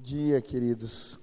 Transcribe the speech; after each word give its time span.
dia, 0.00 0.40
queridos. 0.40 1.20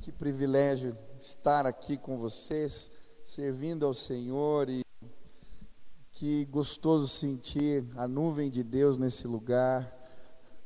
Que 0.00 0.10
privilégio 0.10 0.96
estar 1.20 1.64
aqui 1.64 1.96
com 1.96 2.18
vocês, 2.18 2.90
servindo 3.24 3.86
ao 3.86 3.94
Senhor 3.94 4.68
e 4.68 4.82
que 6.10 6.44
gostoso 6.46 7.06
sentir 7.06 7.86
a 7.96 8.08
nuvem 8.08 8.50
de 8.50 8.64
Deus 8.64 8.98
nesse 8.98 9.28
lugar. 9.28 9.96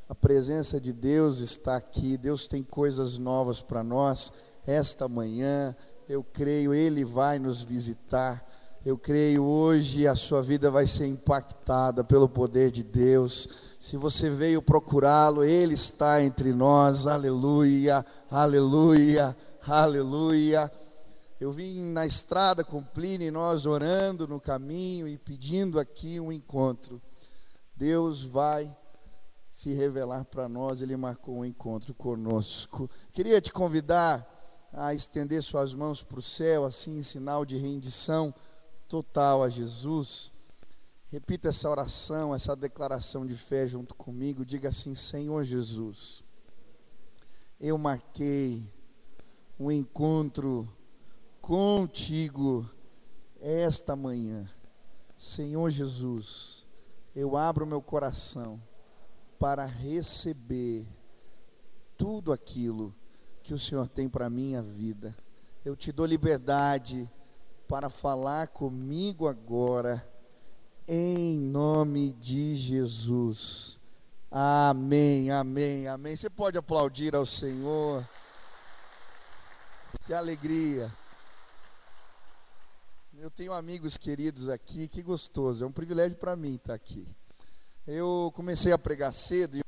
A 0.08 0.14
presença 0.14 0.80
de 0.80 0.92
Deus 0.92 1.40
está 1.40 1.76
aqui. 1.76 2.16
Deus 2.16 2.48
tem 2.48 2.62
coisas 2.62 3.18
novas 3.18 3.60
para 3.60 3.84
nós 3.84 4.32
esta 4.66 5.06
manhã. 5.06 5.76
Eu 6.08 6.24
creio 6.24 6.72
ele 6.72 7.04
vai 7.04 7.38
nos 7.38 7.62
visitar. 7.62 8.44
Eu 8.84 8.98
creio 8.98 9.42
hoje 9.42 10.06
a 10.06 10.14
sua 10.14 10.42
vida 10.42 10.70
vai 10.70 10.86
ser 10.86 11.06
impactada 11.06 12.04
pelo 12.04 12.28
poder 12.28 12.70
de 12.70 12.82
Deus. 12.82 13.76
Se 13.80 13.96
você 13.96 14.28
veio 14.28 14.60
procurá-lo, 14.60 15.42
ele 15.42 15.72
está 15.72 16.22
entre 16.22 16.52
nós. 16.52 17.06
Aleluia, 17.06 18.04
aleluia, 18.30 19.34
aleluia. 19.66 20.70
Eu 21.40 21.50
vim 21.50 21.80
na 21.92 22.04
estrada 22.04 22.62
com 22.62 22.84
Plínio 22.84 23.28
e 23.28 23.30
nós 23.30 23.64
orando 23.64 24.28
no 24.28 24.38
caminho 24.38 25.08
e 25.08 25.16
pedindo 25.16 25.80
aqui 25.80 26.20
um 26.20 26.30
encontro. 26.30 27.00
Deus 27.74 28.22
vai 28.22 28.76
se 29.48 29.72
revelar 29.72 30.26
para 30.26 30.46
nós, 30.46 30.82
ele 30.82 30.94
marcou 30.94 31.38
um 31.38 31.44
encontro 31.46 31.94
conosco. 31.94 32.90
Queria 33.14 33.40
te 33.40 33.50
convidar 33.50 34.28
a 34.70 34.92
estender 34.92 35.42
suas 35.42 35.72
mãos 35.72 36.02
para 36.02 36.18
o 36.18 36.22
céu, 36.22 36.66
assim, 36.66 36.98
em 36.98 37.02
sinal 37.02 37.46
de 37.46 37.56
rendição 37.56 38.34
total 38.88 39.42
a 39.42 39.48
Jesus. 39.48 40.32
Repita 41.06 41.48
essa 41.48 41.70
oração, 41.70 42.34
essa 42.34 42.56
declaração 42.56 43.26
de 43.26 43.36
fé 43.36 43.66
junto 43.66 43.94
comigo. 43.94 44.44
Diga 44.44 44.68
assim: 44.68 44.94
Senhor 44.94 45.44
Jesus, 45.44 46.24
eu 47.60 47.78
marquei 47.78 48.72
um 49.58 49.70
encontro 49.70 50.68
contigo 51.40 52.68
esta 53.40 53.94
manhã. 53.94 54.48
Senhor 55.16 55.70
Jesus, 55.70 56.66
eu 57.14 57.36
abro 57.36 57.66
meu 57.66 57.80
coração 57.80 58.60
para 59.38 59.64
receber 59.64 60.86
tudo 61.96 62.32
aquilo 62.32 62.94
que 63.42 63.54
o 63.54 63.58
Senhor 63.58 63.86
tem 63.88 64.08
para 64.08 64.30
minha 64.30 64.62
vida. 64.62 65.16
Eu 65.64 65.76
te 65.76 65.92
dou 65.92 66.06
liberdade 66.06 67.10
para 67.68 67.88
falar 67.88 68.48
comigo 68.48 69.26
agora, 69.26 70.06
em 70.86 71.38
nome 71.38 72.12
de 72.14 72.54
Jesus. 72.54 73.78
Amém, 74.30 75.30
amém, 75.30 75.88
amém. 75.88 76.14
Você 76.16 76.28
pode 76.28 76.58
aplaudir 76.58 77.14
ao 77.14 77.24
Senhor. 77.24 78.06
Que 80.06 80.12
alegria. 80.12 80.92
Eu 83.16 83.30
tenho 83.30 83.52
amigos 83.52 83.96
queridos 83.96 84.48
aqui, 84.48 84.86
que 84.86 85.02
gostoso. 85.02 85.64
É 85.64 85.66
um 85.66 85.72
privilégio 85.72 86.18
para 86.18 86.36
mim 86.36 86.56
estar 86.56 86.74
aqui. 86.74 87.06
Eu 87.86 88.30
comecei 88.34 88.72
a 88.72 88.78
pregar 88.78 89.12
cedo, 89.12 89.60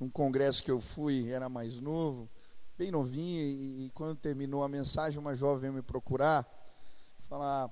num 0.00 0.08
congresso 0.08 0.62
que 0.62 0.70
eu 0.70 0.80
fui, 0.80 1.30
era 1.30 1.48
mais 1.48 1.80
novo 1.80 2.28
bem 2.76 2.90
novinha, 2.90 3.42
e, 3.42 3.86
e, 3.86 3.90
quando 3.90 4.16
terminou 4.16 4.62
a 4.62 4.68
mensagem, 4.68 5.18
uma 5.18 5.34
jovem 5.34 5.70
me 5.70 5.82
procurar, 5.82 6.46
falar, 7.28 7.70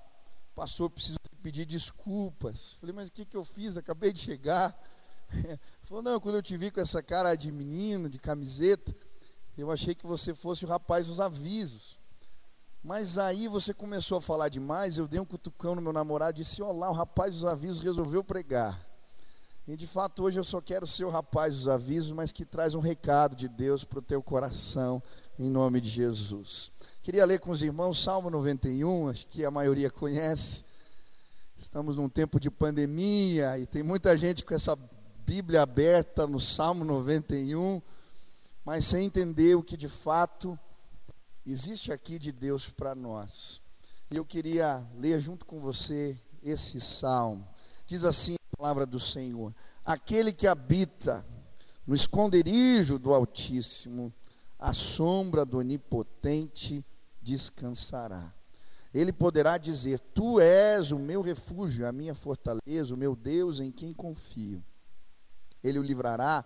pastor, 0.55 0.89
preciso 0.89 1.19
pedir 1.43 1.67
desculpas. 1.67 2.79
Falei, 2.81 2.95
mas 2.95 3.09
o 3.09 3.13
que, 3.13 3.27
que 3.27 3.37
eu 3.37 3.45
fiz? 3.45 3.77
Acabei 3.77 4.13
de 4.13 4.21
chegar. 4.21 4.75
Falou, 5.83 6.03
não, 6.03 6.19
quando 6.19 6.37
eu 6.37 6.43
te 6.43 6.57
vi 6.57 6.71
com 6.71 6.81
essa 6.81 7.03
cara 7.03 7.35
de 7.35 7.53
menino, 7.53 8.09
de 8.09 8.19
camiseta, 8.19 8.95
eu 9.59 9.71
achei 9.71 9.95
que 9.95 10.07
você 10.07 10.35
fosse 10.35 10.65
o 10.65 10.69
rapaz 10.69 11.07
dos 11.07 11.21
avisos. 11.21 11.99
Mas 12.83 13.19
aí 13.19 13.47
você 13.47 13.73
começou 13.73 14.19
a 14.19 14.23
falar 14.23 14.49
demais, 14.49 14.97
eu 14.97 15.09
dei 15.09 15.21
um 15.21 15.25
cutucão 15.25 15.75
no 15.75 15.83
meu 15.83 15.93
namorado 15.93 16.39
e 16.39 16.43
disse, 16.43 16.63
olá, 16.63 16.91
o 16.91 16.95
rapaz 16.95 17.35
dos 17.35 17.45
avisos 17.45 17.81
resolveu 17.81 18.25
pregar. 18.25 18.79
E 19.67 19.77
de 19.77 19.87
fato 19.87 20.25
hoje 20.25 20.39
eu 20.39 20.45
só 20.45 20.61
quero 20.61 20.87
ser 20.87 21.05
o 21.05 21.11
rapaz 21.11 21.55
dos 21.55 21.69
avisos, 21.69 22.13
mas 22.13 22.31
que 22.31 22.45
traz 22.45 22.75
um 22.75 22.81
recado 22.81 23.35
de 23.35 23.49
Deus 23.49 23.83
para 23.83 23.99
o 23.99 24.03
teu 24.03 24.23
coração, 24.23 25.03
em 25.39 25.49
nome 25.49 25.81
de 25.81 25.89
Jesus. 25.89 26.71
Queria 27.03 27.25
ler 27.25 27.41
com 27.41 27.51
os 27.51 27.63
irmãos 27.63 28.03
Salmo 28.03 28.29
91, 28.29 29.09
acho 29.09 29.27
que 29.27 29.43
a 29.43 29.51
maioria 29.51 29.91
conhece. 29.91 30.67
Estamos 31.57 31.97
num 31.97 32.11
tempo 32.11 32.39
de 32.39 32.51
pandemia 32.51 33.59
e 33.59 33.67
tem 33.67 33.83
muita 33.83 34.19
gente 34.19 34.45
com 34.45 34.53
essa 34.53 34.77
Bíblia 35.25 35.63
aberta 35.63 36.27
no 36.27 36.39
Salmo 36.39 36.85
91, 36.85 37.81
mas 38.67 38.85
sem 38.85 39.07
entender 39.07 39.55
o 39.55 39.63
que 39.63 39.79
de 39.79 39.89
fato 39.89 40.59
existe 41.47 41.91
aqui 41.91 42.19
de 42.19 42.33
Deus 42.33 42.69
para 42.69 42.95
nós. 42.95 43.63
E 44.11 44.17
eu 44.17 44.27
queria 44.27 44.87
ler 44.99 45.19
junto 45.21 45.47
com 45.47 45.59
você 45.59 46.21
esse 46.43 46.79
salmo. 46.83 47.49
Diz 47.87 48.05
assim: 48.05 48.37
palavra 48.57 48.87
do 48.87 49.01
Senhor. 49.01 49.55
Aquele 49.85 50.33
que 50.33 50.47
habita 50.47 51.25
no 51.87 51.95
esconderijo 51.95 52.99
do 52.99 53.13
Altíssimo, 53.13 54.13
a 54.59 54.73
sombra 54.73 55.45
do 55.45 55.59
Onipotente 55.59 56.85
descansará. 57.21 58.33
Ele 58.93 59.13
poderá 59.13 59.59
dizer: 59.59 59.99
Tu 59.99 60.41
és 60.41 60.91
o 60.91 60.99
meu 60.99 61.21
refúgio, 61.21 61.87
a 61.87 61.93
minha 61.93 62.15
fortaleza, 62.15 62.95
o 62.95 62.99
meu 62.99 63.17
Deus 63.17 63.59
em 63.59 63.73
quem 63.73 63.93
confio. 63.93 64.65
Ele 65.63 65.79
o 65.79 65.83
livrará 65.83 66.45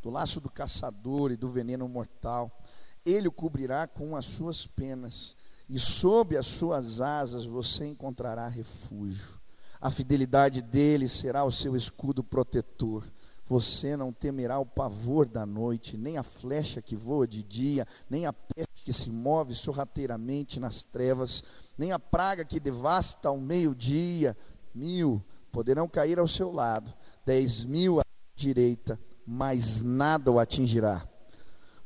do 0.00 0.10
laço 0.10 0.40
do 0.40 0.50
caçador 0.50 1.32
e 1.32 1.36
do 1.36 1.50
veneno 1.50 1.88
mortal. 1.88 2.56
Ele 3.04 3.26
o 3.26 3.32
cobrirá 3.32 3.86
com 3.86 4.14
as 4.14 4.26
suas 4.26 4.66
penas, 4.66 5.36
e 5.68 5.78
sob 5.78 6.36
as 6.36 6.46
suas 6.46 7.00
asas 7.00 7.44
você 7.44 7.86
encontrará 7.86 8.46
refúgio. 8.46 9.37
A 9.80 9.90
fidelidade 9.90 10.60
dele 10.60 11.08
será 11.08 11.44
o 11.44 11.52
seu 11.52 11.76
escudo 11.76 12.24
protetor. 12.24 13.04
Você 13.48 13.96
não 13.96 14.12
temerá 14.12 14.58
o 14.58 14.66
pavor 14.66 15.26
da 15.26 15.46
noite, 15.46 15.96
nem 15.96 16.18
a 16.18 16.22
flecha 16.22 16.82
que 16.82 16.94
voa 16.94 17.26
de 17.26 17.42
dia, 17.42 17.86
nem 18.10 18.26
a 18.26 18.32
peste 18.32 18.84
que 18.84 18.92
se 18.92 19.08
move 19.08 19.54
sorrateiramente 19.54 20.60
nas 20.60 20.84
trevas, 20.84 21.42
nem 21.76 21.92
a 21.92 21.98
praga 21.98 22.44
que 22.44 22.60
devasta 22.60 23.28
ao 23.28 23.38
meio-dia. 23.38 24.36
Mil 24.74 25.24
poderão 25.50 25.88
cair 25.88 26.18
ao 26.18 26.28
seu 26.28 26.52
lado, 26.52 26.92
dez 27.24 27.64
mil 27.64 28.00
à 28.00 28.02
direita, 28.36 29.00
mas 29.26 29.80
nada 29.80 30.30
o 30.30 30.38
atingirá. 30.38 31.08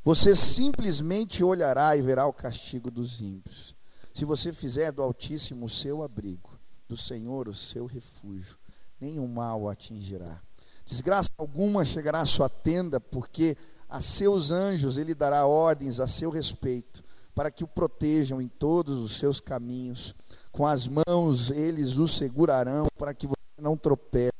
Você 0.03 0.35
simplesmente 0.35 1.43
olhará 1.43 1.95
e 1.95 2.01
verá 2.01 2.27
o 2.27 2.33
castigo 2.33 2.91
dos 2.91 3.21
ímpios. 3.21 3.73
Se 4.13 4.25
você 4.25 4.51
fizer 4.51 4.91
do 4.91 5.01
Altíssimo 5.01 5.65
o 5.65 5.69
seu 5.69 6.03
abrigo, 6.03 6.52
do 6.93 6.97
Senhor 6.97 7.47
o 7.47 7.53
seu 7.55 7.87
refúgio, 7.87 8.55
nenhum 9.01 9.27
mal 9.27 9.63
o 9.63 9.69
atingirá. 9.69 10.39
Desgraça 10.85 11.31
alguma 11.39 11.83
chegará 11.83 12.21
à 12.21 12.25
sua 12.25 12.47
tenda, 12.47 13.01
porque 13.01 13.57
a 13.89 13.99
seus 13.99 14.51
anjos 14.51 14.95
ele 14.95 15.15
dará 15.15 15.47
ordens 15.47 15.99
a 15.99 16.07
seu 16.07 16.29
respeito, 16.29 17.03
para 17.33 17.49
que 17.49 17.63
o 17.63 17.67
protejam 17.67 18.39
em 18.39 18.47
todos 18.47 18.99
os 19.01 19.17
seus 19.17 19.39
caminhos. 19.39 20.13
Com 20.51 20.67
as 20.67 20.87
mãos 20.87 21.49
eles 21.49 21.97
o 21.97 22.07
segurarão, 22.07 22.85
para 22.95 23.13
que 23.15 23.25
você 23.25 23.59
não 23.59 23.75
tropece 23.75 24.31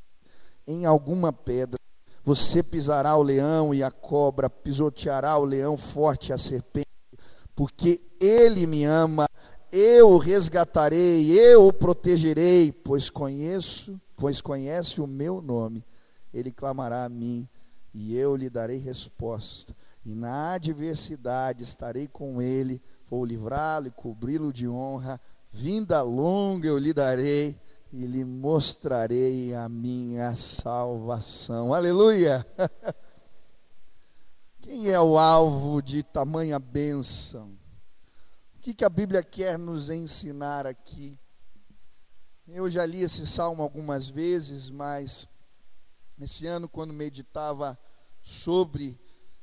em 0.68 0.86
alguma 0.86 1.34
pedra. 1.34 1.80
Você 2.24 2.62
pisará 2.62 3.16
o 3.18 3.24
leão 3.24 3.74
e 3.74 3.82
a 3.82 3.90
cobra, 3.90 4.48
pisoteará 4.48 5.40
o 5.40 5.44
leão 5.44 5.76
forte 5.76 6.30
e 6.30 6.34
a 6.34 6.38
serpente, 6.38 6.86
porque 7.56 8.06
ele 8.22 8.68
me 8.68 8.84
ama 8.84 9.26
eu 9.76 10.12
o 10.12 10.18
resgatarei, 10.20 11.32
eu 11.32 11.68
o 11.68 11.74
protegerei, 11.74 12.72
pois 12.72 13.10
conheço, 13.10 14.00
pois 14.16 14.40
conhece 14.40 15.02
o 15.02 15.08
meu 15.08 15.42
nome. 15.42 15.84
Ele 16.32 16.52
clamará 16.52 17.06
a 17.06 17.10
mim 17.10 17.50
e 17.92 18.16
eu 18.16 18.36
lhe 18.36 18.52
darei 18.52 18.78
resposta. 18.78 19.76
E 20.06 20.14
na 20.14 20.54
adversidade 20.54 21.64
estarei 21.64 22.08
com 22.08 22.40
ele, 22.40 22.80
vou 23.10 23.26
livrá-lo 23.26 23.88
e 23.88 23.92
cobri-lo 23.92 24.54
de 24.54 24.68
honra. 24.68 25.20
Vinda 25.50 26.04
longa 26.04 26.68
eu 26.68 26.78
lhe 26.78 26.94
darei 26.94 27.60
e 27.92 28.06
lhe 28.06 28.24
mostrarei 28.24 29.56
a 29.56 29.68
minha 29.68 30.36
salvação. 30.36 31.74
Aleluia! 31.74 32.46
Quem 34.62 34.92
é 34.92 35.02
o 35.02 35.18
alvo 35.18 35.82
de 35.82 36.04
tamanha 36.04 36.60
bênção? 36.60 37.63
Que, 38.64 38.74
que 38.74 38.86
a 38.86 38.90
Bíblia 38.90 39.22
quer 39.22 39.60
nos 39.60 39.90
ensinar 39.90 40.66
aqui? 40.66 41.20
Eu 42.48 42.70
já 42.70 42.86
li 42.86 43.02
esse 43.02 43.28
salmo 43.28 43.62
algumas 43.62 44.08
vezes, 44.08 44.70
mas 44.70 45.28
esse 46.18 46.48
ano, 46.48 46.70
quando 46.70 46.94
meditava 46.94 47.78
sobre 48.22 48.98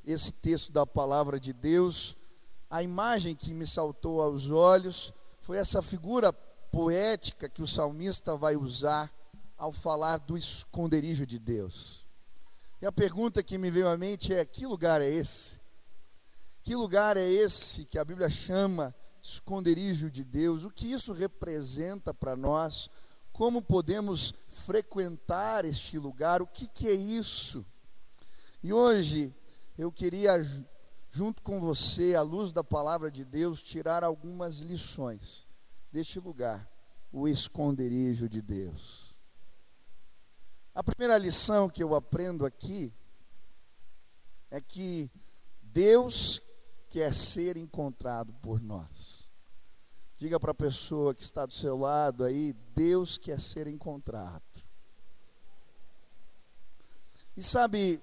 esse 0.06 0.32
texto 0.32 0.72
da 0.72 0.86
palavra 0.86 1.38
de 1.38 1.52
Deus, 1.52 2.16
a 2.70 2.82
imagem 2.82 3.36
que 3.36 3.52
me 3.52 3.66
saltou 3.66 4.22
aos 4.22 4.50
olhos 4.50 5.12
foi 5.42 5.58
essa 5.58 5.82
figura 5.82 6.32
poética 6.32 7.46
que 7.46 7.62
o 7.62 7.68
salmista 7.68 8.34
vai 8.36 8.56
usar 8.56 9.12
ao 9.58 9.70
falar 9.70 10.16
do 10.16 10.38
esconderijo 10.38 11.26
de 11.26 11.38
Deus. 11.38 12.06
E 12.80 12.86
a 12.86 12.92
pergunta 12.92 13.42
que 13.42 13.58
me 13.58 13.70
veio 13.70 13.88
à 13.88 13.98
mente 13.98 14.32
é: 14.32 14.46
que 14.46 14.64
lugar 14.64 15.02
é 15.02 15.10
esse? 15.10 15.60
Que 16.62 16.74
lugar 16.74 17.18
é 17.18 17.30
esse 17.30 17.84
que 17.84 17.98
a 17.98 18.04
Bíblia 18.04 18.30
chama 18.30 18.94
esconderijo 19.22 20.10
de 20.10 20.24
Deus? 20.24 20.64
O 20.64 20.70
que 20.70 20.92
isso 20.92 21.12
representa 21.12 22.12
para 22.14 22.36
nós? 22.36 22.88
Como 23.32 23.62
podemos 23.62 24.34
frequentar 24.48 25.64
este 25.64 25.98
lugar? 25.98 26.42
O 26.42 26.46
que, 26.46 26.66
que 26.68 26.88
é 26.88 26.94
isso? 26.94 27.64
E 28.62 28.72
hoje 28.72 29.34
eu 29.78 29.90
queria, 29.90 30.32
junto 31.10 31.42
com 31.42 31.58
você, 31.60 32.14
à 32.14 32.22
luz 32.22 32.52
da 32.52 32.62
palavra 32.62 33.10
de 33.10 33.24
Deus, 33.24 33.62
tirar 33.62 34.04
algumas 34.04 34.58
lições 34.58 35.48
deste 35.90 36.20
lugar, 36.20 36.68
o 37.12 37.26
esconderijo 37.26 38.28
de 38.28 38.42
Deus. 38.42 39.18
A 40.74 40.82
primeira 40.82 41.18
lição 41.18 41.68
que 41.68 41.82
eu 41.82 41.94
aprendo 41.94 42.46
aqui 42.46 42.94
é 44.50 44.60
que 44.60 45.10
Deus 45.62 46.40
quer 46.90 47.14
ser 47.14 47.56
encontrado 47.56 48.34
por 48.42 48.60
nós. 48.60 49.32
Diga 50.18 50.38
para 50.38 50.50
a 50.50 50.54
pessoa 50.54 51.14
que 51.14 51.22
está 51.22 51.46
do 51.46 51.54
seu 51.54 51.78
lado 51.78 52.22
aí: 52.22 52.52
Deus 52.74 53.16
quer 53.16 53.40
ser 53.40 53.66
encontrado. 53.66 54.42
E 57.34 57.42
sabe, 57.42 58.02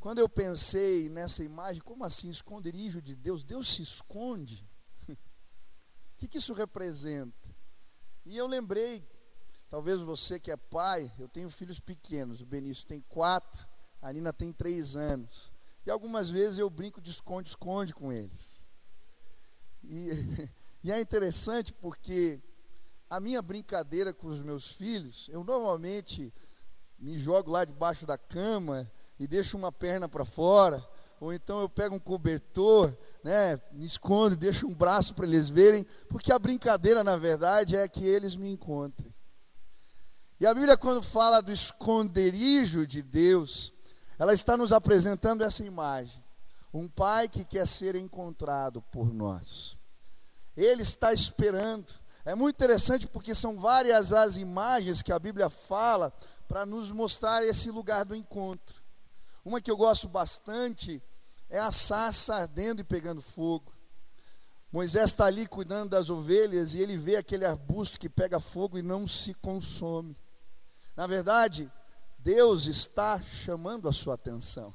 quando 0.00 0.20
eu 0.20 0.28
pensei 0.30 1.10
nessa 1.10 1.44
imagem, 1.44 1.82
como 1.82 2.04
assim, 2.04 2.30
esconderijo 2.30 3.02
de 3.02 3.14
Deus? 3.14 3.44
Deus 3.44 3.74
se 3.74 3.82
esconde? 3.82 4.66
O 5.06 5.12
que, 6.16 6.26
que 6.26 6.38
isso 6.38 6.54
representa? 6.54 7.54
E 8.24 8.34
eu 8.34 8.46
lembrei 8.46 9.06
Talvez 9.68 10.00
você 10.00 10.40
que 10.40 10.50
é 10.50 10.56
pai, 10.56 11.12
eu 11.18 11.28
tenho 11.28 11.50
filhos 11.50 11.78
pequenos, 11.78 12.40
o 12.40 12.46
Benício 12.46 12.86
tem 12.86 13.02
quatro, 13.02 13.68
a 14.00 14.10
Nina 14.12 14.32
tem 14.32 14.50
três 14.50 14.96
anos. 14.96 15.52
E 15.88 15.90
algumas 15.90 16.28
vezes 16.28 16.58
eu 16.58 16.68
brinco 16.68 17.00
de 17.00 17.10
esconde-esconde 17.10 17.94
com 17.94 18.12
eles. 18.12 18.68
E, 19.82 20.50
e 20.84 20.92
é 20.92 21.00
interessante 21.00 21.72
porque 21.72 22.42
a 23.08 23.18
minha 23.18 23.40
brincadeira 23.40 24.12
com 24.12 24.26
os 24.26 24.38
meus 24.38 24.70
filhos, 24.70 25.30
eu 25.32 25.42
normalmente 25.42 26.30
me 26.98 27.16
jogo 27.16 27.50
lá 27.50 27.64
debaixo 27.64 28.04
da 28.04 28.18
cama 28.18 28.86
e 29.18 29.26
deixo 29.26 29.56
uma 29.56 29.72
perna 29.72 30.06
para 30.06 30.26
fora, 30.26 30.86
ou 31.18 31.32
então 31.32 31.58
eu 31.58 31.70
pego 31.70 31.94
um 31.94 31.98
cobertor, 31.98 32.94
né, 33.24 33.58
me 33.72 33.86
escondo, 33.86 34.36
deixo 34.36 34.66
um 34.66 34.74
braço 34.74 35.14
para 35.14 35.24
eles 35.24 35.48
verem, 35.48 35.86
porque 36.06 36.30
a 36.30 36.38
brincadeira 36.38 37.02
na 37.02 37.16
verdade 37.16 37.76
é 37.76 37.88
que 37.88 38.04
eles 38.04 38.36
me 38.36 38.50
encontrem. 38.50 39.14
E 40.38 40.46
a 40.46 40.52
Bíblia, 40.52 40.76
quando 40.76 41.02
fala 41.02 41.40
do 41.40 41.50
esconderijo 41.50 42.86
de 42.86 43.02
Deus, 43.02 43.72
ela 44.18 44.34
está 44.34 44.56
nos 44.56 44.72
apresentando 44.72 45.44
essa 45.44 45.62
imagem. 45.62 46.22
Um 46.74 46.88
pai 46.88 47.28
que 47.28 47.44
quer 47.44 47.66
ser 47.66 47.94
encontrado 47.94 48.82
por 48.90 49.12
nós. 49.14 49.78
Ele 50.56 50.82
está 50.82 51.12
esperando. 51.12 51.94
É 52.24 52.34
muito 52.34 52.56
interessante 52.56 53.06
porque 53.06 53.34
são 53.34 53.58
várias 53.58 54.12
as 54.12 54.36
imagens 54.36 55.02
que 55.02 55.12
a 55.12 55.18
Bíblia 55.18 55.48
fala 55.48 56.12
para 56.48 56.66
nos 56.66 56.90
mostrar 56.90 57.44
esse 57.44 57.70
lugar 57.70 58.04
do 58.04 58.14
encontro. 58.14 58.82
Uma 59.44 59.60
que 59.60 59.70
eu 59.70 59.76
gosto 59.76 60.08
bastante 60.08 61.00
é 61.48 61.58
a 61.58 61.72
sarça 61.72 62.34
ardendo 62.34 62.80
e 62.80 62.84
pegando 62.84 63.22
fogo. 63.22 63.72
Moisés 64.70 65.06
está 65.06 65.24
ali 65.24 65.46
cuidando 65.46 65.90
das 65.90 66.10
ovelhas 66.10 66.74
e 66.74 66.80
ele 66.80 66.98
vê 66.98 67.16
aquele 67.16 67.46
arbusto 67.46 67.98
que 67.98 68.08
pega 68.08 68.38
fogo 68.38 68.76
e 68.76 68.82
não 68.82 69.08
se 69.08 69.32
consome. 69.34 70.18
Na 70.94 71.06
verdade, 71.06 71.70
Deus 72.28 72.66
está 72.66 73.18
chamando 73.22 73.88
a 73.88 73.92
sua 73.92 74.12
atenção. 74.12 74.74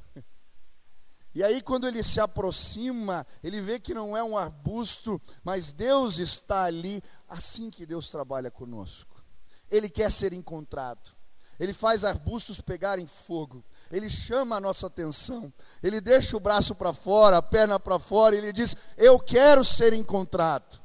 E 1.36 1.44
aí, 1.44 1.62
quando 1.62 1.88
ele 1.88 2.02
se 2.02 2.20
aproxima, 2.20 3.26
ele 3.44 3.62
vê 3.62 3.80
que 3.80 3.94
não 3.94 4.18
é 4.18 4.24
um 4.24 4.36
arbusto, 4.36 5.22
mas 5.44 5.72
Deus 5.72 6.18
está 6.18 6.64
ali, 6.64 7.00
assim 7.28 7.70
que 7.70 7.86
Deus 7.86 8.10
trabalha 8.10 8.50
conosco. 8.50 9.24
Ele 9.70 9.88
quer 9.88 10.12
ser 10.12 10.34
encontrado, 10.34 11.12
ele 11.60 11.74
faz 11.74 12.04
arbustos 12.04 12.60
pegarem 12.60 13.06
fogo, 13.06 13.64
ele 13.92 14.10
chama 14.10 14.56
a 14.56 14.60
nossa 14.60 14.88
atenção, 14.88 15.54
ele 15.82 16.02
deixa 16.02 16.36
o 16.36 16.40
braço 16.40 16.74
para 16.74 16.92
fora, 16.92 17.38
a 17.38 17.42
perna 17.42 17.80
para 17.80 18.00
fora, 18.00 18.36
e 18.36 18.40
ele 18.40 18.54
diz: 18.54 18.76
Eu 18.98 19.20
quero 19.20 19.64
ser 19.64 19.94
encontrado. 19.94 20.83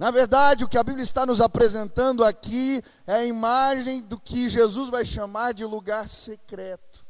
Na 0.00 0.10
verdade, 0.10 0.64
o 0.64 0.68
que 0.68 0.78
a 0.78 0.82
Bíblia 0.82 1.04
está 1.04 1.26
nos 1.26 1.42
apresentando 1.42 2.24
aqui 2.24 2.80
é 3.06 3.16
a 3.16 3.26
imagem 3.26 4.00
do 4.00 4.18
que 4.18 4.48
Jesus 4.48 4.88
vai 4.88 5.04
chamar 5.04 5.52
de 5.52 5.62
lugar 5.62 6.08
secreto. 6.08 7.04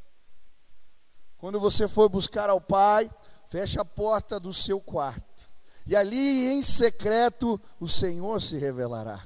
Quando 1.39 1.61
você 1.61 1.87
for 1.87 2.09
buscar 2.09 2.51
ao 2.51 2.61
Pai, 2.61 3.09
feche 3.49 3.79
a 3.79 3.85
porta 3.85 4.41
do 4.41 4.53
seu 4.53 4.81
quarto. 4.81 5.49
E 5.87 5.95
ali 5.95 6.49
em 6.49 6.63
secreto 6.65 7.61
o 7.79 7.87
Senhor 7.87 8.43
se 8.43 8.59
revelará. 8.59 9.25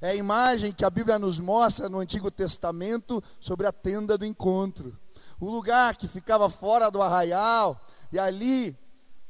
É 0.00 0.10
a 0.10 0.16
imagem 0.16 0.72
que 0.72 0.84
a 0.84 0.90
Bíblia 0.90 1.20
nos 1.20 1.38
mostra 1.38 1.88
no 1.88 2.00
Antigo 2.00 2.32
Testamento 2.32 3.22
sobre 3.38 3.68
a 3.68 3.72
tenda 3.72 4.18
do 4.18 4.26
encontro. 4.26 4.98
O 5.38 5.48
lugar 5.48 5.96
que 5.96 6.08
ficava 6.08 6.50
fora 6.50 6.90
do 6.90 7.00
arraial, 7.00 7.80
e 8.10 8.18
ali 8.18 8.76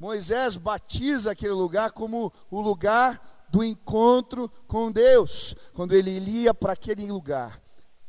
Moisés 0.01 0.57
batiza 0.57 1.33
aquele 1.33 1.53
lugar 1.53 1.93
como 1.93 2.33
o 2.51 2.63
lugar 2.63 3.32
do 3.53 3.63
encontro 3.63 4.49
com 4.67 4.91
Deus. 4.91 5.55
Quando 5.75 5.93
ele 5.93 6.11
ia 6.11 6.55
para 6.55 6.73
aquele 6.73 7.13
lugar, 7.13 7.63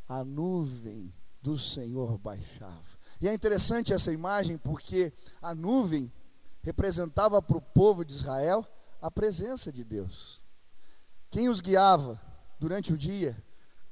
a 0.08 0.24
nuvem 0.24 1.14
do 1.42 1.60
Senhor 1.60 2.18
baixava. 2.18 2.82
E 3.20 3.28
é 3.28 3.34
interessante 3.34 3.92
essa 3.92 4.14
imagem 4.14 4.58
porque 4.58 5.12
a 5.42 5.54
nuvem 5.54 6.10
representava 6.62 7.42
para 7.42 7.58
o 7.58 7.62
povo 7.62 8.06
de 8.06 8.14
Israel 8.14 8.66
a 9.02 9.12
presença 9.12 9.70
de 9.70 9.84
Deus. 9.84 10.42
Quem 11.30 11.50
os 11.50 11.60
guiava 11.60 12.22
durante 12.58 12.94
o 12.94 12.98
dia? 12.98 13.38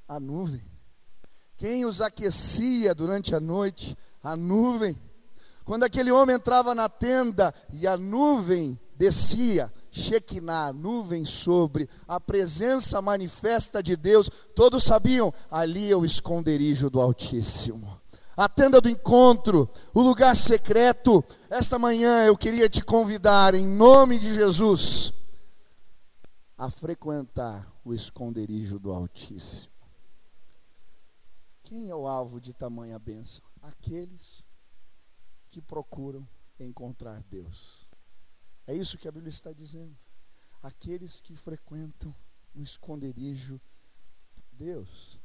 A 0.07 0.21
nuvem. 0.21 0.65
Quem 1.57 1.86
os 1.86 2.00
aquecia 2.00 2.95
durante 2.95 3.36
a 3.36 3.42
noite? 3.42 3.98
A 4.24 4.38
nuvem. 4.38 4.98
Quando 5.65 5.83
aquele 5.83 6.12
homem 6.12 6.38
entrava 6.38 6.74
na 6.74 6.88
tenda 6.88 7.53
e 7.74 7.86
a 7.86 7.98
nuvem 7.98 8.80
descia, 8.95 9.71
Shekinah, 9.91 10.71
nuvem 10.71 11.25
sobre, 11.25 11.89
a 12.07 12.17
presença 12.17 13.01
manifesta 13.01 13.83
de 13.83 13.97
Deus, 13.97 14.29
todos 14.55 14.85
sabiam, 14.85 15.33
ali 15.51 15.91
é 15.91 15.95
o 15.95 16.05
esconderijo 16.05 16.89
do 16.89 17.01
Altíssimo. 17.01 17.99
A 18.38 18.47
tenda 18.47 18.79
do 18.79 18.89
encontro, 18.89 19.69
o 19.93 20.01
lugar 20.01 20.35
secreto. 20.35 21.23
Esta 21.49 21.77
manhã 21.77 22.23
eu 22.23 22.38
queria 22.38 22.69
te 22.69 22.81
convidar, 22.81 23.53
em 23.53 23.67
nome 23.67 24.17
de 24.17 24.33
Jesus, 24.33 25.13
a 26.57 26.71
frequentar 26.71 27.69
o 27.83 27.93
esconderijo 27.93 28.79
do 28.79 28.93
Altíssimo. 28.93 29.74
Quem 31.63 31.89
é 31.89 31.95
o 31.95 32.07
alvo 32.07 32.39
de 32.39 32.53
tamanha 32.53 32.98
bênção? 32.98 33.43
Aqueles 33.62 34.48
que 35.50 35.62
procuram 35.62 36.25
encontrar 36.57 37.21
Deus. 37.29 37.90
É 38.72 38.74
isso 38.74 38.98
que 38.98 39.06
a 39.06 39.12
Bíblia 39.12 39.30
está 39.30 39.51
dizendo. 39.51 39.94
Aqueles 40.63 41.20
que 41.20 41.36
frequentam 41.36 42.16
o 42.56 42.62
esconderijo 42.62 43.60
de 44.34 44.46
Deus. 44.54 45.20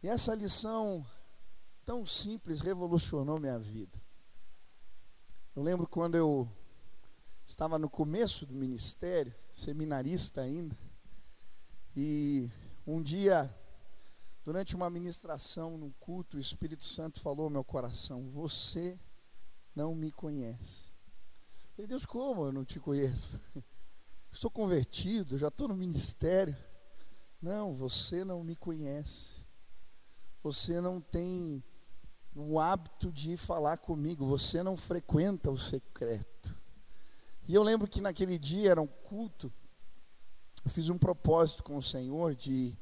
E 0.00 0.06
essa 0.06 0.32
lição 0.32 1.04
tão 1.84 2.06
simples 2.06 2.60
revolucionou 2.60 3.40
minha 3.40 3.58
vida. 3.58 4.00
Eu 5.56 5.64
lembro 5.64 5.88
quando 5.88 6.14
eu 6.14 6.48
estava 7.44 7.80
no 7.80 7.90
começo 7.90 8.46
do 8.46 8.54
ministério, 8.54 9.34
seminarista 9.52 10.40
ainda, 10.40 10.78
e 11.96 12.48
um 12.86 13.02
dia, 13.02 13.52
durante 14.44 14.76
uma 14.76 14.88
ministração 14.88 15.76
num 15.76 15.90
culto, 15.98 16.36
o 16.36 16.40
Espírito 16.40 16.84
Santo 16.84 17.20
falou 17.20 17.46
ao 17.46 17.50
meu 17.50 17.64
coração: 17.64 18.30
Você 18.30 19.00
não 19.74 19.96
me 19.96 20.12
conhece. 20.12 20.91
Falei, 21.74 21.86
Deus, 21.86 22.04
como 22.04 22.46
eu 22.46 22.52
não 22.52 22.64
te 22.64 22.78
conheço? 22.78 23.40
Estou 24.30 24.50
convertido, 24.50 25.36
já 25.36 25.48
estou 25.48 25.68
no 25.68 25.76
ministério. 25.76 26.56
Não, 27.40 27.74
você 27.74 28.24
não 28.24 28.42
me 28.42 28.56
conhece. 28.56 29.44
Você 30.42 30.80
não 30.80 31.02
tem 31.02 31.62
o 32.34 32.58
hábito 32.58 33.12
de 33.12 33.36
falar 33.36 33.76
comigo. 33.76 34.24
Você 34.24 34.62
não 34.62 34.74
frequenta 34.74 35.50
o 35.50 35.58
secreto. 35.58 36.56
E 37.46 37.54
eu 37.54 37.62
lembro 37.62 37.86
que 37.86 38.00
naquele 38.00 38.38
dia 38.38 38.70
era 38.70 38.80
um 38.80 38.86
culto. 38.86 39.52
Eu 40.64 40.70
fiz 40.70 40.88
um 40.88 40.96
propósito 40.96 41.62
com 41.62 41.76
o 41.76 41.82
Senhor 41.82 42.34
de 42.34 42.74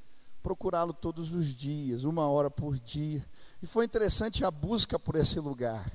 procurá-lo 0.42 0.92
todos 0.92 1.32
os 1.32 1.46
dias, 1.46 2.04
uma 2.04 2.28
hora 2.28 2.50
por 2.50 2.78
dia. 2.78 3.26
E 3.60 3.66
foi 3.66 3.84
interessante 3.84 4.44
a 4.44 4.50
busca 4.50 4.98
por 4.98 5.16
esse 5.16 5.40
lugar. 5.40 5.90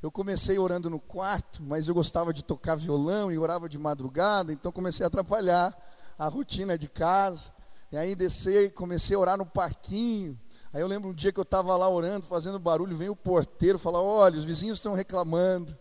Eu 0.00 0.12
comecei 0.12 0.58
orando 0.58 0.88
no 0.88 1.00
quarto, 1.00 1.60
mas 1.60 1.88
eu 1.88 1.94
gostava 1.94 2.32
de 2.32 2.44
tocar 2.44 2.76
violão 2.76 3.32
e 3.32 3.38
orava 3.38 3.68
de 3.68 3.76
madrugada, 3.76 4.52
então 4.52 4.70
comecei 4.70 5.02
a 5.02 5.08
atrapalhar 5.08 5.76
a 6.16 6.28
rotina 6.28 6.78
de 6.78 6.88
casa. 6.88 7.52
E 7.90 7.96
aí 7.96 8.14
desci, 8.14 8.70
comecei 8.70 9.16
a 9.16 9.18
orar 9.18 9.36
no 9.36 9.44
parquinho. 9.44 10.38
Aí 10.72 10.80
eu 10.80 10.86
lembro 10.86 11.10
um 11.10 11.14
dia 11.14 11.32
que 11.32 11.40
eu 11.40 11.42
estava 11.42 11.76
lá 11.76 11.88
orando, 11.88 12.26
fazendo 12.26 12.60
barulho, 12.60 12.96
vem 12.96 13.08
o 13.08 13.16
porteiro 13.16 13.76
falar: 13.76 14.00
olha, 14.00 14.38
os 14.38 14.44
vizinhos 14.44 14.78
estão 14.78 14.94
reclamando. 14.94 15.76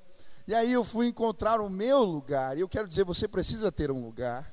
E 0.48 0.56
aí 0.56 0.72
eu 0.72 0.84
fui 0.84 1.08
encontrar 1.08 1.62
o 1.62 1.70
meu 1.70 2.04
lugar. 2.04 2.58
E 2.58 2.62
eu 2.62 2.70
quero 2.70 2.88
dizer, 2.88 3.04
você 3.04 3.28
precisa 3.28 3.72
ter 3.72 3.92
um 3.92 4.04
lugar. 4.04 4.52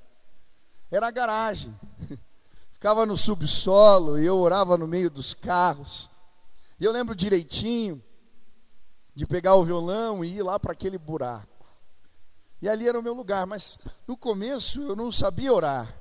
Era 0.91 1.09
a 1.09 1.11
garagem. 1.11 1.75
Ficava 2.73 3.07
no 3.07 3.17
subsolo 3.17 4.19
e 4.19 4.27
eu 4.27 4.37
orava 4.37 4.77
no 4.77 4.87
meio 4.87 5.09
dos 5.09 5.33
carros. 5.33 6.11
E 6.79 6.85
eu 6.85 6.93
lembro 6.93 7.15
direitinho 7.15 8.03
de 9.15 9.27
pegar 9.27 9.55
o 9.55 9.65
violão 9.65 10.25
e 10.25 10.37
ir 10.37 10.43
lá 10.43 10.59
para 10.59 10.73
aquele 10.73 10.99
buraco. 10.99 11.67
E 12.61 12.69
ali 12.69 12.89
era 12.89 12.99
o 12.99 13.03
meu 13.03 13.15
lugar, 13.15 13.47
mas 13.47 13.79
no 14.07 14.17
começo 14.17 14.81
eu 14.83 14.97
não 14.97 15.13
sabia 15.13 15.53
orar. 15.53 15.95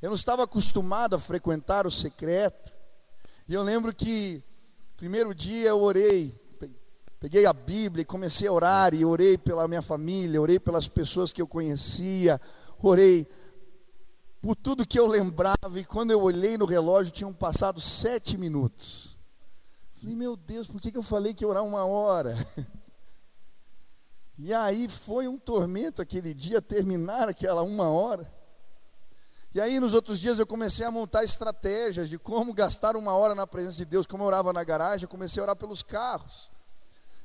Eu 0.00 0.10
não 0.10 0.16
estava 0.16 0.44
acostumado 0.44 1.16
a 1.16 1.18
frequentar 1.18 1.86
o 1.86 1.90
secreto. 1.90 2.72
E 3.48 3.54
eu 3.54 3.62
lembro 3.62 3.92
que 3.92 4.42
primeiro 4.96 5.34
dia 5.34 5.68
eu 5.68 5.80
orei, 5.80 6.40
peguei 7.18 7.44
a 7.44 7.52
Bíblia 7.52 8.02
e 8.02 8.06
comecei 8.06 8.46
a 8.46 8.52
orar 8.52 8.94
e 8.94 9.04
orei 9.04 9.36
pela 9.36 9.66
minha 9.66 9.82
família, 9.82 10.40
orei 10.40 10.60
pelas 10.60 10.86
pessoas 10.86 11.32
que 11.32 11.42
eu 11.42 11.48
conhecia, 11.48 12.40
orei 12.80 13.26
por 14.40 14.54
tudo 14.54 14.86
que 14.86 14.98
eu 14.98 15.06
lembrava 15.08 15.80
e 15.80 15.84
quando 15.84 16.12
eu 16.12 16.22
olhei 16.22 16.56
no 16.56 16.64
relógio 16.66 17.12
tinham 17.12 17.32
passado 17.32 17.80
sete 17.80 18.38
minutos. 18.38 19.17
Falei, 20.00 20.14
meu 20.14 20.36
Deus, 20.36 20.68
por 20.68 20.80
que, 20.80 20.92
que 20.92 20.98
eu 20.98 21.02
falei 21.02 21.34
que 21.34 21.44
ia 21.44 21.48
orar 21.48 21.64
uma 21.64 21.84
hora? 21.84 22.34
E 24.40 24.54
aí 24.54 24.88
foi 24.88 25.26
um 25.26 25.36
tormento 25.36 26.00
aquele 26.00 26.32
dia 26.32 26.62
terminar 26.62 27.28
aquela 27.28 27.60
uma 27.62 27.90
hora. 27.90 28.32
E 29.52 29.60
aí 29.60 29.80
nos 29.80 29.94
outros 29.94 30.20
dias 30.20 30.38
eu 30.38 30.46
comecei 30.46 30.86
a 30.86 30.92
montar 30.92 31.24
estratégias 31.24 32.08
de 32.08 32.20
como 32.20 32.54
gastar 32.54 32.96
uma 32.96 33.14
hora 33.14 33.34
na 33.34 33.48
presença 33.48 33.78
de 33.78 33.84
Deus. 33.84 34.06
Como 34.06 34.22
eu 34.22 34.28
orava 34.28 34.52
na 34.52 34.62
garagem, 34.62 35.02
eu 35.02 35.08
comecei 35.08 35.40
a 35.40 35.44
orar 35.44 35.56
pelos 35.56 35.82
carros. 35.82 36.52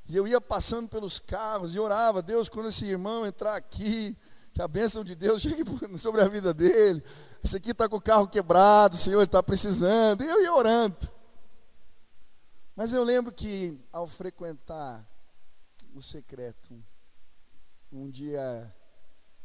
E 0.08 0.16
eu 0.16 0.28
ia 0.28 0.42
passando 0.42 0.90
pelos 0.90 1.20
carros 1.20 1.76
e 1.76 1.80
orava, 1.80 2.20
Deus, 2.24 2.50
quando 2.50 2.70
esse 2.70 2.84
irmão 2.88 3.28
entrar 3.28 3.56
aqui, 3.56 4.18
que 4.52 4.60
a 4.60 4.68
bênção 4.68 5.04
de 5.04 5.14
Deus 5.14 5.40
chegue 5.44 5.64
sobre 6.00 6.22
a 6.22 6.28
vida 6.28 6.52
dele. 6.52 7.04
Esse 7.44 7.58
aqui 7.58 7.72
está 7.72 7.88
com 7.88 7.98
o 7.98 8.02
carro 8.02 8.28
quebrado, 8.28 8.98
Senhor 8.98 9.22
está 9.22 9.44
precisando. 9.44 10.24
E 10.24 10.28
eu 10.28 10.42
ia 10.42 10.54
orando. 10.56 11.13
Mas 12.76 12.92
eu 12.92 13.04
lembro 13.04 13.32
que 13.32 13.80
ao 13.92 14.08
frequentar 14.08 15.08
o 15.94 16.02
secreto, 16.02 16.84
um 17.92 18.10
dia 18.10 18.76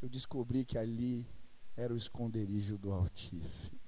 eu 0.00 0.08
descobri 0.08 0.64
que 0.64 0.78
ali 0.78 1.28
era 1.76 1.92
o 1.92 1.96
esconderijo 1.96 2.78
do 2.78 2.90
Altíssimo. 2.90 3.78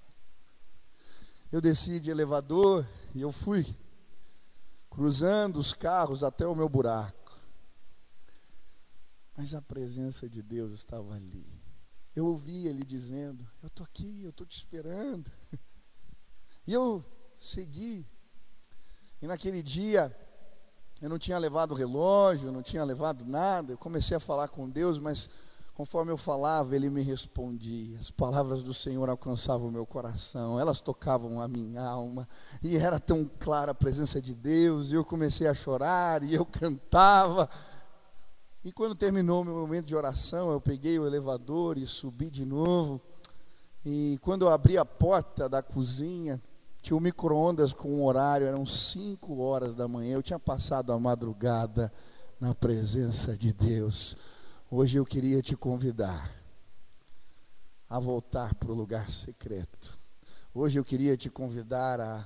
Eu 1.51 1.61
desci 1.61 1.99
de 1.99 2.11
elevador 2.11 2.87
e 3.15 3.21
eu 3.21 3.33
fui 3.33 3.67
cruzando 4.91 5.59
os 5.59 5.73
carros 5.73 6.23
até 6.23 6.47
o 6.47 6.55
meu 6.55 6.69
buraco. 6.69 7.41
Mas 9.37 9.55
a 9.55 9.63
presença 9.63 10.29
de 10.29 10.43
Deus 10.43 10.73
estava 10.73 11.15
ali. 11.15 11.61
Eu 12.15 12.27
ouvi 12.27 12.67
ele 12.67 12.85
dizendo: 12.85 13.49
Eu 13.63 13.69
estou 13.69 13.85
aqui, 13.85 14.23
eu 14.23 14.31
estou 14.31 14.47
te 14.47 14.57
esperando. 14.57 15.31
E 16.67 16.73
eu 16.73 17.03
segui. 17.37 18.07
E 19.23 19.27
naquele 19.27 19.63
dia, 19.63 20.15
eu 21.01 21.09
não 21.09 21.19
tinha 21.19 21.39
levado 21.39 21.75
relógio, 21.75 22.53
não 22.53 22.63
tinha 22.63 22.85
levado 22.85 23.25
nada. 23.25 23.73
Eu 23.73 23.79
comecei 23.79 24.17
a 24.17 24.21
falar 24.21 24.49
com 24.49 24.69
Deus, 24.69 24.99
mas 24.99 25.29
conforme 25.75 26.13
eu 26.13 26.19
falava, 26.19 26.77
Ele 26.77 26.91
me 26.91 27.03
respondia. 27.03 27.99
As 27.99 28.11
palavras 28.11 28.63
do 28.63 28.75
Senhor 28.75 29.09
alcançavam 29.09 29.69
o 29.69 29.73
meu 29.73 29.87
coração, 29.87 30.61
elas 30.61 30.81
tocavam 30.81 31.41
a 31.41 31.49
minha 31.49 31.83
alma. 31.83 32.29
E 32.63 32.77
era 32.77 33.01
tão 33.01 33.31
clara 33.39 33.73
a 33.73 33.75
presença 33.75 34.21
de 34.21 34.35
Deus. 34.35 34.91
E 34.91 34.95
eu 34.95 35.05
comecei 35.05 35.47
a 35.47 35.55
chorar, 35.55 36.23
e 36.23 36.35
eu 36.35 36.45
cantava. 36.47 37.49
E 38.63 38.71
quando 38.71 38.95
terminou 38.95 39.41
o 39.41 39.45
meu 39.45 39.55
momento 39.55 39.87
de 39.87 39.97
oração, 39.97 40.53
eu 40.53 40.61
peguei 40.61 40.99
o 40.99 41.07
elevador 41.07 41.79
e 41.79 41.87
subi 41.87 42.29
de 42.29 42.45
novo. 42.45 43.01
E 43.83 44.19
quando 44.21 44.43
eu 44.43 44.51
abri 44.51 44.77
a 44.77 44.85
porta 44.85 45.49
da 45.49 45.63
cozinha, 45.63 46.39
tinha 46.83 46.97
um 46.97 47.01
micro-ondas 47.01 47.73
com 47.73 47.89
um 47.91 48.05
horário, 48.05 48.47
eram 48.47 48.65
5 48.65 49.39
horas 49.39 49.75
da 49.75 49.87
manhã. 49.87 50.15
Eu 50.15 50.23
tinha 50.23 50.39
passado 50.39 50.93
a 50.93 50.99
madrugada 50.99 51.93
na 52.41 52.55
presença 52.55 53.37
de 53.37 53.53
Deus. 53.53 54.17
Hoje 54.71 54.99
eu 54.99 55.05
queria 55.05 55.43
te 55.43 55.57
convidar 55.57 56.35
a 57.89 57.99
voltar 57.99 58.55
para 58.55 58.73
o 58.73 58.75
lugar 58.75 59.11
secreto. 59.11 59.99
Hoje 60.55 60.79
eu 60.79 60.85
queria 60.85 61.17
te 61.17 61.29
convidar 61.29 62.01
a 62.01 62.25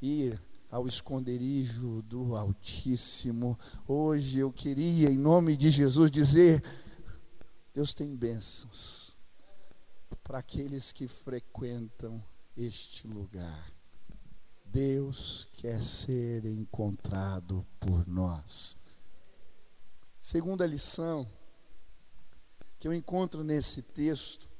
ir 0.00 0.40
ao 0.70 0.86
esconderijo 0.86 2.02
do 2.02 2.36
Altíssimo. 2.36 3.58
Hoje 3.88 4.38
eu 4.38 4.52
queria, 4.52 5.10
em 5.10 5.18
nome 5.18 5.56
de 5.56 5.70
Jesus, 5.70 6.10
dizer: 6.10 6.62
Deus 7.74 7.92
tem 7.92 8.14
bênçãos 8.14 9.16
para 10.22 10.38
aqueles 10.38 10.92
que 10.92 11.08
frequentam 11.08 12.22
este 12.56 13.06
lugar. 13.06 13.75
Deus 14.76 15.48
quer 15.54 15.82
ser 15.82 16.44
encontrado 16.44 17.66
por 17.80 18.06
nós. 18.06 18.76
Segunda 20.18 20.66
lição 20.66 21.26
que 22.78 22.86
eu 22.86 22.92
encontro 22.92 23.42
nesse 23.42 23.80
texto 23.80 24.50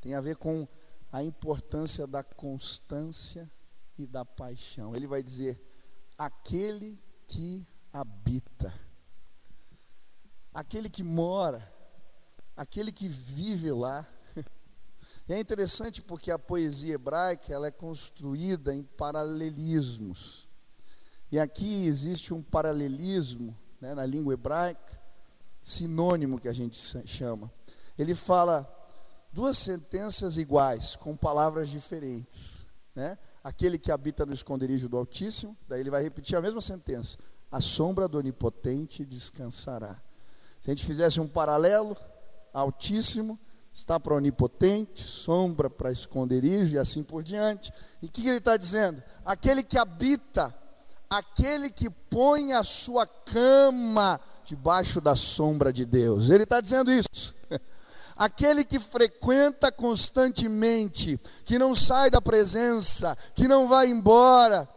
tem 0.00 0.16
a 0.16 0.20
ver 0.20 0.34
com 0.34 0.66
a 1.12 1.22
importância 1.22 2.08
da 2.08 2.24
constância 2.24 3.48
e 3.96 4.04
da 4.04 4.24
paixão. 4.24 4.96
Ele 4.96 5.06
vai 5.06 5.22
dizer: 5.22 5.62
aquele 6.18 7.00
que 7.28 7.64
habita, 7.92 8.74
aquele 10.52 10.90
que 10.90 11.04
mora, 11.04 11.72
aquele 12.56 12.90
que 12.90 13.08
vive 13.08 13.70
lá, 13.70 14.04
e 15.28 15.32
é 15.32 15.40
interessante 15.40 16.02
porque 16.02 16.30
a 16.30 16.38
poesia 16.38 16.94
hebraica 16.94 17.52
ela 17.52 17.66
é 17.66 17.70
construída 17.70 18.74
em 18.74 18.82
paralelismos. 18.82 20.48
E 21.32 21.38
aqui 21.40 21.86
existe 21.86 22.34
um 22.34 22.42
paralelismo 22.42 23.56
né, 23.80 23.94
na 23.94 24.04
língua 24.04 24.34
hebraica, 24.34 25.00
sinônimo 25.62 26.38
que 26.38 26.46
a 26.46 26.52
gente 26.52 26.78
chama. 27.06 27.50
Ele 27.98 28.14
fala 28.14 28.70
duas 29.32 29.56
sentenças 29.56 30.36
iguais, 30.36 30.94
com 30.94 31.16
palavras 31.16 31.70
diferentes. 31.70 32.66
Né? 32.94 33.18
Aquele 33.42 33.78
que 33.78 33.90
habita 33.90 34.26
no 34.26 34.34
esconderijo 34.34 34.88
do 34.88 34.96
Altíssimo, 34.98 35.56
daí 35.66 35.80
ele 35.80 35.90
vai 35.90 36.02
repetir 36.02 36.36
a 36.36 36.40
mesma 36.42 36.60
sentença: 36.60 37.16
a 37.50 37.62
sombra 37.62 38.06
do 38.06 38.18
Onipotente 38.18 39.04
descansará. 39.06 40.00
Se 40.60 40.70
a 40.70 40.74
gente 40.74 40.86
fizesse 40.86 41.18
um 41.18 41.26
paralelo, 41.26 41.96
Altíssimo 42.52 43.40
está 43.74 43.98
para 43.98 44.14
onipotente, 44.14 45.02
sombra 45.02 45.68
para 45.68 45.90
esconderijo 45.90 46.76
e 46.76 46.78
assim 46.78 47.02
por 47.02 47.24
diante. 47.24 47.72
E 48.00 48.06
o 48.06 48.08
que 48.08 48.26
ele 48.28 48.38
está 48.38 48.56
dizendo? 48.56 49.02
Aquele 49.24 49.64
que 49.64 49.76
habita, 49.76 50.54
aquele 51.10 51.68
que 51.68 51.90
põe 51.90 52.52
a 52.52 52.62
sua 52.62 53.04
cama 53.04 54.20
debaixo 54.44 55.00
da 55.00 55.16
sombra 55.16 55.72
de 55.72 55.84
Deus. 55.84 56.30
Ele 56.30 56.44
está 56.44 56.60
dizendo 56.60 56.92
isso. 56.92 57.34
Aquele 58.16 58.64
que 58.64 58.78
frequenta 58.78 59.72
constantemente, 59.72 61.18
que 61.44 61.58
não 61.58 61.74
sai 61.74 62.08
da 62.10 62.20
presença, 62.20 63.18
que 63.34 63.48
não 63.48 63.66
vai 63.66 63.88
embora, 63.88 64.68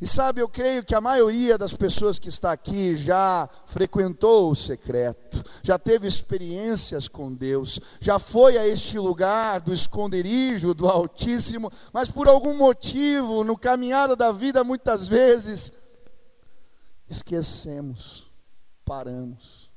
e 0.00 0.06
sabe, 0.06 0.40
eu 0.40 0.48
creio 0.48 0.82
que 0.82 0.94
a 0.94 1.00
maioria 1.00 1.58
das 1.58 1.74
pessoas 1.74 2.18
que 2.18 2.30
está 2.30 2.52
aqui 2.52 2.96
já 2.96 3.46
frequentou 3.66 4.50
o 4.50 4.56
secreto, 4.56 5.44
já 5.62 5.78
teve 5.78 6.08
experiências 6.08 7.06
com 7.06 7.34
Deus, 7.34 7.78
já 8.00 8.18
foi 8.18 8.56
a 8.56 8.66
este 8.66 8.98
lugar 8.98 9.60
do 9.60 9.74
esconderijo 9.74 10.72
do 10.72 10.88
Altíssimo, 10.88 11.70
mas 11.92 12.10
por 12.10 12.28
algum 12.28 12.56
motivo, 12.56 13.44
no 13.44 13.58
caminhada 13.58 14.16
da 14.16 14.32
vida, 14.32 14.64
muitas 14.64 15.06
vezes, 15.06 15.70
esquecemos, 17.06 18.30
paramos. 18.86 19.70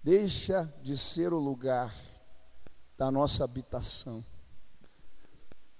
Deixa 0.00 0.72
de 0.80 0.96
ser 0.96 1.32
o 1.32 1.40
lugar 1.40 1.92
da 2.96 3.10
nossa 3.10 3.42
habitação 3.42 4.24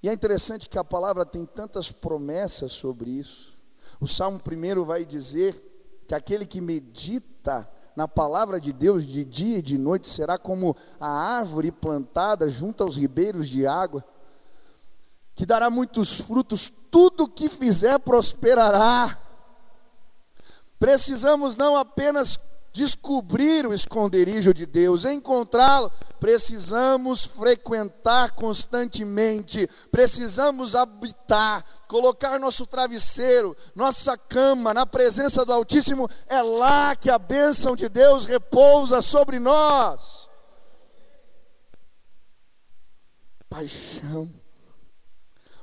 e 0.03 0.09
é 0.09 0.13
interessante 0.13 0.69
que 0.69 0.79
a 0.79 0.85
palavra 0.85 1.27
tem 1.27 1.45
tantas 1.45 1.93
promessas 1.93 2.73
sobre 2.73 3.11
isso. 3.11 3.59
O 4.01 4.09
Salmo 4.09 4.41
primeiro 4.41 4.85
vai 4.85 5.05
dizer 5.05 6.03
que 6.07 6.15
aquele 6.15 6.47
que 6.47 6.61
medita 6.61 7.71
na 7.95 8.09
palavra 8.09 8.59
de 8.59 8.73
Deus 8.73 9.07
de 9.07 9.25
dia 9.25 9.59
e 9.59 9.63
de 9.63 9.77
noite 9.77 10.09
será 10.09 10.39
como 10.39 10.75
a 10.99 11.09
árvore 11.09 11.71
plantada 11.71 12.49
junto 12.49 12.83
aos 12.83 12.97
ribeiros 12.97 13.49
de 13.49 13.67
água, 13.67 14.03
que 15.35 15.45
dará 15.45 15.69
muitos 15.69 16.21
frutos, 16.21 16.73
tudo 16.91 17.29
que 17.29 17.49
fizer 17.49 17.99
prosperará. 17.99 19.19
Precisamos 20.79 21.57
não 21.59 21.77
apenas 21.77 22.39
descobrir 22.73 23.67
o 23.67 23.75
esconderijo 23.75 24.55
de 24.55 24.65
Deus, 24.67 25.05
encontrá-lo, 25.05 25.91
precisamos 26.21 27.25
frequentar 27.25 28.33
constantemente, 28.33 29.69
precisamos 29.91 30.75
habitar, 30.75 31.65
colocar 31.89 32.39
nosso 32.39 32.67
travesseiro, 32.67 33.57
nossa 33.75 34.17
cama 34.17 34.73
na 34.73 34.87
presença 34.87 35.45
do 35.45 35.53
Altíssimo, 35.53 36.09
é 36.27 36.41
lá 36.43 36.95
que 36.95 37.11
a 37.11 37.19
bênção 37.19 37.75
de 37.75 37.89
Deus 37.89 38.25
repousa 38.25 39.03
sobre 39.03 39.39
nós. 39.39 40.29
Paixão. 43.49 44.31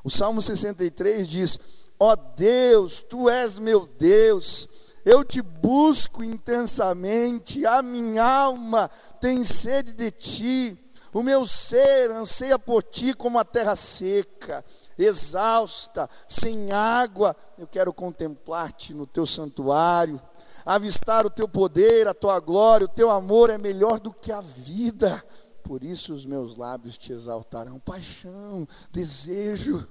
O 0.04 0.10
Salmo 0.10 0.42
63 0.42 1.26
diz: 1.26 1.58
Ó 1.98 2.12
oh 2.12 2.16
Deus, 2.36 3.02
tu 3.10 3.30
és 3.30 3.58
meu 3.58 3.88
Deus 3.88 4.68
eu 5.08 5.24
te 5.24 5.42
busco 5.42 6.22
intensamente, 6.22 7.66
a 7.66 7.82
minha 7.82 8.26
alma 8.26 8.92
tem 9.22 9.42
sede 9.42 9.94
de 9.94 10.12
ti, 10.12 10.92
o 11.14 11.24
meu 11.24 11.48
ser 11.48 12.12
anseia 12.12 12.60
por 12.60 12.84
ti 12.84 13.14
como 13.14 13.40
a 13.40 13.46
terra 13.46 13.74
seca, 13.78 14.66
exausta, 14.98 16.10
sem 16.28 16.74
água. 16.74 17.34
Eu 17.58 17.66
quero 17.66 17.94
contemplar-te 17.94 18.94
no 18.94 19.08
teu 19.08 19.26
santuário, 19.26 20.22
avistar 20.66 21.26
o 21.26 21.30
teu 21.30 21.48
poder, 21.48 22.06
a 22.06 22.14
tua 22.14 22.42
glória, 22.42 22.84
o 22.84 22.90
teu 22.90 23.10
amor 23.10 23.50
é 23.50 23.58
melhor 23.58 24.02
do 24.02 24.12
que 24.12 24.30
a 24.30 24.42
vida. 24.42 25.24
Por 25.64 25.86
isso 25.86 26.14
os 26.14 26.26
meus 26.26 26.58
lábios 26.58 26.98
te 26.98 27.14
exaltarão. 27.14 27.80
Paixão, 27.80 28.68
desejo, 28.92 29.88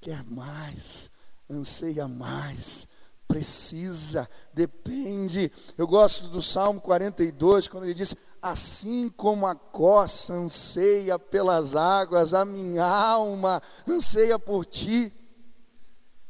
quer 0.00 0.24
mais, 0.24 1.10
anseia 1.50 2.08
mais 2.08 2.88
precisa, 3.28 4.28
depende. 4.54 5.52
Eu 5.76 5.86
gosto 5.86 6.26
do 6.28 6.40
Salmo 6.40 6.80
42, 6.80 7.68
quando 7.68 7.84
ele 7.84 7.94
diz: 7.94 8.16
Assim 8.40 9.08
como 9.10 9.46
a 9.46 9.54
coça 9.54 10.32
anseia 10.32 11.18
pelas 11.18 11.76
águas, 11.76 12.32
a 12.32 12.44
minha 12.44 12.84
alma 12.84 13.62
anseia 13.86 14.38
por 14.38 14.64
ti. 14.64 15.12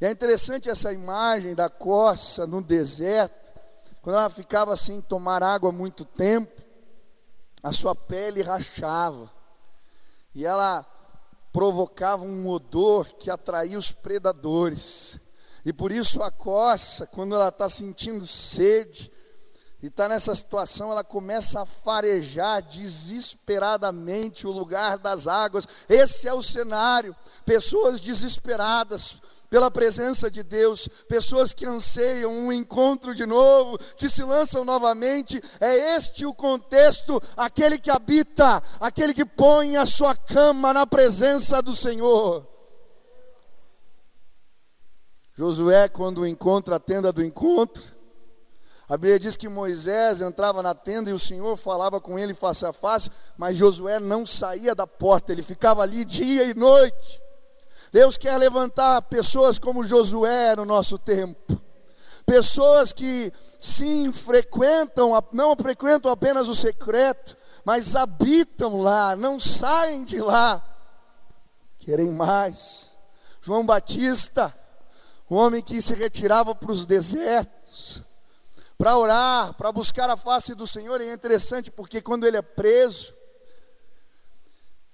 E 0.01 0.05
é 0.05 0.11
interessante 0.11 0.69
essa 0.69 0.93
imagem 0.93 1.55
da 1.55 1.69
coça 1.69 2.47
no 2.47 2.63
deserto, 2.63 3.53
quando 4.03 4.17
ela 4.17 4.31
ficava 4.31 4.77
sem 4.77 5.01
tomar 5.01 5.43
água 5.43 5.71
muito 5.71 6.05
tempo, 6.05 6.63
a 7.63 7.73
sua 7.73 7.95
pele 7.95 8.43
rachava, 8.43 9.31
e 10.35 10.45
ela 10.45 10.87
provocava 11.53 12.25
um 12.25 12.49
odor 12.49 13.13
que 13.15 13.31
atraía 13.31 13.79
os 13.79 13.91
predadores. 13.91 15.19
E 15.65 15.73
por 15.73 15.93
isso 15.93 16.23
a 16.23 16.31
coça, 16.31 17.07
quando 17.07 17.35
ela 17.35 17.49
está 17.49 17.69
sentindo 17.69 18.27
sede, 18.27 19.11
e 19.81 19.87
está 19.87 20.09
nessa 20.09 20.35
situação, 20.35 20.91
ela 20.91 21.05
começa 21.05 21.63
a 21.63 21.67
farejar 21.67 22.63
desesperadamente 22.63 24.45
o 24.45 24.51
lugar 24.51 24.99
das 24.99 25.29
águas. 25.29 25.67
Esse 25.89 26.27
é 26.27 26.35
o 26.35 26.43
cenário. 26.43 27.15
Pessoas 27.45 28.01
desesperadas 28.01 29.21
pela 29.49 29.71
presença 29.71 30.29
de 30.29 30.43
Deus, 30.43 30.89
pessoas 31.09 31.55
que 31.55 31.65
anseiam 31.65 32.31
um 32.31 32.53
encontro 32.53 33.15
de 33.15 33.25
novo, 33.25 33.79
que 33.97 34.09
se 34.09 34.23
lançam 34.25 34.65
novamente. 34.65 35.41
É 35.61 35.97
este 35.97 36.27
o 36.27 36.35
contexto, 36.35 37.23
aquele 37.37 37.79
que 37.79 37.91
habita, 37.91 38.61
aquele 38.81 39.15
que 39.15 39.25
põe 39.25 39.77
a 39.77 39.87
sua 39.87 40.15
cama 40.17 40.75
na 40.75 40.87
presença 40.87 41.63
do 41.63 41.75
Senhor. 41.75 42.58
Josué, 45.39 45.89
quando 45.89 46.27
encontra 46.27 46.75
a 46.75 46.81
tenda 46.81 47.13
do 47.13 47.25
encontro, 47.25 47.81
a 48.89 48.97
Bíblia 48.97 49.21
diz 49.21 49.37
que 49.37 49.49
Moisés 49.49 50.21
entrava 50.21 50.65
na 50.65 50.75
tenda 50.75 51.11
e 51.11 51.13
o 51.13 51.19
Senhor 51.19 51.57
falava 51.57 52.01
com 52.01 52.19
ele 52.19 52.35
face 52.35 52.67
a 52.67 52.73
face, 52.73 53.09
mas 53.37 53.57
Josué 53.57 54.01
não 54.01 54.27
saía 54.27 54.75
da 54.75 54.85
porta, 54.85 55.31
ele 55.31 55.45
ficava 55.45 55.81
ali 55.81 56.05
dia 56.05 56.43
e 56.43 56.55
noite. 56.55 57.23
Deus 57.93 58.19
quer 58.19 58.37
levantar 58.37 59.01
pessoas 59.03 59.61
como 59.61 59.85
Josué 59.85 60.57
no 60.57 60.65
nosso 60.65 60.99
tempo. 60.99 61.63
Pessoas 62.27 62.93
que 62.93 63.33
sim 63.61 64.11
frequentam, 64.11 65.13
não 65.33 65.55
frequentam 65.55 66.11
apenas 66.11 66.49
o 66.49 66.55
secreto, 66.57 67.37
mas 67.65 67.95
habitam 67.95 68.81
lá, 68.81 69.15
não 69.15 69.39
saem 69.39 70.05
de 70.05 70.21
lá. 70.21 70.61
Querem 71.79 72.11
mais. 72.11 72.89
João 73.41 73.65
Batista, 73.65 74.53
um 75.31 75.37
homem 75.37 75.63
que 75.63 75.81
se 75.83 75.95
retirava 75.95 76.55
para 76.55 76.73
os 76.73 76.87
desertos, 76.87 78.03
para 78.79 78.97
orar, 78.97 79.55
para 79.55 79.71
buscar 79.73 80.09
a 80.09 80.17
face 80.17 80.55
do 80.55 80.67
Senhor. 80.67 81.01
E 81.01 81.09
é 81.09 81.13
interessante 81.13 81.71
porque 81.71 82.01
quando 82.01 82.27
ele 82.27 82.37
é 82.37 82.43
preso, 82.43 83.13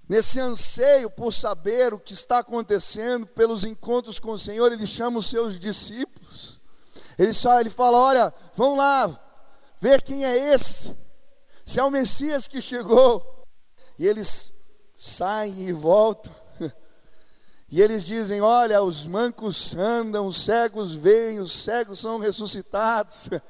nesse 0.09 0.41
anseio 0.41 1.09
por 1.11 1.33
saber 1.33 1.95
o 1.95 1.99
que 1.99 2.15
está 2.15 2.39
acontecendo, 2.39 3.27
pelos 3.27 3.65
encontros 3.65 4.19
com 4.19 4.33
o 4.33 4.39
Senhor, 4.39 4.73
ele 4.73 4.87
chama 4.87 5.19
os 5.19 5.27
seus 5.27 5.59
discípulos. 5.61 6.59
Ele 7.19 7.33
só 7.33 7.61
ele 7.61 7.71
fala: 7.71 7.99
"Olha, 7.99 8.35
vão 8.55 8.75
lá 8.75 9.21
ver 9.81 10.03
quem 10.03 10.25
é 10.25 10.55
esse. 10.55 10.97
Se 11.65 11.79
é 11.79 11.85
o 11.85 11.91
Messias 11.91 12.49
que 12.49 12.61
chegou". 12.61 13.45
E 13.97 14.07
eles 14.07 14.53
saem 14.97 15.69
e 15.69 15.73
voltam. 15.73 16.44
E 17.75 17.83
eles 17.83 18.05
dizem: 18.05 18.41
Olha, 18.41 18.81
os 18.85 19.05
mancos 19.05 19.75
andam, 19.75 20.29
os 20.29 20.45
cegos 20.45 20.95
veem, 20.95 21.41
os 21.41 21.51
cegos 21.51 21.99
são 21.99 22.19
ressuscitados. 22.21 23.29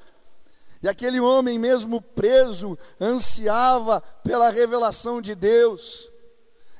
E 0.83 0.89
aquele 0.89 1.19
homem, 1.19 1.57
mesmo 1.57 1.99
preso, 1.99 2.77
ansiava 3.01 4.01
pela 4.23 4.51
revelação 4.51 5.19
de 5.19 5.33
Deus. 5.33 6.11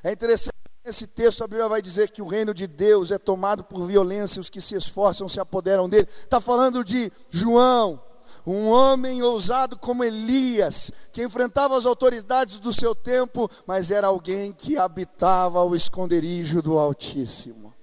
É 0.04 0.12
interessante 0.12 0.54
nesse 0.86 1.08
texto 1.08 1.44
a 1.44 1.48
Bíblia 1.48 1.68
vai 1.68 1.82
dizer 1.82 2.12
que 2.12 2.22
o 2.22 2.28
reino 2.28 2.54
de 2.54 2.68
Deus 2.68 3.10
é 3.10 3.18
tomado 3.18 3.64
por 3.64 3.88
violência, 3.88 4.40
os 4.40 4.50
que 4.50 4.62
se 4.62 4.76
esforçam 4.76 5.28
se 5.28 5.40
apoderam 5.40 5.90
dele. 5.90 6.08
Está 6.24 6.40
falando 6.40 6.84
de 6.84 7.12
João, 7.32 8.00
um 8.46 8.68
homem 8.68 9.24
ousado 9.24 9.78
como 9.78 10.04
Elias, 10.04 10.92
que 11.12 11.24
enfrentava 11.24 11.78
as 11.78 11.86
autoridades 11.86 12.60
do 12.60 12.72
seu 12.72 12.94
tempo, 12.94 13.50
mas 13.66 13.90
era 13.90 14.08
alguém 14.08 14.52
que 14.52 14.78
habitava 14.78 15.64
o 15.64 15.76
esconderijo 15.76 16.62
do 16.62 16.78
Altíssimo. 16.78 17.74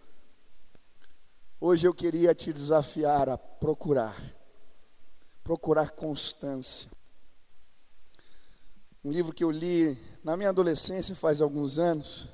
Hoje 1.61 1.87
eu 1.87 1.94
queria 1.94 2.35
te 2.35 2.53
desafiar 2.53 3.29
a 3.29 3.37
procurar, 3.37 4.16
procurar 5.42 5.90
constância. 5.90 6.90
Um 9.05 9.11
livro 9.11 9.33
que 9.33 9.42
eu 9.42 9.51
li 9.51 9.98
na 10.22 10.37
minha 10.37 10.51
adolescência, 10.51 11.16
faz 11.16 11.40
alguns 11.40 11.79
anos, 11.79 12.29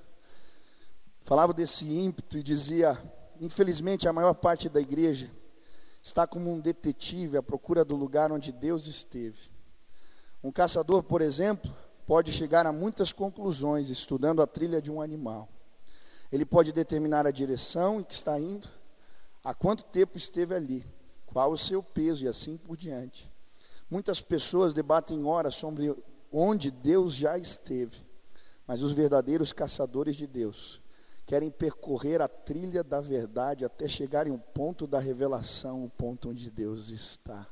falava 1.22 1.54
desse 1.54 1.86
ímpeto 1.86 2.36
e 2.36 2.42
dizia: 2.42 2.96
infelizmente, 3.40 4.06
a 4.06 4.12
maior 4.12 4.34
parte 4.34 4.68
da 4.68 4.80
igreja 4.80 5.30
está 6.08 6.26
como 6.26 6.50
um 6.50 6.58
detetive 6.58 7.36
à 7.36 7.42
procura 7.42 7.84
do 7.84 7.94
lugar 7.94 8.32
onde 8.32 8.50
Deus 8.50 8.86
esteve. 8.86 9.50
Um 10.42 10.50
caçador, 10.50 11.02
por 11.02 11.20
exemplo, 11.20 11.70
pode 12.06 12.32
chegar 12.32 12.66
a 12.66 12.72
muitas 12.72 13.12
conclusões 13.12 13.90
estudando 13.90 14.40
a 14.40 14.46
trilha 14.46 14.80
de 14.80 14.90
um 14.90 15.02
animal. 15.02 15.46
Ele 16.32 16.46
pode 16.46 16.72
determinar 16.72 17.26
a 17.26 17.30
direção 17.30 18.00
em 18.00 18.04
que 18.04 18.14
está 18.14 18.40
indo, 18.40 18.66
há 19.44 19.52
quanto 19.52 19.84
tempo 19.84 20.16
esteve 20.16 20.54
ali, 20.54 20.86
qual 21.26 21.52
o 21.52 21.58
seu 21.58 21.82
peso 21.82 22.24
e 22.24 22.28
assim 22.28 22.56
por 22.56 22.74
diante. 22.74 23.30
Muitas 23.90 24.18
pessoas 24.18 24.72
debatem 24.72 25.26
horas 25.26 25.56
sobre 25.56 25.94
onde 26.32 26.70
Deus 26.70 27.14
já 27.14 27.36
esteve, 27.36 28.00
mas 28.66 28.80
os 28.80 28.92
verdadeiros 28.92 29.52
caçadores 29.52 30.16
de 30.16 30.26
Deus 30.26 30.80
querem 31.28 31.50
percorrer 31.50 32.22
a 32.22 32.26
trilha 32.26 32.82
da 32.82 33.02
verdade 33.02 33.62
até 33.62 33.86
chegar 33.86 34.26
em 34.26 34.30
um 34.30 34.38
ponto 34.38 34.86
da 34.86 34.98
revelação, 34.98 35.84
o 35.84 35.90
ponto 35.90 36.30
onde 36.30 36.50
Deus 36.50 36.88
está. 36.88 37.46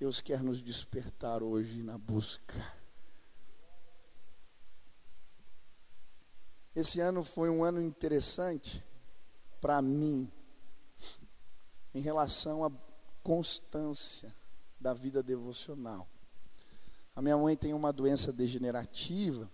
Deus 0.00 0.22
quer 0.22 0.42
nos 0.42 0.62
despertar 0.62 1.42
hoje 1.42 1.82
na 1.82 1.98
busca. 1.98 2.54
Esse 6.74 6.98
ano 6.98 7.22
foi 7.22 7.50
um 7.50 7.62
ano 7.62 7.82
interessante 7.82 8.82
para 9.60 9.82
mim, 9.82 10.32
em 11.92 12.00
relação 12.00 12.64
à 12.64 12.72
constância 13.22 14.34
da 14.80 14.94
vida 14.94 15.22
devocional. 15.22 16.08
A 17.14 17.20
minha 17.20 17.36
mãe 17.36 17.54
tem 17.54 17.74
uma 17.74 17.92
doença 17.92 18.32
degenerativa 18.32 19.50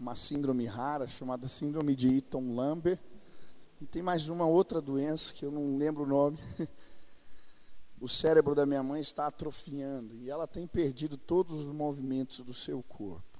uma 0.00 0.16
síndrome 0.16 0.64
rara 0.64 1.06
chamada 1.06 1.46
síndrome 1.46 1.94
de 1.94 2.16
Eaton 2.16 2.54
Lambert. 2.54 2.98
E 3.82 3.86
tem 3.86 4.00
mais 4.00 4.28
uma 4.28 4.46
outra 4.46 4.80
doença 4.80 5.34
que 5.34 5.44
eu 5.44 5.50
não 5.50 5.76
lembro 5.76 6.04
o 6.04 6.06
nome. 6.06 6.38
O 8.02 8.08
cérebro 8.08 8.54
da 8.54 8.64
minha 8.64 8.82
mãe 8.82 9.02
está 9.02 9.26
atrofiando 9.26 10.16
e 10.16 10.30
ela 10.30 10.46
tem 10.46 10.66
perdido 10.66 11.18
todos 11.18 11.66
os 11.66 11.66
movimentos 11.66 12.40
do 12.40 12.54
seu 12.54 12.82
corpo. 12.82 13.38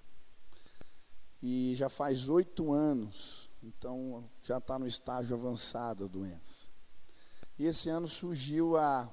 E 1.42 1.74
já 1.76 1.88
faz 1.88 2.28
oito 2.28 2.70
anos, 2.70 3.48
então 3.62 4.22
já 4.42 4.58
está 4.58 4.78
no 4.78 4.86
estágio 4.86 5.34
avançado 5.34 6.04
a 6.04 6.08
doença. 6.08 6.68
E 7.58 7.64
esse 7.64 7.88
ano 7.88 8.06
surgiu 8.06 8.76
a 8.76 9.10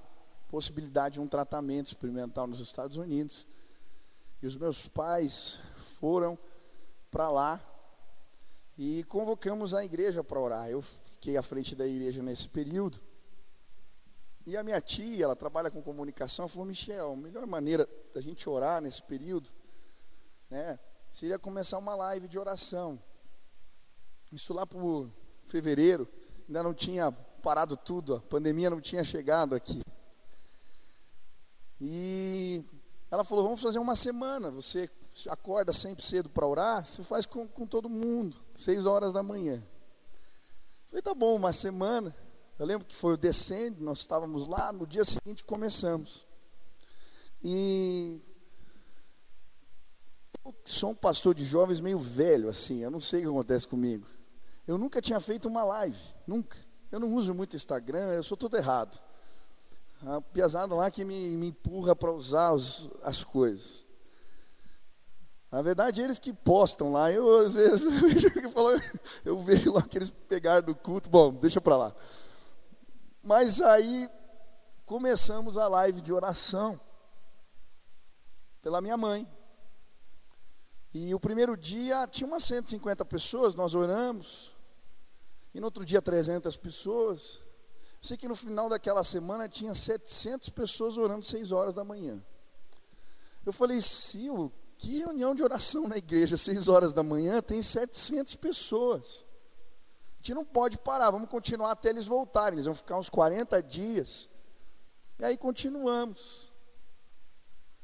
possibilidade 0.49 1.13
de 1.13 1.21
um 1.21 1.27
tratamento 1.29 1.87
experimental 1.87 2.45
nos 2.45 2.59
Estados 2.59 2.97
Unidos. 2.97 3.47
E 4.41 4.47
os 4.47 4.57
meus 4.57 4.85
pais 4.85 5.61
foram 5.97 6.37
para 7.09 7.29
lá 7.29 7.61
e 8.77 9.03
convocamos 9.05 9.73
a 9.73 9.83
igreja 9.83 10.23
para 10.23 10.39
orar. 10.39 10.69
Eu 10.69 10.81
fiquei 10.81 11.35
à 11.37 11.41
frente 11.41 11.75
da 11.75 11.87
igreja 11.87 12.21
nesse 12.21 12.47
período. 12.47 12.99
E 14.45 14.55
a 14.55 14.63
minha 14.63 14.79
tia, 14.79 15.25
ela 15.25 15.35
trabalha 15.35 15.69
com 15.69 15.81
comunicação, 15.81 16.47
falou: 16.47 16.65
Michel, 16.65 17.13
a 17.13 17.17
melhor 17.17 17.45
maneira 17.45 17.87
da 18.13 18.21
gente 18.21 18.47
orar 18.49 18.81
nesse 18.81 19.01
período 19.03 19.49
né, 20.49 20.79
seria 21.11 21.37
começar 21.37 21.77
uma 21.77 21.95
live 21.95 22.27
de 22.27 22.39
oração. 22.39 23.01
Isso 24.31 24.53
lá 24.53 24.65
por 24.65 25.09
fevereiro, 25.43 26.07
ainda 26.47 26.63
não 26.63 26.73
tinha 26.73 27.11
parado 27.41 27.75
tudo, 27.75 28.15
a 28.15 28.21
pandemia 28.21 28.69
não 28.69 28.79
tinha 28.79 29.03
chegado 29.03 29.55
aqui. 29.55 29.81
E 31.81 32.63
ela 33.09 33.23
falou: 33.23 33.43
vamos 33.43 33.61
fazer 33.61 33.79
uma 33.79 33.95
semana. 33.95 34.49
Você 34.51 34.89
acorda 35.27 35.73
sempre 35.73 36.05
cedo 36.05 36.29
para 36.29 36.45
orar, 36.45 36.85
você 36.85 37.01
faz 37.03 37.25
com, 37.25 37.47
com 37.47 37.65
todo 37.65 37.89
mundo, 37.89 38.37
seis 38.53 38.85
horas 38.85 39.13
da 39.13 39.23
manhã. 39.23 39.63
Falei, 40.87 41.01
tá 41.01 41.13
bom, 41.13 41.35
uma 41.35 41.51
semana. 41.51 42.15
Eu 42.59 42.65
lembro 42.65 42.85
que 42.85 42.95
foi 42.95 43.13
o 43.13 43.17
descende, 43.17 43.81
nós 43.81 43.99
estávamos 43.99 44.47
lá, 44.47 44.71
no 44.71 44.85
dia 44.85 45.03
seguinte 45.03 45.43
começamos. 45.43 46.27
E 47.43 48.21
eu 50.43 50.55
sou 50.65 50.91
um 50.91 50.95
pastor 50.95 51.35
de 51.35 51.43
jovens 51.43 51.79
meio 51.79 51.99
velho, 51.99 52.49
assim, 52.49 52.83
eu 52.83 52.91
não 52.91 53.01
sei 53.01 53.19
o 53.19 53.23
que 53.23 53.29
acontece 53.29 53.67
comigo. 53.67 54.07
Eu 54.67 54.77
nunca 54.77 55.01
tinha 55.01 55.19
feito 55.19 55.47
uma 55.47 55.63
live, 55.63 55.99
nunca. 56.25 56.57
Eu 56.91 56.99
não 56.99 57.13
uso 57.13 57.33
muito 57.33 57.55
Instagram, 57.55 58.13
eu 58.13 58.23
sou 58.23 58.37
todo 58.37 58.57
errado. 58.57 58.99
A 60.01 60.21
piazada 60.21 60.75
lá 60.75 60.91
que 60.91 61.03
me, 61.03 61.35
me 61.37 61.47
empurra 61.47 61.95
para 61.95 62.11
usar 62.11 62.53
os, 62.53 62.89
as 63.03 63.23
coisas. 63.23 63.86
Na 65.49 65.61
verdade, 65.61 66.01
eles 66.01 66.19
que 66.19 66.33
postam 66.33 66.91
lá, 66.91 67.11
eu 67.11 67.39
às 67.39 67.53
vezes 67.53 67.83
eu 69.23 69.39
vejo 69.39 69.73
lá 69.73 69.81
que 69.81 69.97
eles 69.97 70.09
pegaram 70.09 70.65
do 70.65 70.75
culto, 70.75 71.09
bom, 71.09 71.33
deixa 71.33 71.61
para 71.61 71.77
lá. 71.77 71.95
Mas 73.23 73.61
aí 73.61 74.09
começamos 74.85 75.57
a 75.57 75.67
live 75.67 76.01
de 76.01 76.11
oração 76.11 76.79
pela 78.61 78.81
minha 78.81 78.97
mãe. 78.97 79.27
E 80.93 81.13
o 81.13 81.19
primeiro 81.19 81.55
dia 81.55 82.07
tinha 82.07 82.27
umas 82.27 82.43
150 82.43 83.05
pessoas, 83.05 83.55
nós 83.55 83.73
oramos. 83.73 84.51
E 85.53 85.59
no 85.59 85.67
outro 85.67 85.85
dia 85.85 86.01
300 86.01 86.57
pessoas. 86.57 87.39
Eu 88.01 88.07
sei 88.07 88.17
que 88.17 88.27
no 88.27 88.35
final 88.35 88.69
daquela 88.69 89.03
semana 89.03 89.47
tinha 89.47 89.73
700 89.73 90.49
pessoas 90.49 90.97
orando 90.97 91.25
6 91.25 91.51
horas 91.51 91.75
da 91.75 91.83
manhã. 91.83 92.23
Eu 93.45 93.53
falei, 93.53 93.81
Sil, 93.81 94.51
que 94.77 94.99
reunião 94.99 95.33
de 95.33 95.43
oração 95.43 95.87
na 95.87 95.97
igreja, 95.97 96.37
6 96.37 96.67
horas 96.67 96.93
da 96.93 97.03
manhã, 97.03 97.41
tem 97.41 97.61
700 97.63 98.35
pessoas. 98.35 99.25
A 100.13 100.17
gente 100.17 100.33
não 100.33 100.45
pode 100.45 100.77
parar, 100.77 101.11
vamos 101.11 101.29
continuar 101.29 101.71
até 101.71 101.89
eles 101.89 102.05
voltarem. 102.05 102.55
Eles 102.55 102.65
vão 102.65 102.75
ficar 102.75 102.97
uns 102.97 103.09
40 103.09 103.61
dias. 103.63 104.29
E 105.19 105.25
aí 105.25 105.37
continuamos. 105.37 106.53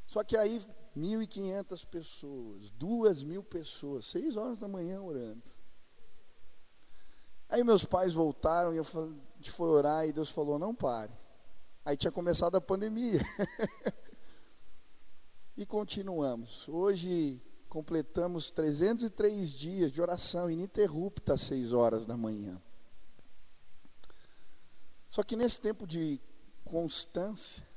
Só 0.06 0.23
que 0.23 0.38
aí 0.38 0.62
1.500 0.95 1.86
pessoas, 1.88 2.71
2.000 2.71 3.43
pessoas, 3.43 4.06
6 4.08 4.36
horas 4.38 4.60
da 4.60 4.67
manhã 4.67 5.01
orando. 5.01 5.43
Aí 7.49 7.63
meus 7.63 7.86
pais 7.86 8.13
voltaram 8.13 8.73
e 8.73 8.77
eu 8.77 8.84
falei, 8.84 9.12
a 9.12 9.38
gente 9.38 9.51
foi 9.51 9.69
orar 9.69 10.08
e 10.08 10.13
Deus 10.13 10.29
falou: 10.29 10.58
não 10.58 10.73
pare. 10.73 11.13
Aí 11.86 11.97
tinha 11.97 12.12
começado 12.12 12.56
a 12.56 12.62
pandemia. 12.62 13.19
e 15.56 15.66
continuamos. 15.66 16.68
Hoje 16.68 17.42
completamos 17.70 18.52
303 18.52 19.52
dias 19.52 19.92
de 19.92 20.02
oração 20.02 20.50
ininterrupta 20.50 21.34
às 21.34 21.42
6 21.42 21.74
horas 21.74 22.06
da 22.06 22.18
manhã. 22.18 22.62
Só 25.10 25.24
que 25.24 25.36
nesse 25.36 25.62
tempo 25.62 25.86
de 25.86 26.20
constância, 26.66 27.68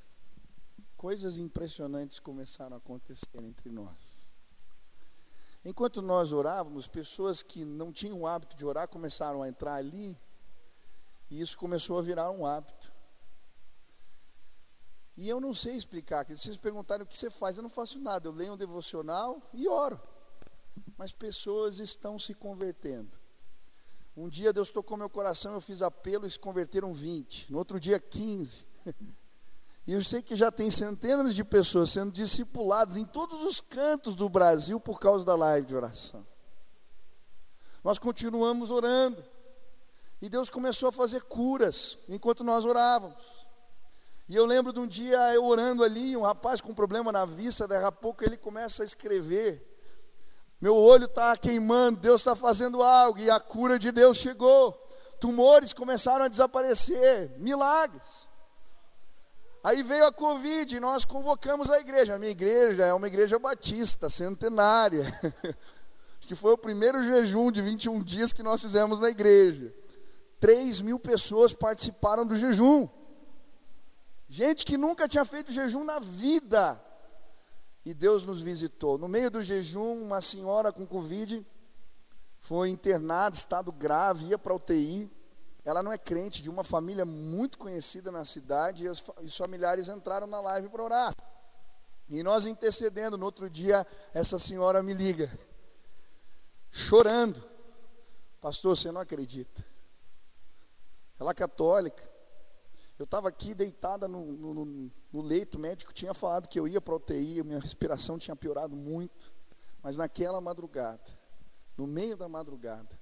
coisas 0.97 1.37
impressionantes 1.37 2.19
começaram 2.19 2.75
a 2.75 2.79
acontecer 2.79 3.43
entre 3.43 3.71
nós. 3.71 4.33
Enquanto 5.62 6.01
nós 6.01 6.33
orávamos, 6.33 6.87
pessoas 6.87 7.43
que 7.43 7.65
não 7.65 7.93
tinham 7.93 8.21
o 8.21 8.27
hábito 8.27 8.57
de 8.57 8.65
orar 8.65 8.89
começaram 8.89 9.43
a 9.43 9.49
entrar 9.49 9.75
ali, 9.75 10.19
e 11.29 11.41
isso 11.41 11.59
começou 11.59 11.99
a 11.99 12.03
virar 12.03 12.31
um 12.31 12.47
hábito. 12.47 12.96
E 15.16 15.29
eu 15.29 15.40
não 15.40 15.55
sei 15.55 15.74
explicar, 15.74 16.26
se 16.26 16.37
vocês 16.37 16.57
perguntarem 16.57 17.02
o 17.02 17.07
que 17.07 17.16
você 17.16 17.31
faz, 17.31 17.57
eu 17.57 17.62
não 17.62 17.70
faço 17.70 17.98
nada, 17.98 18.29
eu 18.29 18.33
leio 18.33 18.52
um 18.52 18.57
devocional 18.57 19.40
e 19.55 19.66
oro. 19.66 19.98
Mas 20.98 21.12
pessoas 21.12 21.79
estão 21.79 22.18
se 22.18 22.35
convertendo. 22.35 23.18
Um 24.14 24.29
dia 24.29 24.52
Deus 24.52 24.70
tocou 24.70 24.96
meu 24.96 25.09
coração, 25.09 25.55
eu 25.55 25.61
fiz 25.61 25.83
apelo 25.83 26.26
e 26.26 26.31
se 26.31 26.38
converteram 26.38 26.92
20. 26.92 27.50
No 27.50 27.59
outro 27.59 27.81
dia, 27.81 27.98
15. 27.98 28.64
E 29.87 29.92
eu 29.92 30.02
sei 30.02 30.20
que 30.20 30.35
já 30.35 30.50
tem 30.50 30.68
centenas 30.68 31.33
de 31.33 31.44
pessoas 31.44 31.92
sendo 31.92 32.11
discipuladas 32.11 32.96
em 32.96 33.05
todos 33.05 33.42
os 33.42 33.61
cantos 33.61 34.16
do 34.16 34.29
Brasil 34.29 34.81
por 34.81 34.98
causa 34.98 35.24
da 35.24 35.37
live 35.37 35.68
de 35.68 35.76
oração. 35.76 36.26
Nós 37.85 37.96
continuamos 37.96 38.72
orando. 38.72 39.24
E 40.20 40.29
Deus 40.29 40.50
começou 40.50 40.88
a 40.88 40.92
fazer 40.92 41.22
curas 41.22 41.98
enquanto 42.09 42.42
nós 42.42 42.64
orávamos. 42.64 43.46
E 44.29 44.35
eu 44.35 44.45
lembro 44.45 44.73
de 44.73 44.81
um 44.81 44.87
dia 44.87 45.35
eu 45.35 45.45
orando 45.45 45.85
ali, 45.85 46.17
um 46.17 46.23
rapaz 46.23 46.61
com 46.61 46.75
problema 46.75 47.12
na 47.12 47.25
vista, 47.25 47.69
daqui 47.69 47.85
a 47.85 47.93
pouco 47.93 48.25
ele 48.25 48.37
começa 48.37 48.83
a 48.83 48.87
escrever. 48.87 49.65
Meu 50.61 50.75
olho 50.75 51.05
está 51.05 51.37
queimando, 51.37 52.01
Deus 52.01 52.23
está 52.23 52.35
fazendo 52.35 52.83
algo, 52.83 53.19
e 53.19 53.31
a 53.31 53.39
cura 53.39 53.79
de 53.79 53.93
Deus 53.93 54.17
chegou. 54.17 54.73
Tumores 55.21 55.73
começaram 55.73 56.25
a 56.25 56.29
desaparecer, 56.29 57.31
milagres. 57.39 58.29
Aí 59.62 59.83
veio 59.83 60.07
a 60.07 60.12
Covid, 60.12 60.79
nós 60.81 61.05
convocamos 61.05 61.71
a 61.71 61.81
igreja. 61.81 62.15
A 62.15 62.19
minha 62.19 62.31
igreja 62.31 62.85
é 62.85 62.95
uma 62.95 63.07
igreja 63.07 63.39
batista, 63.39 64.09
centenária. 64.09 65.03
Acho 66.19 66.29
que 66.29 66.35
foi 66.35 66.53
o 66.53 66.59
primeiro 66.59 67.03
jejum 67.03 67.51
de 67.51 67.61
21 67.62 68.03
dias 68.03 68.33
que 68.33 68.43
nós 68.43 68.62
fizemos 68.62 69.01
na 69.01 69.11
igreja. 69.11 69.73
3 70.41 70.83
mil 70.83 70.99
pessoas 70.99 71.53
participaram 71.53 72.27
do 72.27 72.35
jejum. 72.35 72.89
Gente 74.29 74.65
que 74.65 74.77
nunca 74.77 75.09
tinha 75.09 75.25
feito 75.25 75.53
jejum 75.53 75.85
na 75.85 75.99
vida. 75.99 76.83
E 77.85 77.95
Deus 77.95 78.25
nos 78.25 78.43
visitou. 78.43 78.99
No 78.99 79.09
meio 79.09 79.31
do 79.31 79.43
jejum, 79.43 80.03
uma 80.03 80.21
senhora 80.21 80.73
com 80.73 80.87
Covid 80.87 81.47
foi 82.41 82.69
internada, 82.69 83.37
estado 83.37 83.71
grave, 83.73 84.27
ia 84.27 84.39
para 84.39 84.55
UTI 84.55 85.11
ela 85.67 85.83
não 85.83 85.93
é 85.93 85.99
crente, 85.99 86.41
de 86.41 86.49
uma 86.49 86.62
família 86.62 87.05
muito 87.05 87.59
conhecida 87.59 88.12
na 88.12 88.25
cidade, 88.25 88.85
e 88.85 88.89
os, 88.89 89.03
os 89.21 89.37
familiares 89.37 89.89
entraram 89.89 90.29
na 90.29 90.41
live 90.41 90.69
para 90.69 90.81
orar. 90.81 91.17
E 92.09 92.23
nós 92.23 92.47
intercedendo, 92.47 93.19
no 93.19 93.27
outro 93.27 93.51
dia, 93.51 93.85
essa 94.15 94.39
senhora 94.39 94.81
me 94.81 94.95
liga, 94.95 95.29
chorando. 96.71 97.43
Pastor, 98.41 98.77
você 98.77 98.93
não 98.93 99.01
acredita. 99.01 99.65
Ela 101.19 101.33
é 101.33 101.35
católica. 101.35 102.15
Eu 102.99 103.05
estava 103.05 103.29
aqui 103.29 103.55
deitada 103.55 104.09
no, 104.09 104.25
no, 104.33 104.91
no, 105.13 105.23
leito, 105.23 105.59
o 105.59 105.61
médico 105.61 105.93
tinha 105.93 106.15
falado 106.15 106.49
que 106.49 106.59
eu 106.59 106.67
ia 106.67 106.81
para 106.81 106.97
UTI, 106.97 107.43
minha 107.43 107.59
respiração 107.59 108.19
tinha 108.19 108.35
piorado 108.35 108.75
muito. 108.75 109.33
Mas 109.83 109.99
naquela 109.99 110.41
madrugada, 110.41 111.05
no 111.77 111.87
meio 111.87 112.17
da 112.17 112.29
madrugada, 112.29 112.99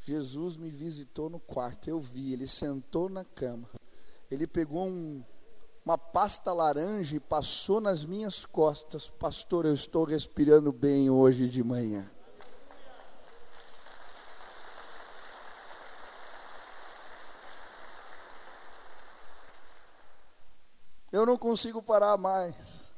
Jesus 0.00 0.56
me 0.56 0.70
visitou 0.70 1.30
no 1.30 1.38
quarto, 1.38 1.88
eu 1.88 2.00
vi, 2.00 2.32
ele 2.32 2.48
sentou 2.48 3.08
na 3.08 3.24
cama. 3.24 3.68
Ele 4.30 4.46
pegou 4.46 4.86
um, 4.86 5.24
uma 5.84 5.96
pasta 5.96 6.52
laranja 6.52 7.16
e 7.16 7.20
passou 7.20 7.80
nas 7.80 8.04
minhas 8.04 8.44
costas. 8.44 9.08
Pastor, 9.08 9.66
eu 9.66 9.74
estou 9.74 10.04
respirando 10.04 10.72
bem 10.72 11.08
hoje 11.08 11.48
de 11.48 11.62
manhã. 11.62 12.10
Eu 21.18 21.26
não 21.26 21.36
consigo 21.36 21.82
parar 21.82 22.16
mais. 22.16 22.94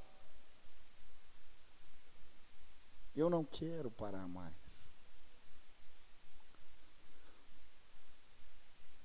Eu 3.16 3.30
não 3.30 3.46
quero 3.46 3.90
parar 3.90 4.28
mais. 4.28 4.94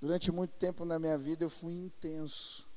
Durante 0.01 0.29
muito 0.33 0.51
tempo 0.57 0.83
na 0.83 0.99
minha 0.99 1.17
vida 1.17 1.45
eu 1.45 1.49
fui 1.49 1.75
intenso, 1.75 2.69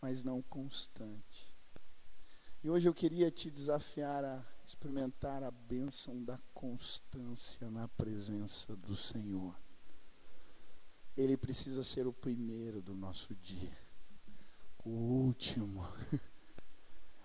mas 0.00 0.24
não 0.24 0.40
constante. 0.40 1.54
E 2.64 2.70
hoje 2.70 2.88
eu 2.88 2.94
queria 2.94 3.30
te 3.30 3.50
desafiar 3.50 4.24
a 4.24 4.42
experimentar 4.64 5.42
a 5.42 5.50
bênção 5.50 6.24
da 6.24 6.38
constância 6.54 7.70
na 7.70 7.86
presença 7.88 8.74
do 8.74 8.96
Senhor. 8.96 9.54
Ele 11.14 11.36
precisa 11.36 11.84
ser 11.84 12.06
o 12.06 12.12
primeiro 12.12 12.80
do 12.80 12.94
nosso 12.94 13.34
dia, 13.34 13.81
o 14.84 14.90
último. 14.90 15.86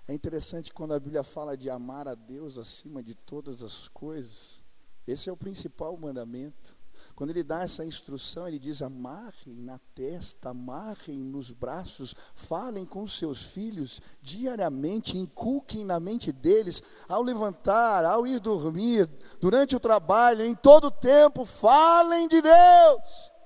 É 0.08 0.14
interessante 0.14 0.74
quando 0.74 0.94
a 0.94 1.00
Bíblia 1.00 1.24
fala 1.24 1.58
de 1.58 1.70
amar 1.70 2.08
a 2.08 2.16
Deus 2.16 2.58
acima 2.58 3.04
de 3.04 3.14
todas 3.14 3.62
as 3.62 3.90
coisas. 3.90 4.64
Esse 5.06 5.30
é 5.30 5.34
o 5.34 5.38
principal 5.38 5.98
mandamento. 5.98 6.78
Quando 7.14 7.32
ele 7.32 7.44
dá 7.44 7.64
essa 7.64 7.86
instrução, 7.86 8.48
ele 8.48 8.58
diz: 8.58 8.82
amarrem 8.82 9.62
na 9.62 9.80
testa, 9.94 10.50
amarrem 10.50 11.24
nos 11.24 11.52
braços, 11.52 12.16
falem 12.36 12.86
com 12.86 13.06
seus 13.06 13.48
filhos 13.48 14.02
diariamente, 14.22 15.18
inculquem 15.18 15.84
na 15.84 16.00
mente 16.00 16.32
deles, 16.32 16.82
ao 17.08 17.22
levantar, 17.22 18.06
ao 18.06 18.26
ir 18.26 18.40
dormir, 18.40 19.10
durante 19.42 19.76
o 19.76 19.80
trabalho, 19.80 20.46
em 20.46 20.56
todo 20.56 20.90
tempo, 20.90 21.46
falem 21.46 22.28
de 22.28 22.42
Deus. 22.42 23.37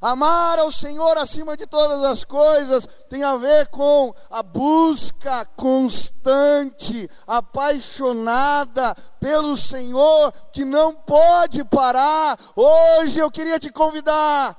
Amar 0.00 0.58
ao 0.58 0.70
Senhor 0.70 1.16
acima 1.18 1.56
de 1.56 1.66
todas 1.66 2.04
as 2.04 2.24
coisas 2.24 2.86
tem 3.08 3.22
a 3.24 3.36
ver 3.36 3.68
com 3.68 4.12
a 4.30 4.42
busca 4.42 5.44
constante, 5.56 7.08
apaixonada 7.26 8.94
pelo 9.18 9.56
Senhor, 9.56 10.32
que 10.52 10.64
não 10.64 10.94
pode 10.94 11.64
parar. 11.64 12.38
Hoje 12.54 13.18
eu 13.18 13.30
queria 13.30 13.58
te 13.58 13.70
convidar 13.70 14.56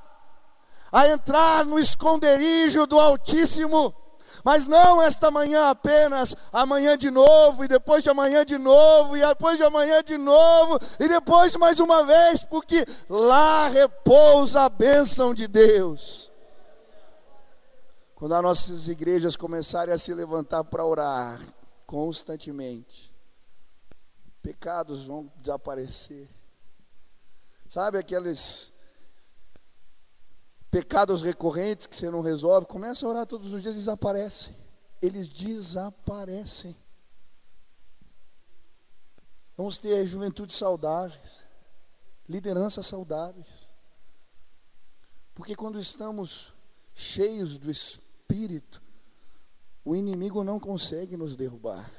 a 0.91 1.07
entrar 1.09 1.65
no 1.65 1.77
esconderijo 1.77 2.87
do 2.87 2.99
Altíssimo 2.99 3.93
mas 4.47 4.65
não 4.65 5.01
esta 5.01 5.29
manhã 5.29 5.69
apenas, 5.69 6.33
amanhã 6.53 6.97
de 6.97 7.11
novo, 7.11 7.65
e 7.65 7.67
depois 7.67 8.01
de 8.01 8.09
amanhã 8.09 8.45
de 8.45 8.57
novo, 8.57 9.17
e 9.17 9.19
depois 9.19 9.57
de 9.57 9.63
amanhã 9.65 10.01
de 10.01 10.17
novo, 10.17 10.79
e 11.01 11.09
depois 11.09 11.53
mais 11.57 11.81
uma 11.81 12.05
vez, 12.05 12.45
porque 12.45 12.85
lá 13.09 13.67
repousa 13.67 14.61
a 14.61 14.69
bênção 14.69 15.33
de 15.33 15.49
Deus. 15.49 16.31
Quando 18.15 18.35
as 18.35 18.41
nossas 18.41 18.87
igrejas 18.87 19.35
começarem 19.35 19.93
a 19.93 19.97
se 19.97 20.13
levantar 20.13 20.63
para 20.63 20.85
orar 20.85 21.41
constantemente, 21.85 23.13
pecados 24.41 25.07
vão 25.07 25.29
desaparecer. 25.41 26.29
Sabe 27.67 27.97
aqueles 27.97 28.71
pecados 30.69 31.21
recorrentes 31.21 31.87
que 31.87 31.95
você 31.95 32.09
não 32.09 32.21
resolve, 32.21 32.67
começa 32.67 33.05
a 33.05 33.09
orar 33.09 33.25
todos 33.25 33.53
os 33.53 33.61
dias, 33.61 33.75
desaparecem. 33.75 34.55
Eles 35.01 35.29
desaparecem. 35.29 36.75
Vamos 39.55 39.79
ter 39.79 40.05
juventude 40.05 40.53
saudáveis, 40.53 41.43
lideranças 42.27 42.85
saudáveis. 42.85 43.71
Porque 45.33 45.55
quando 45.55 45.79
estamos 45.79 46.53
cheios 46.93 47.57
do 47.57 47.69
Espírito, 47.71 48.81
o 49.85 49.95
inimigo 49.95 50.43
não 50.43 50.59
consegue 50.59 51.15
nos 51.15 51.35
derrubar. 51.35 51.89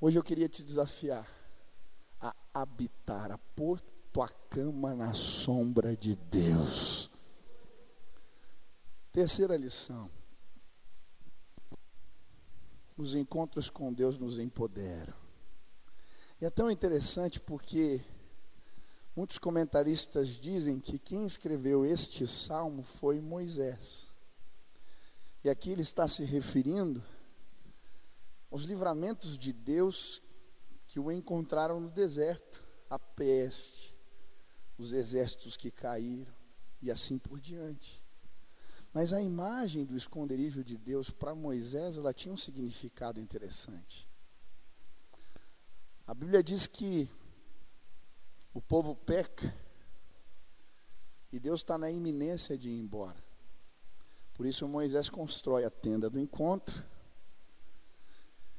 Hoje 0.00 0.18
eu 0.18 0.22
queria 0.22 0.48
te 0.48 0.62
desafiar 0.62 1.26
a 2.20 2.34
habitar, 2.52 3.30
a 3.30 3.38
pôr 3.38 3.80
tua 4.12 4.28
cama 4.28 4.94
na 4.94 5.14
sombra 5.14 5.96
de 5.96 6.16
Deus. 6.16 7.10
Terceira 9.18 9.56
lição. 9.56 10.08
Os 12.96 13.16
encontros 13.16 13.68
com 13.68 13.92
Deus 13.92 14.16
nos 14.16 14.38
empoderam. 14.38 15.12
E 16.40 16.44
é 16.44 16.50
tão 16.50 16.70
interessante 16.70 17.40
porque 17.40 18.00
muitos 19.16 19.36
comentaristas 19.36 20.28
dizem 20.28 20.78
que 20.78 21.00
quem 21.00 21.26
escreveu 21.26 21.84
este 21.84 22.28
salmo 22.28 22.84
foi 22.84 23.20
Moisés. 23.20 24.14
E 25.42 25.50
aqui 25.50 25.70
ele 25.70 25.82
está 25.82 26.06
se 26.06 26.22
referindo 26.22 27.02
aos 28.52 28.62
livramentos 28.62 29.36
de 29.36 29.52
Deus 29.52 30.22
que 30.86 31.00
o 31.00 31.10
encontraram 31.10 31.80
no 31.80 31.90
deserto, 31.90 32.62
a 32.88 33.00
peste, 33.00 33.98
os 34.78 34.92
exércitos 34.92 35.56
que 35.56 35.72
caíram 35.72 36.32
e 36.80 36.88
assim 36.88 37.18
por 37.18 37.40
diante. 37.40 38.06
Mas 38.92 39.12
a 39.12 39.20
imagem 39.20 39.84
do 39.84 39.96
esconderijo 39.96 40.64
de 40.64 40.76
Deus 40.76 41.10
para 41.10 41.34
Moisés, 41.34 41.96
ela 41.96 42.12
tinha 42.12 42.32
um 42.32 42.36
significado 42.36 43.20
interessante. 43.20 44.08
A 46.06 46.14
Bíblia 46.14 46.42
diz 46.42 46.66
que 46.66 47.08
o 48.54 48.60
povo 48.60 48.96
peca 48.96 49.54
e 51.30 51.38
Deus 51.38 51.60
está 51.60 51.76
na 51.76 51.90
iminência 51.90 52.56
de 52.56 52.70
ir 52.70 52.78
embora. 52.80 53.22
Por 54.34 54.46
isso 54.46 54.66
Moisés 54.66 55.10
constrói 55.10 55.64
a 55.64 55.70
tenda 55.70 56.08
do 56.08 56.18
encontro. 56.18 56.84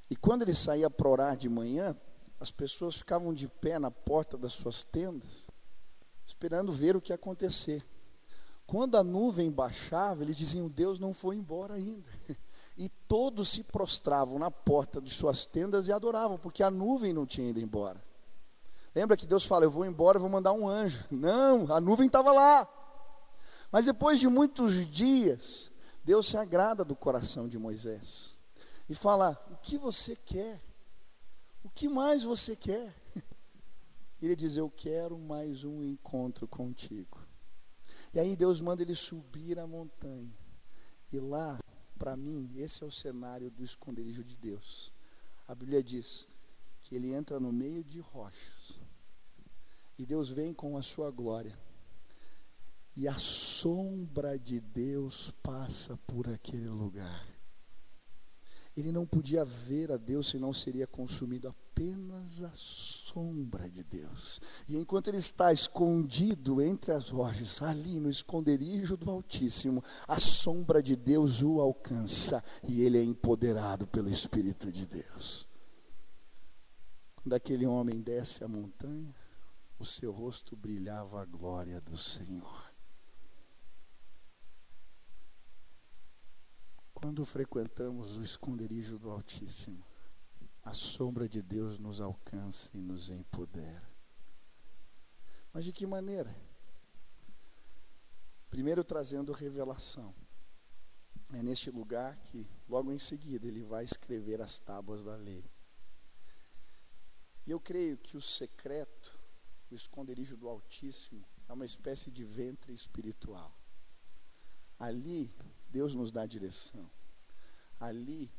E 0.10 0.16
quando 0.16 0.44
ele 0.44 0.54
saía 0.54 0.90
para 0.90 1.10
orar 1.10 1.38
de 1.38 1.50
manhã, 1.50 1.96
as 2.40 2.52
pessoas 2.52 2.96
ficavam 2.96 3.34
de 3.34 3.48
pé 3.48 3.80
na 3.80 3.90
porta 3.90 4.38
das 4.38 4.54
suas 4.54 4.84
tendas, 4.84 5.48
esperando 6.26 6.72
ver 6.72 6.96
o 6.96 7.02
que 7.02 7.12
ia 7.12 7.16
acontecer. 7.16 7.84
Quando 8.70 8.98
a 8.98 9.04
nuvem 9.04 9.50
baixava, 9.50 10.22
eles 10.22 10.36
diziam: 10.36 10.68
Deus 10.68 11.00
não 11.00 11.12
foi 11.12 11.36
embora 11.36 11.74
ainda. 11.74 12.08
E 12.78 12.88
todos 13.10 13.50
se 13.50 13.62
prostravam 13.64 14.40
na 14.40 14.50
porta 14.50 15.02
de 15.02 15.10
suas 15.10 15.46
tendas 15.46 15.90
e 15.90 15.92
adoravam, 15.92 16.38
porque 16.38 16.64
a 16.64 16.72
nuvem 16.72 17.12
não 17.12 17.26
tinha 17.26 17.50
ido 17.50 17.60
embora. 17.60 18.02
Lembra 18.96 19.18
que 19.18 19.26
Deus 19.26 19.44
fala: 19.44 19.66
Eu 19.66 19.72
vou 19.72 19.86
embora, 19.86 20.18
vou 20.18 20.30
mandar 20.30 20.54
um 20.54 20.66
anjo. 20.66 21.04
Não, 21.12 21.70
a 21.74 21.82
nuvem 21.82 22.08
estava 22.08 22.32
lá. 22.32 22.66
Mas 23.70 23.84
depois 23.84 24.18
de 24.18 24.30
muitos 24.30 24.90
dias, 24.90 25.70
Deus 26.06 26.28
se 26.28 26.38
agrada 26.38 26.86
do 26.86 26.96
coração 26.96 27.50
de 27.50 27.60
Moisés 27.60 28.36
e 28.88 28.96
fala: 28.96 29.38
O 29.52 29.58
que 29.58 29.78
você 29.78 30.16
quer? 30.16 30.62
O 31.66 31.70
que 31.70 31.90
mais 31.90 32.24
você 32.24 32.56
quer? 32.56 32.96
Ele 34.22 34.38
diz: 34.38 34.56
Eu 34.56 34.70
quero 34.70 35.18
mais 35.18 35.66
um 35.66 35.84
encontro 35.84 36.48
contigo. 36.48 37.19
E 38.14 38.20
aí 38.20 38.36
Deus 38.36 38.60
manda 38.60 38.82
ele 38.82 38.96
subir 38.96 39.60
a 39.60 39.68
montanha. 39.68 40.36
E 41.12 41.20
lá, 41.20 41.60
para 41.98 42.16
mim, 42.16 42.52
esse 42.56 42.84
é 42.84 42.86
o 42.86 42.92
cenário 42.92 43.50
do 43.52 43.64
esconderijo 43.64 44.24
de 44.24 44.36
Deus. 44.36 44.92
A 45.48 45.54
Bíblia 45.54 45.84
diz 45.84 46.28
que 46.82 46.96
ele 46.96 47.14
entra 47.14 47.40
no 47.40 47.52
meio 47.52 47.84
de 47.84 48.00
rochas. 48.00 48.80
E 49.98 50.06
Deus 50.06 50.30
vem 50.30 50.54
com 50.54 50.78
a 50.78 50.82
sua 50.82 51.12
glória. 51.12 51.58
E 52.96 53.08
a 53.08 53.18
sombra 53.18 54.38
de 54.38 54.60
Deus 54.60 55.32
passa 55.44 55.98
por 56.08 56.28
aquele 56.28 56.70
lugar. 56.70 57.28
Ele 58.76 58.92
não 58.92 59.06
podia 59.06 59.44
ver 59.44 59.92
a 59.92 59.98
Deus, 59.98 60.30
senão 60.30 60.54
seria 60.54 60.88
consumido 60.88 61.48
apenas 61.80 62.44
a 62.44 62.52
sombra 62.54 63.70
de 63.70 63.86
Deus. 63.86 64.42
E 64.68 64.76
enquanto 64.76 65.08
ele 65.08 65.18
está 65.18 65.54
escondido 65.54 66.62
entre 66.62 66.92
as 66.92 67.08
rochas, 67.08 67.62
ali 67.62 68.02
no 68.02 68.10
esconderijo 68.10 68.98
do 68.98 69.10
Altíssimo, 69.10 69.82
a 70.06 70.20
sombra 70.20 70.84
de 70.84 70.98
Deus 70.98 71.42
o 71.42 71.62
alcança 71.62 72.44
e 72.68 72.82
ele 72.82 72.98
é 72.98 73.04
empoderado 73.04 73.88
pelo 73.88 74.10
Espírito 74.10 74.70
de 74.70 74.86
Deus. 74.86 75.48
Quando 77.16 77.34
aquele 77.34 77.66
homem 77.66 78.02
desce 78.02 78.44
a 78.44 78.48
montanha, 78.48 79.16
o 79.80 79.86
seu 79.86 80.12
rosto 80.12 80.58
brilhava 80.58 81.22
a 81.22 81.26
glória 81.26 81.80
do 81.80 81.98
Senhor. 81.98 82.70
Quando 86.94 87.24
frequentamos 87.24 88.18
o 88.18 88.24
esconderijo 88.24 89.00
do 89.00 89.10
Altíssimo, 89.10 89.89
a 90.70 90.74
sombra 90.74 91.28
de 91.28 91.42
Deus 91.42 91.80
nos 91.80 92.00
alcança 92.00 92.70
e 92.76 92.78
nos 92.78 93.10
empodera. 93.10 93.90
Mas 95.52 95.66
de 95.66 95.74
que 95.74 95.88
maneira? 95.88 96.36
Primeiro, 98.52 98.84
trazendo 98.84 99.32
revelação. 99.32 100.14
É 101.34 101.42
neste 101.42 101.72
lugar 101.72 102.16
que, 102.18 102.48
logo 102.68 102.92
em 102.92 103.00
seguida, 103.00 103.48
ele 103.48 103.64
vai 103.64 103.84
escrever 103.84 104.42
as 104.42 104.60
tábuas 104.60 105.04
da 105.04 105.16
lei. 105.16 105.44
E 107.48 107.52
eu 107.52 107.60
creio 107.60 107.98
que 107.98 108.16
o 108.16 108.22
secreto, 108.22 109.20
o 109.72 109.76
esconderijo 109.76 110.38
do 110.38 110.48
Altíssimo, 110.48 111.26
é 111.48 111.54
uma 111.54 111.66
espécie 111.66 112.12
de 112.12 112.24
ventre 112.24 112.72
espiritual. 112.74 113.58
Ali 114.78 115.36
Deus 115.72 115.96
nos 115.96 116.12
dá 116.12 116.28
direção. 116.28 116.90
Ali, 117.80 118.32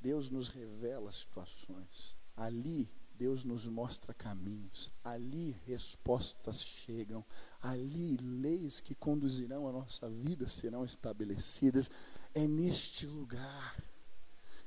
Deus 0.00 0.30
nos 0.30 0.48
revela 0.48 1.12
situações. 1.12 2.16
Ali, 2.36 2.90
Deus 3.14 3.44
nos 3.44 3.66
mostra 3.66 4.14
caminhos. 4.14 4.90
Ali, 5.04 5.60
respostas 5.66 6.62
chegam. 6.62 7.24
Ali, 7.60 8.16
leis 8.16 8.80
que 8.80 8.94
conduzirão 8.94 9.68
a 9.68 9.72
nossa 9.72 10.08
vida 10.08 10.48
serão 10.48 10.84
estabelecidas. 10.84 11.90
É 12.34 12.46
neste 12.46 13.06
lugar 13.06 13.76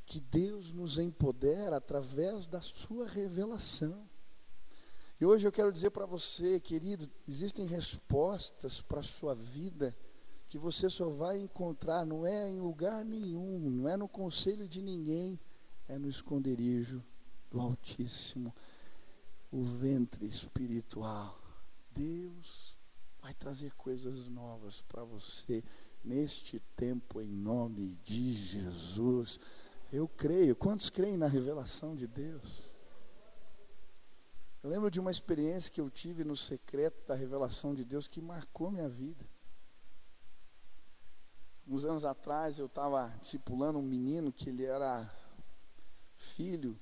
que 0.06 0.19
Deus 0.19 0.72
nos 0.72 1.00
empodera 1.00 1.78
através 1.78 2.46
da 2.46 2.62
sua 2.62 3.08
revelação. 3.08 4.08
E 5.19 5.26
hoje 5.26 5.48
eu 5.48 5.52
quero 5.52 5.72
dizer 5.72 5.89
para 5.91 6.06
você, 6.06 6.60
querido, 6.60 7.10
existem 7.28 7.65
respostas 7.65 8.82
para 8.82 9.00
a 9.00 9.04
sua 9.04 9.34
vida 9.34 9.96
que 10.47 10.58
você 10.58 10.89
só 10.89 11.10
vai 11.10 11.39
encontrar, 11.39 12.06
não 12.06 12.25
é 12.25 12.49
em 12.49 12.60
lugar 12.60 13.03
nenhum, 13.03 13.60
não 13.69 13.89
é 13.89 13.97
no 13.97 14.08
conselho 14.08 14.67
de 14.67 14.82
ninguém, 14.82 15.39
é 15.88 15.97
no 15.97 16.08
esconderijo 16.08 17.03
do 17.49 17.60
Altíssimo, 17.60 18.53
o 19.51 19.63
ventre 19.63 20.25
espiritual. 20.25 21.39
Deus 21.91 22.77
vai 23.21 23.34
trazer 23.34 23.73
coisas 23.75 24.27
novas 24.27 24.82
para 24.82 25.03
você 25.03 25.63
neste 26.03 26.60
tempo, 26.75 27.21
em 27.21 27.27
nome 27.32 27.97
de 28.03 28.34
Jesus. 28.34 29.39
Eu 29.91 30.08
creio. 30.08 30.56
Quantos 30.56 30.89
creem 30.89 31.17
na 31.17 31.27
revelação 31.27 31.95
de 31.95 32.08
Deus? 32.08 32.75
Eu 34.63 34.69
lembro 34.69 34.89
de 34.89 34.99
uma 34.99 35.12
experiência 35.12 35.71
que 35.71 35.79
eu 35.79 35.89
tive 35.89 36.23
no 36.23 36.36
secreto 36.36 37.06
da 37.06 37.15
revelação 37.15 37.75
de 37.75 37.86
Deus 37.86 38.08
que 38.08 38.21
marcou 38.21 38.71
minha 38.71 38.89
vida. 38.89 39.25
Uns 41.65 41.86
anos 41.86 42.04
atrás 42.04 42.60
eu 42.60 42.65
estava 42.65 43.08
discipulando 43.21 43.80
um 43.80 43.84
menino 43.84 44.34
que 44.34 44.49
ele 44.49 44.65
era 44.65 45.10
filho 46.17 46.78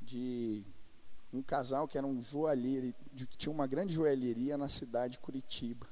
de 0.00 0.64
um 1.32 1.42
casal 1.42 1.88
que 1.88 1.98
era 1.98 2.06
um 2.06 2.22
joalheiro, 2.22 2.94
que 3.16 3.36
tinha 3.36 3.52
uma 3.52 3.66
grande 3.66 3.92
joalheria 3.92 4.56
na 4.56 4.68
cidade 4.68 5.14
de 5.14 5.18
Curitiba. 5.18 5.88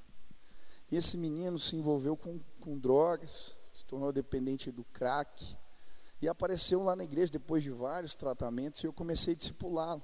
E 0.88 0.96
esse 0.96 1.16
menino 1.16 1.58
se 1.58 1.74
envolveu 1.74 2.16
com, 2.16 2.38
com 2.60 2.78
drogas, 2.78 3.56
se 3.74 3.84
tornou 3.84 4.12
dependente 4.12 4.70
do 4.70 4.84
crack, 4.84 5.56
e 6.20 6.28
apareceu 6.28 6.80
lá 6.84 6.94
na 6.94 7.02
igreja 7.02 7.32
depois 7.32 7.64
de 7.64 7.70
vários 7.70 8.14
tratamentos, 8.14 8.82
e 8.82 8.86
eu 8.86 8.92
comecei 8.92 9.34
a 9.34 9.36
discipulá-lo. 9.36 10.02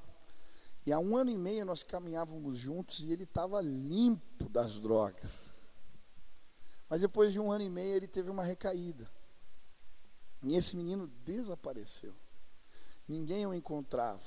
E 0.84 0.92
há 0.92 0.98
um 0.98 1.16
ano 1.16 1.30
e 1.30 1.38
meio 1.38 1.64
nós 1.64 1.84
caminhávamos 1.84 2.58
juntos 2.58 3.00
e 3.00 3.12
ele 3.12 3.24
estava 3.24 3.60
limpo 3.60 4.48
das 4.48 4.80
drogas. 4.80 5.57
Mas 6.88 7.02
depois 7.02 7.32
de 7.32 7.40
um 7.40 7.52
ano 7.52 7.64
e 7.64 7.70
meio 7.70 7.96
ele 7.96 8.08
teve 8.08 8.30
uma 8.30 8.42
recaída. 8.42 9.10
E 10.42 10.56
esse 10.56 10.76
menino 10.76 11.08
desapareceu. 11.24 12.14
Ninguém 13.06 13.46
o 13.46 13.54
encontrava. 13.54 14.22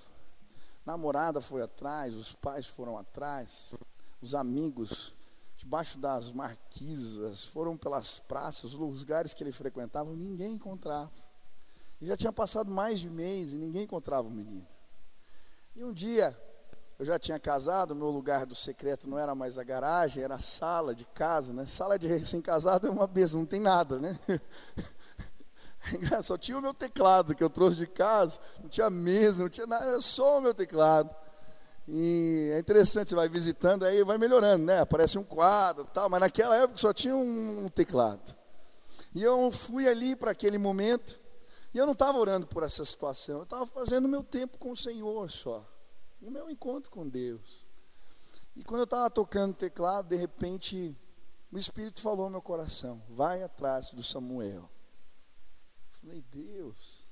Namorada 0.86 1.41
foi 1.41 1.62
atrás, 1.62 2.13
os 2.13 2.34
pais 2.34 2.65
foram 2.65 2.97
atrás, 2.97 3.71
os 4.19 4.34
amigos 4.34 5.13
debaixo 5.62 6.00
das 6.00 6.32
marquisas, 6.32 7.43
foram 7.43 7.78
pelas 7.78 8.19
praças, 8.19 8.74
os 8.74 9.00
lugares 9.00 9.32
que 9.32 9.43
ele 9.43 9.52
frequentava, 9.52 10.12
ninguém 10.15 10.54
encontrava. 10.54 11.12
E 12.02 12.08
já 12.08 12.17
tinha 12.17 12.34
passado 12.34 12.71
mais 12.71 13.00
de 13.00 13.08
mês 13.08 13.54
e 13.54 13.58
ninguém 13.58 13.84
encontrava 13.84 14.28
o 14.28 14.32
menino. 14.32 14.67
E 15.76 15.84
um 15.84 15.91
dia, 15.91 16.36
eu 17.02 17.06
já 17.06 17.18
tinha 17.18 17.40
casado, 17.40 17.96
meu 17.96 18.12
lugar 18.12 18.46
do 18.46 18.54
secreto 18.54 19.10
não 19.10 19.18
era 19.18 19.34
mais 19.34 19.58
a 19.58 19.64
garagem, 19.64 20.24
era 20.24 20.36
a 20.36 20.40
sala 20.40 20.94
de 20.94 21.04
casa, 21.04 21.52
né? 21.52 21.66
Sala 21.66 21.98
de 21.98 22.06
recém-casado 22.06 22.86
é 22.86 22.92
uma 22.92 23.08
bênção, 23.08 23.40
não 23.40 23.48
tem 23.48 23.60
nada, 23.60 23.98
né? 23.98 24.20
Só 26.22 26.38
tinha 26.38 26.60
o 26.60 26.62
meu 26.62 26.76
teclado 26.76 27.34
que 27.34 27.44
eu 27.44 27.50
trouxe 27.50 27.78
de 27.78 27.88
casa, 27.88 28.40
não 28.62 28.70
tinha 28.70 28.88
mesa, 28.88 29.42
não 29.42 29.50
tinha 29.50 29.66
nada, 29.66 29.84
era 29.84 30.00
só 30.00 30.38
o 30.38 30.42
meu 30.42 30.54
teclado. 30.54 31.10
E 31.88 32.52
é 32.54 32.60
interessante, 32.60 33.10
você 33.10 33.16
vai 33.16 33.28
visitando, 33.28 33.84
aí 33.84 34.04
vai 34.04 34.20
melhorando, 34.20 34.64
né? 34.64 34.82
Aparece 34.82 35.18
um 35.18 35.24
quadro 35.24 35.86
tal, 35.86 36.08
mas 36.08 36.20
naquela 36.20 36.56
época 36.56 36.78
só 36.78 36.94
tinha 36.94 37.16
um, 37.16 37.68
teclado. 37.70 38.36
E 39.16 39.24
eu 39.24 39.52
fui 39.52 39.90
ali 39.90 40.16
para 40.16 40.30
aquele 40.30 40.60
momento, 40.60 41.20
e 41.74 41.80
eu 41.80 41.88
não 41.88 41.94
estava 41.94 42.20
orando 42.20 42.46
por 42.46 42.62
essa 42.62 42.86
situação, 42.86 43.38
eu 43.38 43.44
estava 43.44 43.66
fazendo 43.66 44.08
meu 44.08 44.22
tempo 44.22 44.60
com 44.60 44.70
o 44.70 44.78
Senhor 44.78 45.32
só, 45.32 45.66
o 46.21 46.29
meu 46.29 46.49
encontro 46.49 46.91
com 46.91 47.07
Deus. 47.07 47.67
E 48.55 48.63
quando 48.63 48.81
eu 48.81 48.86
estava 48.86 49.10
tocando 49.10 49.55
teclado, 49.55 50.10
de 50.10 50.15
repente, 50.15 50.95
o 51.51 51.57
Espírito 51.57 52.01
falou 52.01 52.25
no 52.25 52.31
meu 52.31 52.41
coração: 52.41 53.01
vai 53.10 53.43
atrás 53.43 53.91
do 53.91 54.03
Samuel. 54.03 54.69
Falei, 55.91 56.23
Deus. 56.31 57.10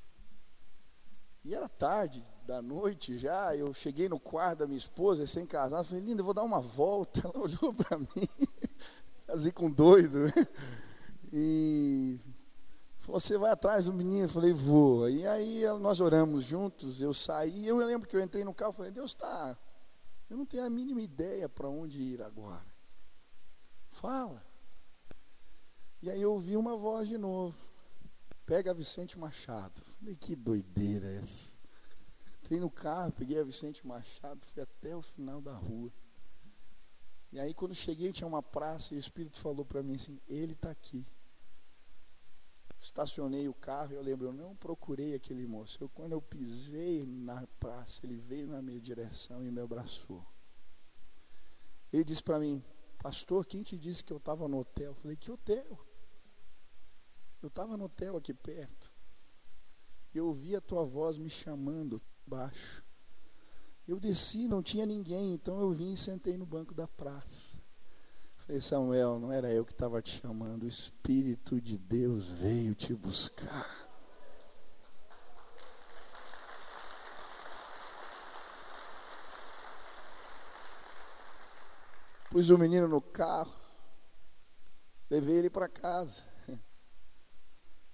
E 1.43 1.55
era 1.55 1.69
tarde 1.69 2.23
da 2.45 2.61
noite 2.61 3.17
já, 3.17 3.55
eu 3.55 3.73
cheguei 3.73 4.09
no 4.09 4.19
quarto 4.19 4.59
da 4.59 4.67
minha 4.67 4.77
esposa, 4.77 5.25
sem 5.25 5.45
casar, 5.45 5.83
falei, 5.83 6.03
linda, 6.03 6.21
eu 6.21 6.25
vou 6.25 6.33
dar 6.33 6.43
uma 6.43 6.59
volta. 6.59 7.21
Ela 7.25 7.39
olhou 7.39 7.73
para 7.73 7.97
mim, 7.97 8.07
assim 9.29 9.51
com 9.51 9.71
doido, 9.71 10.25
né? 10.25 10.33
E 11.31 12.19
você 13.09 13.37
vai 13.37 13.51
atrás 13.51 13.85
do 13.85 13.93
menino? 13.93 14.25
Eu 14.25 14.29
falei, 14.29 14.53
vou. 14.53 15.09
E 15.09 15.25
aí 15.25 15.63
nós 15.79 15.99
oramos 15.99 16.43
juntos, 16.43 17.01
eu 17.01 17.13
saí, 17.13 17.67
eu 17.67 17.77
lembro 17.77 18.07
que 18.07 18.15
eu 18.15 18.21
entrei 18.21 18.43
no 18.43 18.53
carro, 18.53 18.73
falei, 18.73 18.91
Deus 18.91 19.11
está, 19.11 19.57
eu 20.29 20.37
não 20.37 20.45
tenho 20.45 20.63
a 20.63 20.69
mínima 20.69 21.01
ideia 21.01 21.49
para 21.49 21.67
onde 21.67 22.01
ir 22.01 22.21
agora. 22.21 22.65
Fala. 23.89 24.45
E 26.01 26.09
aí 26.09 26.21
eu 26.21 26.33
ouvi 26.33 26.55
uma 26.55 26.77
voz 26.77 27.07
de 27.07 27.17
novo 27.17 27.69
pega 28.49 28.71
a 28.71 28.73
Vicente 28.73 29.19
Machado. 29.19 29.79
Falei, 29.99 30.15
que 30.15 30.35
doideira 30.35 31.05
essa. 31.05 31.55
Entrei 32.39 32.59
no 32.59 32.71
carro, 32.71 33.11
peguei 33.11 33.39
a 33.39 33.43
Vicente 33.43 33.85
Machado, 33.85 34.43
fui 34.43 34.63
até 34.63 34.95
o 34.95 35.03
final 35.03 35.39
da 35.39 35.53
rua. 35.53 35.93
E 37.31 37.39
aí 37.39 37.53
quando 37.53 37.75
cheguei 37.75 38.11
tinha 38.11 38.27
uma 38.27 38.41
praça 38.41 38.95
e 38.95 38.97
o 38.97 38.99
Espírito 38.99 39.39
falou 39.39 39.63
para 39.63 39.83
mim 39.83 39.93
assim, 39.93 40.19
ele 40.27 40.53
está 40.53 40.71
aqui. 40.71 41.05
Estacionei 42.79 43.49
o 43.49 43.53
carro 43.53 43.93
eu 43.93 44.01
lembro, 44.01 44.27
eu 44.27 44.33
não 44.33 44.55
procurei 44.55 45.13
aquele 45.13 45.45
moço. 45.45 45.77
Eu, 45.83 45.89
quando 45.89 46.13
eu 46.13 46.21
pisei 46.21 47.05
na 47.05 47.45
praça, 47.59 48.05
ele 48.05 48.15
veio 48.15 48.47
na 48.47 48.61
minha 48.61 48.79
direção 48.79 49.43
e 49.45 49.51
me 49.51 49.59
abraçou. 49.59 50.25
Ele 51.91 52.03
disse 52.03 52.23
para 52.23 52.39
mim, 52.39 52.63
pastor, 52.99 53.45
quem 53.45 53.63
te 53.63 53.77
disse 53.77 54.03
que 54.03 54.13
eu 54.13 54.17
estava 54.17 54.47
no 54.47 54.59
hotel? 54.59 54.91
Eu 54.91 54.95
falei, 54.95 55.17
que 55.17 55.29
hotel? 55.29 55.85
Eu 57.41 57.47
estava 57.47 57.75
no 57.75 57.85
hotel 57.85 58.15
aqui 58.15 58.33
perto. 58.33 58.91
Eu 60.13 60.27
ouvi 60.27 60.55
a 60.55 60.61
tua 60.61 60.85
voz 60.85 61.17
me 61.17 61.29
chamando 61.29 62.01
baixo. 62.25 62.83
Eu 63.87 63.99
desci, 63.99 64.47
não 64.47 64.63
tinha 64.63 64.85
ninguém, 64.85 65.33
então 65.33 65.59
eu 65.59 65.71
vim 65.71 65.93
e 65.93 65.97
sentei 65.97 66.37
no 66.37 66.45
banco 66.45 66.73
da 66.73 66.87
praça. 66.87 67.58
Falei, 68.49 68.62
Samuel, 68.62 69.19
não 69.19 69.31
era 69.31 69.51
eu 69.51 69.63
que 69.63 69.71
estava 69.71 70.01
te 70.01 70.19
chamando, 70.19 70.63
o 70.63 70.67
Espírito 70.67 71.62
de 71.62 71.77
Deus 71.77 72.29
veio 72.29 72.73
te 72.73 72.95
buscar. 72.95 73.88
Pus 82.31 82.49
o 82.49 82.57
menino 82.57 82.88
no 82.88 82.99
carro, 82.99 83.53
levei 85.12 85.35
ele 85.35 85.51
para 85.51 85.69
casa. 85.69 86.23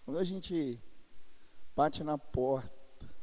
Quando 0.05 0.19
a 0.19 0.23
gente 0.23 0.81
bate 1.75 2.01
na 2.01 2.17
porta 2.17 3.13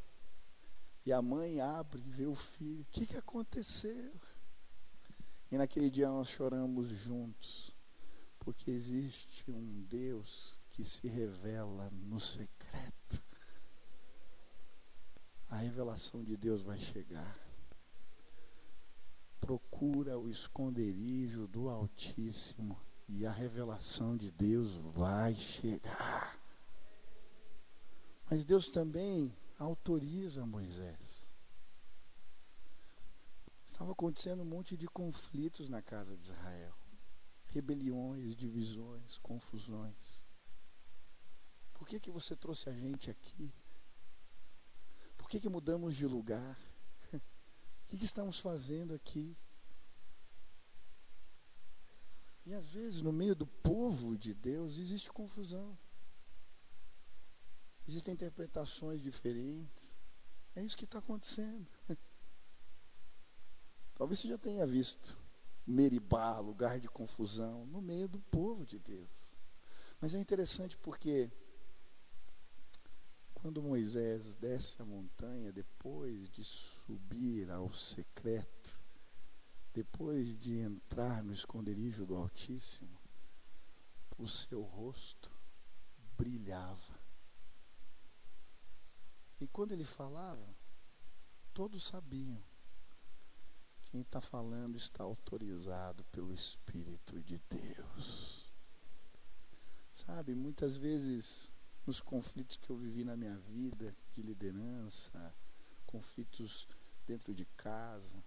e 1.06 1.10
a 1.10 1.22
mãe 1.22 1.62
abre 1.62 2.02
e 2.02 2.10
vê 2.10 2.26
o 2.26 2.34
filho, 2.34 2.82
o 2.82 2.92
que, 2.92 3.06
que 3.06 3.16
aconteceu? 3.16 4.20
E 5.52 5.58
naquele 5.58 5.90
dia 5.90 6.08
nós 6.08 6.28
choramos 6.28 6.88
juntos, 6.88 7.76
porque 8.38 8.70
existe 8.70 9.50
um 9.50 9.82
Deus 9.82 10.58
que 10.70 10.82
se 10.82 11.06
revela 11.06 11.90
no 11.90 12.18
secreto. 12.18 13.22
A 15.50 15.56
revelação 15.56 16.24
de 16.24 16.38
Deus 16.38 16.62
vai 16.62 16.78
chegar. 16.78 17.38
Procura 19.42 20.18
o 20.18 20.26
esconderijo 20.30 21.46
do 21.46 21.68
Altíssimo 21.68 22.80
e 23.06 23.26
a 23.26 23.30
revelação 23.30 24.16
de 24.16 24.30
Deus 24.30 24.72
vai 24.72 25.34
chegar. 25.34 26.40
Mas 28.30 28.42
Deus 28.42 28.70
também 28.70 29.36
autoriza 29.58 30.46
Moisés. 30.46 31.31
Estava 33.72 33.92
acontecendo 33.92 34.42
um 34.42 34.44
monte 34.44 34.76
de 34.76 34.86
conflitos 34.86 35.70
na 35.70 35.80
casa 35.80 36.14
de 36.14 36.26
Israel. 36.26 36.76
Rebeliões, 37.46 38.36
divisões, 38.36 39.16
confusões. 39.16 40.22
Por 41.72 41.88
que, 41.88 41.98
que 41.98 42.10
você 42.10 42.36
trouxe 42.36 42.68
a 42.68 42.72
gente 42.74 43.10
aqui? 43.10 43.50
Por 45.16 45.26
que, 45.26 45.40
que 45.40 45.48
mudamos 45.48 45.96
de 45.96 46.06
lugar? 46.06 46.58
O 47.82 47.94
que, 47.94 47.98
que 47.98 48.04
estamos 48.04 48.38
fazendo 48.38 48.94
aqui? 48.94 49.36
E 52.46 52.54
às 52.54 52.66
vezes, 52.68 53.02
no 53.02 53.12
meio 53.12 53.34
do 53.34 53.46
povo 53.46 54.16
de 54.16 54.32
Deus, 54.32 54.78
existe 54.78 55.10
confusão. 55.12 55.78
Existem 57.86 58.14
interpretações 58.14 59.02
diferentes. 59.02 60.00
É 60.54 60.62
isso 60.62 60.76
que 60.76 60.84
está 60.84 60.98
acontecendo. 60.98 61.66
Talvez 64.02 64.18
você 64.18 64.26
já 64.26 64.36
tenha 64.36 64.66
visto 64.66 65.16
Meribá, 65.64 66.40
lugar 66.40 66.80
de 66.80 66.88
confusão, 66.88 67.64
no 67.66 67.80
meio 67.80 68.08
do 68.08 68.18
povo 68.18 68.66
de 68.66 68.76
Deus. 68.80 69.08
Mas 70.00 70.12
é 70.12 70.18
interessante 70.18 70.76
porque 70.76 71.30
quando 73.32 73.62
Moisés 73.62 74.34
desce 74.34 74.82
a 74.82 74.84
montanha, 74.84 75.52
depois 75.52 76.28
de 76.30 76.42
subir 76.42 77.48
ao 77.48 77.72
secreto, 77.72 78.76
depois 79.72 80.36
de 80.36 80.58
entrar 80.58 81.22
no 81.22 81.32
esconderijo 81.32 82.04
do 82.04 82.16
Altíssimo, 82.16 82.98
o 84.18 84.26
seu 84.26 84.62
rosto 84.62 85.30
brilhava. 86.18 86.98
E 89.40 89.46
quando 89.46 89.70
ele 89.70 89.84
falava, 89.84 90.56
todos 91.54 91.84
sabiam. 91.84 92.42
Quem 93.92 94.00
está 94.00 94.22
falando 94.22 94.74
está 94.74 95.04
autorizado 95.04 96.02
pelo 96.04 96.32
Espírito 96.32 97.20
de 97.20 97.38
Deus. 97.50 98.50
Sabe, 99.92 100.34
muitas 100.34 100.78
vezes 100.78 101.52
nos 101.86 102.00
conflitos 102.00 102.56
que 102.56 102.70
eu 102.70 102.76
vivi 102.78 103.04
na 103.04 103.18
minha 103.18 103.36
vida 103.36 103.94
de 104.14 104.22
liderança, 104.22 105.34
conflitos 105.84 106.66
dentro 107.06 107.34
de 107.34 107.44
casa, 107.44 108.24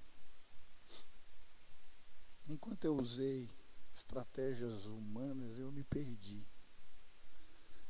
enquanto 2.47 2.85
eu 2.85 2.95
usei 2.95 3.49
estratégias 3.91 4.85
humanas, 4.85 5.57
eu 5.57 5.71
me 5.71 5.83
perdi. 5.83 6.45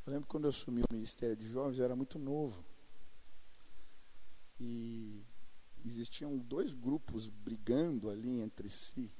Eu 0.06 0.14
lembro 0.14 0.26
quando 0.26 0.44
eu 0.44 0.50
assumi 0.50 0.80
o 0.80 0.94
Ministério 0.94 1.36
de 1.36 1.46
Jovens, 1.46 1.76
eu 1.76 1.84
era 1.84 1.94
muito 1.94 2.18
novo. 2.18 2.64
E 4.58 5.22
existiam 5.86 6.36
dois 6.38 6.72
grupos 6.72 7.28
brigando 7.28 8.10
ali 8.10 8.40
entre 8.40 8.68
si. 8.68 9.12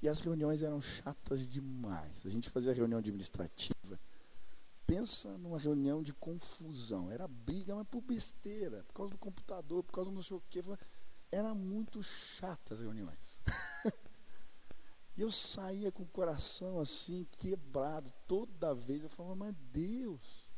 E 0.00 0.08
as 0.08 0.20
reuniões 0.20 0.62
eram 0.62 0.80
chatas 0.80 1.46
demais. 1.46 2.26
A 2.26 2.28
gente 2.28 2.50
fazia 2.50 2.72
reunião 2.72 2.98
administrativa. 2.98 4.00
Pensa 4.86 5.38
numa 5.38 5.58
reunião 5.58 6.02
de 6.02 6.12
confusão. 6.12 7.10
Era 7.10 7.28
briga, 7.28 7.74
mas 7.74 7.86
por 7.86 8.02
besteira. 8.02 8.82
Por 8.84 8.94
causa 8.94 9.12
do 9.12 9.18
computador, 9.18 9.82
por 9.84 9.92
causa 9.92 10.10
do 10.10 10.14
não 10.14 10.22
sei 10.22 10.36
o 10.36 10.42
quê. 10.50 10.62
Era 11.30 11.54
muito 11.54 12.02
chata 12.02 12.74
as 12.74 12.80
reuniões. 12.80 13.42
E 15.16 15.20
eu 15.20 15.30
saía 15.30 15.92
com 15.92 16.04
o 16.04 16.08
coração 16.08 16.80
assim, 16.80 17.26
quebrado, 17.32 18.12
toda 18.26 18.74
vez. 18.74 19.02
Eu 19.02 19.10
falava, 19.10 19.34
mas 19.34 19.54
Deus, 19.70 20.48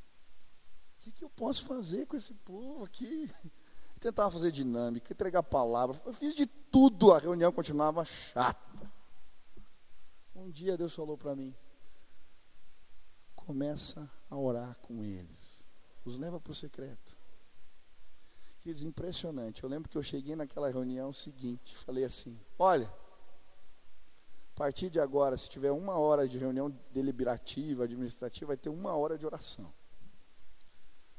o 0.96 1.00
que, 1.00 1.12
que 1.12 1.24
eu 1.24 1.30
posso 1.30 1.64
fazer 1.64 2.07
com 2.07 2.16
esse 2.16 2.32
povo 2.34 2.84
aqui? 2.84 3.28
Tentava 4.05 4.30
fazer 4.30 4.52
dinâmica, 4.52 5.14
entregar 5.14 5.42
palavra. 5.42 5.98
Eu 6.05 6.12
fiz 6.12 6.34
de 6.34 6.44
tudo, 6.44 7.11
a 7.11 7.18
reunião 7.18 7.50
continuava 7.50 8.05
chata. 8.05 8.92
Um 10.34 10.50
dia 10.50 10.76
Deus 10.76 10.94
falou 10.94 11.16
para 11.16 11.34
mim: 11.34 11.57
começa 13.34 14.11
a 14.28 14.36
orar 14.36 14.78
com 14.80 15.02
eles, 15.02 15.64
os 16.05 16.18
leva 16.18 16.38
para 16.38 16.52
o 16.52 16.55
secreto. 16.55 17.16
Queridos, 18.61 18.82
impressionante. 18.82 19.64
Eu 19.64 19.70
lembro 19.70 19.88
que 19.88 19.96
eu 19.96 20.02
cheguei 20.02 20.36
naquela 20.36 20.70
reunião 20.70 21.11
seguinte, 21.11 21.74
falei 21.74 22.05
assim: 22.05 22.38
olha 22.59 22.92
a 24.52 24.55
partir 24.55 24.90
de 24.90 25.00
agora, 25.00 25.38
se 25.38 25.48
tiver 25.48 25.72
uma 25.72 25.96
hora 25.96 26.28
de 26.28 26.36
reunião 26.36 26.68
deliberativa, 26.92 27.84
administrativa, 27.84 28.48
vai 28.48 28.59
ter 28.59 28.68
uma 28.68 28.94
hora 28.94 29.16
de 29.16 29.24
oração. 29.24 29.72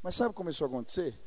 Mas 0.04 0.14
sabe 0.14 0.36
como 0.36 0.46
começou 0.46 0.66
a 0.66 0.68
acontecer? 0.68 1.25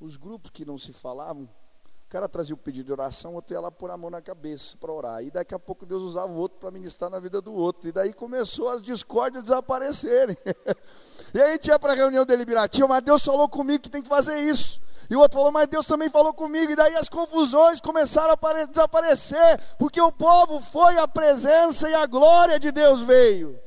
Os 0.00 0.16
grupos 0.16 0.50
que 0.50 0.64
não 0.64 0.78
se 0.78 0.94
falavam, 0.94 1.42
o 1.44 2.08
cara 2.08 2.26
trazia 2.26 2.54
o 2.54 2.58
pedido 2.58 2.86
de 2.86 2.92
oração, 2.92 3.32
o 3.32 3.34
outro 3.34 3.52
ia 3.52 3.60
lá 3.60 3.70
pôr 3.70 3.90
a 3.90 3.98
mão 3.98 4.08
na 4.08 4.22
cabeça 4.22 4.74
para 4.78 4.90
orar. 4.90 5.22
E 5.22 5.30
daqui 5.30 5.54
a 5.54 5.58
pouco 5.58 5.84
Deus 5.84 6.00
usava 6.00 6.32
o 6.32 6.36
outro 6.36 6.58
para 6.58 6.70
ministrar 6.70 7.10
na 7.10 7.20
vida 7.20 7.42
do 7.42 7.52
outro. 7.52 7.86
E 7.86 7.92
daí 7.92 8.14
começou 8.14 8.70
as 8.70 8.82
discórdias 8.82 9.44
desaparecerem. 9.44 10.34
e 11.34 11.38
aí 11.38 11.50
a 11.50 11.52
gente 11.52 11.68
ia 11.68 11.78
para 11.78 11.92
a 11.92 11.96
reunião 11.96 12.24
deliberativa, 12.24 12.88
mas 12.88 13.02
Deus 13.02 13.22
falou 13.22 13.46
comigo 13.46 13.82
que 13.82 13.90
tem 13.90 14.02
que 14.02 14.08
fazer 14.08 14.40
isso. 14.40 14.80
E 15.10 15.14
o 15.14 15.20
outro 15.20 15.36
falou, 15.38 15.52
mas 15.52 15.66
Deus 15.66 15.86
também 15.86 16.08
falou 16.08 16.32
comigo. 16.32 16.72
E 16.72 16.76
daí 16.76 16.96
as 16.96 17.10
confusões 17.10 17.78
começaram 17.78 18.32
a 18.32 18.66
desaparecer, 18.66 19.60
porque 19.78 20.00
o 20.00 20.10
povo 20.10 20.60
foi 20.60 20.96
à 20.96 21.06
presença 21.06 21.90
e 21.90 21.94
a 21.94 22.06
glória 22.06 22.58
de 22.58 22.72
Deus 22.72 23.02
veio. 23.02 23.60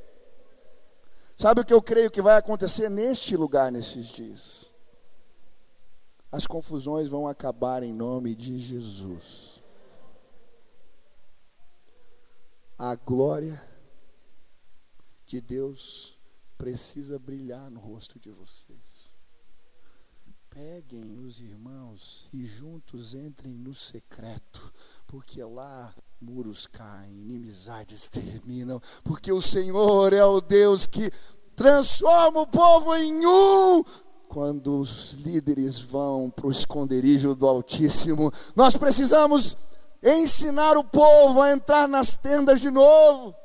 Sabe 1.37 1.61
o 1.61 1.65
que 1.65 1.73
eu 1.73 1.81
creio 1.81 2.09
que 2.09 2.23
vai 2.23 2.37
acontecer 2.37 2.89
neste 2.89 3.37
lugar 3.37 3.71
nesses 3.71 4.07
dias? 4.07 4.72
As 6.33 6.47
confusões 6.47 7.09
vão 7.09 7.27
acabar 7.27 7.83
em 7.83 7.93
nome 7.93 8.33
de 8.33 8.57
Jesus. 8.57 9.61
A 12.75 12.95
glória 12.95 13.63
de 15.27 15.39
Deus 15.39 16.17
precisa 16.57 17.19
brilhar 17.19 17.69
no 17.69 17.79
rosto 17.79 18.19
de 18.19 18.31
vocês. 18.31 19.13
Peguem 20.49 21.19
os 21.19 21.39
irmãos 21.39 22.27
e 22.33 22.43
juntos 22.43 23.13
entrem 23.13 23.53
no 23.53 23.75
secreto, 23.75 24.73
porque 25.05 25.43
lá 25.43 25.93
muros 26.19 26.65
caem, 26.65 27.13
inimizades 27.13 28.07
terminam, 28.09 28.81
porque 29.03 29.31
o 29.31 29.39
Senhor 29.39 30.13
é 30.13 30.25
o 30.25 30.41
Deus 30.41 30.87
que 30.87 31.11
transforma 31.55 32.41
o 32.41 32.47
povo 32.47 32.95
em 32.95 33.23
um. 33.23 33.83
Quando 34.33 34.79
os 34.79 35.11
líderes 35.13 35.77
vão 35.77 36.27
para 36.27 36.47
o 36.47 36.51
esconderijo 36.51 37.35
do 37.35 37.47
Altíssimo, 37.47 38.33
nós 38.55 38.75
precisamos 38.75 39.55
ensinar 40.01 40.75
o 40.75 40.83
povo 40.83 41.39
a 41.39 41.51
entrar 41.51 41.87
nas 41.87 42.17
tendas 42.17 42.59
de 42.59 42.71
novo. 42.71 43.35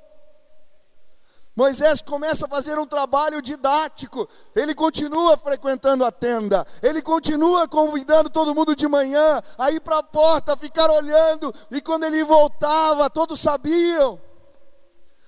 Moisés 1.55 2.01
começa 2.01 2.47
a 2.47 2.49
fazer 2.49 2.79
um 2.79 2.87
trabalho 2.87 3.43
didático. 3.43 4.27
Ele 4.57 4.75
continua 4.75 5.37
frequentando 5.37 6.07
a 6.07 6.11
tenda. 6.11 6.67
Ele 6.83 7.03
continua 7.03 7.69
convidando 7.69 8.31
todo 8.31 8.55
mundo 8.55 8.75
de 8.75 8.89
manhã 8.89 9.43
a 9.59 9.71
ir 9.71 9.81
para 9.81 9.99
a 9.99 10.03
porta, 10.03 10.57
ficar 10.57 10.91
olhando. 10.91 11.53
E 11.71 11.83
quando 11.83 12.05
ele 12.05 12.25
voltava, 12.25 13.11
todos 13.11 13.41
sabiam. 13.41 14.19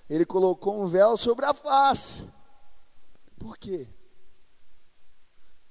Ele 0.09 0.25
colocou 0.25 0.81
um 0.81 0.89
véu 0.89 1.19
sobre 1.19 1.45
a 1.45 1.53
face. 1.53 2.27
Por 3.39 3.59
quê? 3.59 4.00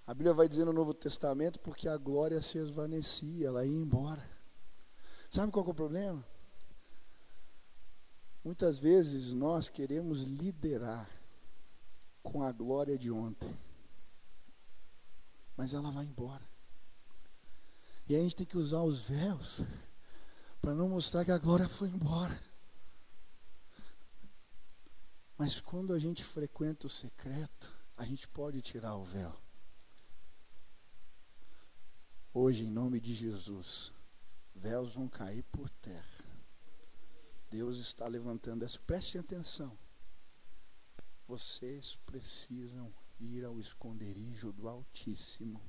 A 0.09 0.13
Bíblia 0.15 0.33
vai 0.33 0.47
dizer 0.47 0.65
no 0.65 0.73
Novo 0.73 0.91
Testamento 0.91 1.59
porque 1.59 1.87
a 1.87 1.95
glória 1.95 2.41
se 2.41 2.57
esvanecia, 2.57 3.45
ela 3.45 3.63
ia 3.63 3.77
embora. 3.77 4.27
Sabe 5.29 5.51
qual 5.51 5.63
é 5.67 5.69
o 5.69 5.73
problema? 5.75 6.25
Muitas 8.43 8.79
vezes 8.79 9.33
nós 9.33 9.69
queremos 9.69 10.23
liderar 10.23 11.07
com 12.23 12.41
a 12.41 12.51
glória 12.51 12.97
de 12.97 13.11
ontem, 13.11 13.55
mas 15.55 15.75
ela 15.75 15.91
vai 15.91 16.05
embora. 16.05 16.49
E 18.07 18.15
a 18.15 18.19
gente 18.19 18.35
tem 18.35 18.47
que 18.47 18.57
usar 18.57 18.81
os 18.81 19.01
véus 19.01 19.61
para 20.59 20.73
não 20.73 20.89
mostrar 20.89 21.23
que 21.23 21.31
a 21.31 21.37
glória 21.37 21.69
foi 21.69 21.89
embora. 21.89 22.41
Mas 25.37 25.61
quando 25.61 25.93
a 25.93 25.99
gente 25.99 26.23
frequenta 26.23 26.87
o 26.87 26.89
secreto, 26.89 27.71
a 27.95 28.03
gente 28.05 28.27
pode 28.27 28.59
tirar 28.59 28.95
o 28.95 29.03
véu. 29.03 29.39
Hoje, 32.41 32.63
em 32.63 32.71
nome 32.71 33.01
de 33.01 33.13
Jesus, 33.13 33.91
véus 34.55 34.95
vão 34.95 35.09
cair 35.09 35.43
por 35.51 35.69
terra. 35.69 36.25
Deus 37.51 37.77
está 37.79 38.07
levantando 38.07 38.63
essa. 38.63 38.79
Prestem 38.79 39.19
atenção. 39.19 39.77
Vocês 41.27 41.99
precisam 42.05 42.93
ir 43.19 43.43
ao 43.43 43.59
esconderijo 43.59 44.53
do 44.53 44.69
Altíssimo. 44.69 45.59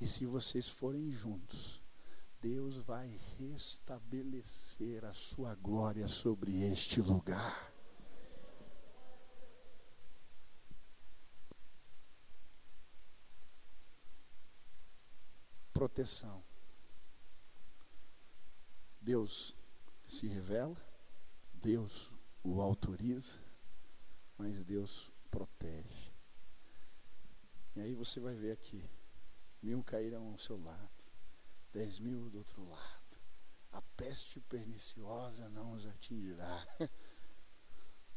E 0.00 0.08
se 0.08 0.26
vocês 0.26 0.68
forem 0.68 1.12
juntos, 1.12 1.80
Deus 2.40 2.74
vai 2.74 3.08
restabelecer 3.38 5.04
a 5.04 5.12
sua 5.12 5.54
glória 5.54 6.08
sobre 6.08 6.60
este 6.60 7.00
lugar. 7.00 7.75
Proteção. 15.76 16.42
Deus 18.98 19.54
se 20.06 20.26
revela 20.26 20.74
Deus 21.52 22.10
o 22.42 22.62
autoriza, 22.62 23.42
mas 24.38 24.62
Deus 24.62 25.12
protege. 25.30 26.14
E 27.74 27.80
aí 27.80 27.94
você 27.94 28.20
vai 28.20 28.34
ver 28.34 28.52
aqui: 28.52 28.88
mil 29.60 29.82
cairão 29.84 30.30
ao 30.30 30.38
seu 30.38 30.56
lado, 30.62 31.04
dez 31.72 31.98
mil 31.98 32.30
do 32.30 32.38
outro 32.38 32.66
lado. 32.66 33.20
A 33.72 33.82
peste 33.98 34.40
perniciosa 34.40 35.50
não 35.50 35.72
os 35.72 35.86
atingirá. 35.86 36.66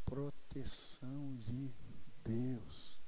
Proteção 0.06 1.36
de 1.36 1.76
Deus. 2.24 2.99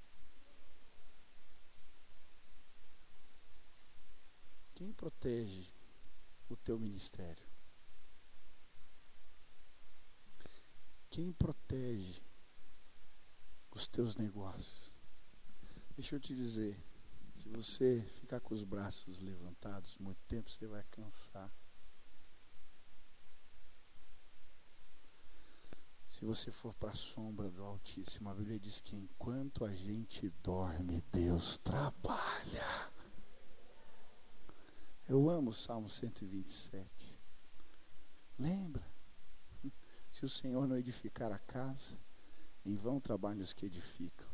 Quem 4.82 4.92
protege 4.94 5.72
o 6.50 6.56
teu 6.56 6.80
ministério? 6.80 7.48
Quem 11.08 11.32
protege 11.34 12.24
os 13.70 13.88
teus 13.88 14.16
negócios? 14.16 14.92
Deixa 15.96 16.16
eu 16.16 16.20
te 16.20 16.34
dizer, 16.34 16.84
se 17.36 17.48
você 17.48 18.02
ficar 18.20 18.40
com 18.40 18.56
os 18.56 18.64
braços 18.64 19.20
levantados 19.20 20.00
muito 20.00 20.20
tempo, 20.28 20.50
você 20.50 20.66
vai 20.66 20.84
cansar. 20.86 21.54
Se 26.08 26.26
você 26.26 26.50
for 26.50 26.74
para 26.74 26.90
a 26.90 26.96
sombra 26.96 27.52
do 27.52 27.64
Altíssimo, 27.64 28.32
a 28.32 28.34
Bíblia 28.34 28.60
diz 28.60 28.82
que 28.82 28.96
enquanto 28.96 29.64
a 29.64 29.76
gente 29.76 30.28
dorme, 30.42 31.04
Deus 31.12 31.60
trabalha. 31.60 32.92
Eu 35.12 35.30
amo 35.30 35.50
o 35.50 35.54
Salmo 35.54 35.90
127. 35.90 37.20
Lembra? 38.40 38.82
Se 40.10 40.24
o 40.24 40.30
Senhor 40.30 40.66
não 40.66 40.78
edificar 40.78 41.34
a 41.34 41.38
casa, 41.38 42.00
em 42.66 42.78
vão 42.78 42.98
trabalham 42.98 43.42
os 43.42 43.52
que 43.52 43.66
edificam. 43.66 44.26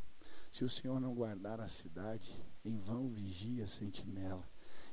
Se 0.51 0.63
o 0.63 0.69
Senhor 0.69 0.99
não 0.99 1.15
guardar 1.15 1.59
a 1.59 1.67
cidade, 1.67 2.31
em 2.63 2.77
vão 2.77 3.09
vigia 3.09 3.63
a 3.63 3.67
sentinela. 3.67 4.47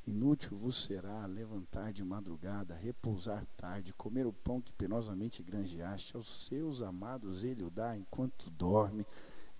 Inútil 0.06 0.56
vos 0.56 0.82
será 0.82 1.26
levantar 1.26 1.92
de 1.92 2.02
madrugada, 2.02 2.74
repousar 2.74 3.44
tarde, 3.54 3.92
comer 3.92 4.26
o 4.26 4.32
pão 4.32 4.62
que 4.62 4.72
penosamente 4.72 5.42
granjeaste. 5.42 6.16
Aos 6.16 6.46
seus 6.46 6.80
amados 6.80 7.44
ele 7.44 7.62
o 7.62 7.68
dá 7.68 7.94
enquanto 7.94 8.48
dorme. 8.48 9.06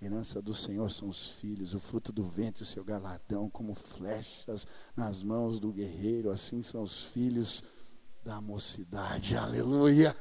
Herança 0.01 0.41
do 0.41 0.53
Senhor 0.53 0.91
são 0.91 1.07
os 1.07 1.29
filhos, 1.29 1.73
o 1.73 1.79
fruto 1.79 2.11
do 2.11 2.23
ventre, 2.23 2.63
o 2.63 2.65
seu 2.65 2.83
galardão, 2.83 3.49
como 3.49 3.73
flechas 3.73 4.67
nas 4.95 5.23
mãos 5.23 5.59
do 5.59 5.71
guerreiro, 5.71 6.29
assim 6.29 6.61
são 6.61 6.83
os 6.83 7.05
filhos 7.05 7.63
da 8.23 8.41
mocidade, 8.41 9.37
aleluia. 9.37 10.15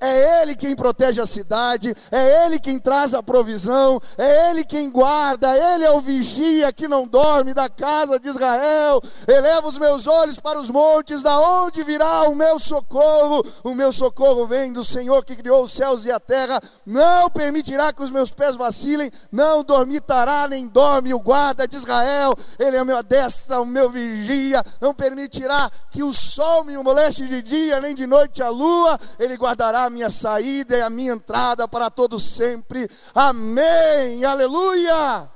É 0.00 0.42
Ele 0.42 0.54
quem 0.54 0.74
protege 0.74 1.20
a 1.20 1.26
cidade, 1.26 1.94
é 2.10 2.44
Ele 2.44 2.58
quem 2.58 2.78
traz 2.78 3.14
a 3.14 3.22
provisão, 3.22 4.00
é 4.18 4.50
Ele 4.50 4.64
quem 4.64 4.90
guarda, 4.90 5.56
Ele 5.56 5.84
é 5.84 5.90
o 5.90 6.00
vigia 6.00 6.72
que 6.72 6.88
não 6.88 7.06
dorme 7.06 7.54
da 7.54 7.68
casa 7.68 8.18
de 8.18 8.28
Israel. 8.28 9.02
Eleva 9.26 9.68
os 9.68 9.78
meus 9.78 10.06
olhos 10.06 10.38
para 10.38 10.60
os 10.60 10.70
montes, 10.70 11.22
da 11.22 11.38
onde 11.38 11.82
virá 11.82 12.28
o 12.28 12.34
meu 12.34 12.58
socorro? 12.58 13.42
O 13.62 13.74
meu 13.74 13.92
socorro 13.92 14.46
vem 14.46 14.72
do 14.72 14.84
Senhor 14.84 15.24
que 15.24 15.36
criou 15.36 15.64
os 15.64 15.72
céus 15.72 16.04
e 16.04 16.10
a 16.10 16.20
terra. 16.20 16.60
Não 16.84 17.30
permitirá 17.30 17.92
que 17.92 18.02
os 18.02 18.10
meus 18.10 18.30
pés 18.30 18.56
vacilem, 18.56 19.10
não 19.30 19.64
dormitará 19.64 20.46
nem 20.48 20.68
dorme 20.68 21.14
o 21.14 21.20
guarda 21.20 21.66
de 21.66 21.76
Israel. 21.76 22.34
Ele 22.58 22.76
é 22.76 22.82
o 22.82 22.86
meu 22.86 23.02
destra, 23.02 23.60
o 23.60 23.66
meu 23.66 23.90
vigia, 23.90 24.62
não 24.80 24.94
permitirá 24.94 25.70
que 25.90 26.02
o 26.02 26.12
sol 26.12 26.64
me 26.64 26.76
moleste 26.76 27.26
de 27.26 27.42
dia, 27.42 27.80
nem 27.80 27.94
de 27.94 28.06
noite 28.06 28.42
a 28.42 28.48
lua, 28.48 28.98
Ele 29.18 29.34
guardará 29.34 29.73
a 29.82 29.90
minha 29.90 30.08
saída 30.08 30.76
e 30.76 30.82
a 30.82 30.88
minha 30.88 31.12
entrada 31.12 31.66
para 31.66 31.90
todos 31.90 32.22
sempre. 32.22 32.88
Amém, 33.14 34.24
aleluia. 34.24 35.30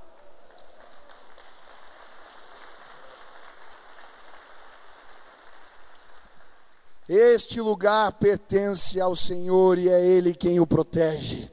Este 7.09 7.59
lugar 7.61 8.13
pertence 8.13 9.01
ao 9.01 9.17
Senhor 9.17 9.79
e 9.79 9.89
é 9.89 10.07
Ele 10.07 10.35
quem 10.35 10.61
o 10.61 10.67
protege. 10.67 11.51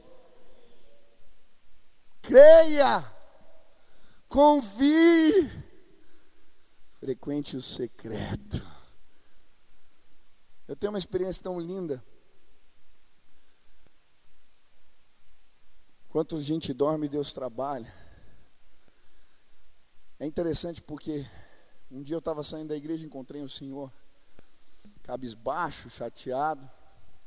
Creia, 2.20 3.02
confie, 4.28 5.50
frequente 7.00 7.56
o 7.56 7.62
secreto. 7.62 8.62
Eu 10.68 10.76
tenho 10.76 10.92
uma 10.92 10.98
experiência 10.98 11.42
tão 11.42 11.58
linda. 11.58 12.04
Quanto 16.16 16.38
a 16.38 16.40
gente 16.40 16.72
dorme, 16.72 17.10
Deus 17.10 17.34
trabalha. 17.34 17.92
É 20.18 20.24
interessante 20.24 20.80
porque 20.80 21.28
um 21.90 22.02
dia 22.02 22.14
eu 22.14 22.20
estava 22.20 22.42
saindo 22.42 22.68
da 22.68 22.74
igreja, 22.74 23.04
encontrei 23.04 23.42
o 23.42 23.48
Senhor, 23.50 23.92
cabisbaixo, 25.02 25.90
chateado, 25.90 26.66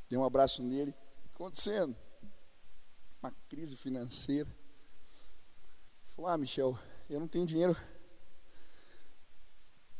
dei 0.08 0.18
um 0.18 0.24
abraço 0.24 0.60
nele. 0.60 0.92
Acontecendo? 1.32 1.96
Uma 3.22 3.30
crise 3.48 3.76
financeira. 3.76 4.50
Ele 4.50 6.12
falou: 6.16 6.28
Ah, 6.28 6.36
Michel, 6.36 6.76
eu 7.08 7.20
não 7.20 7.28
tenho 7.28 7.46
dinheiro 7.46 7.76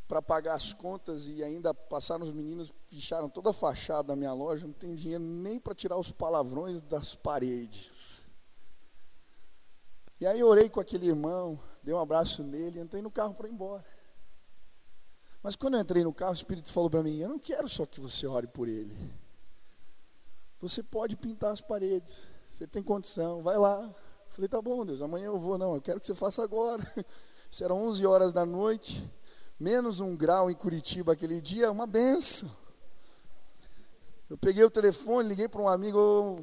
para 0.09 0.21
pagar 0.21 0.55
as 0.55 0.73
contas 0.73 1.29
e 1.29 1.45
ainda 1.45 1.73
passaram 1.73 2.25
os 2.25 2.33
meninos, 2.33 2.75
fecharam 2.89 3.31
toda 3.31 3.51
a 3.51 3.55
fachada 3.55 4.09
da 4.09 4.17
minha 4.17 4.33
loja, 4.33 4.67
não 4.67 4.75
tem 4.75 4.97
dinheiro 4.97 5.23
nem 5.23 5.61
para 5.61 5.77
tirar 5.77 5.97
os 5.97 6.11
palavrões 6.11 6.83
das 6.83 7.15
paredes. 7.15 8.20
E 10.21 10.27
aí 10.27 10.41
eu 10.41 10.49
orei 10.49 10.69
com 10.69 10.81
aquele 10.81 11.07
irmão, 11.07 11.59
dei 11.83 11.95
um 11.95 11.99
abraço 11.99 12.43
nele, 12.43 12.81
entrei 12.81 13.01
no 13.01 13.11
carro 13.11 13.35
para 13.35 13.49
ir 13.49 13.53
embora. 13.53 13.85
Mas 15.43 15.57
quando 15.57 15.75
eu 15.75 15.81
entrei 15.81 16.05
no 16.05 16.13
carro, 16.13 16.33
o 16.33 16.35
Espírito 16.35 16.73
falou 16.73 16.91
para 16.91 17.03
mim: 17.03 17.19
Eu 17.19 17.29
não 17.29 17.39
quero 17.39 17.69
só 17.69 17.87
que 17.87 18.01
você 18.01 18.27
ore 18.27 18.47
por 18.47 18.69
ele. 18.69 18.95
Você 20.61 20.83
pode 20.83 21.17
pintar 21.17 21.53
as 21.53 21.63
paredes, 21.63 22.29
você 22.47 22.67
tem 22.67 22.83
condição, 22.83 23.43
vai 23.43 23.57
lá. 23.57 23.89
Falei: 24.29 24.49
Tá 24.49 24.61
bom, 24.61 24.85
Deus, 24.85 25.01
amanhã 25.01 25.27
eu 25.27 25.39
vou. 25.39 25.57
Não, 25.57 25.75
eu 25.75 25.81
quero 25.81 25.99
que 25.99 26.07
você 26.07 26.15
faça 26.15 26.43
agora. 26.43 26.83
Isso 27.51 27.65
era 27.65 27.75
11 27.75 28.07
horas 28.07 28.33
da 28.33 28.45
noite 28.45 29.11
menos 29.61 30.01
um 30.01 30.17
grau 30.17 30.51
em 30.51 30.55
Curitiba 30.55 31.13
aquele 31.13 31.39
dia, 31.39 31.71
uma 31.71 31.87
benção. 31.87 32.51
Eu 34.31 34.39
peguei 34.39 34.65
o 34.65 34.71
telefone, 34.71 35.29
liguei 35.29 35.49
para 35.49 35.61
um 35.61 35.69
amigo, 35.69 36.43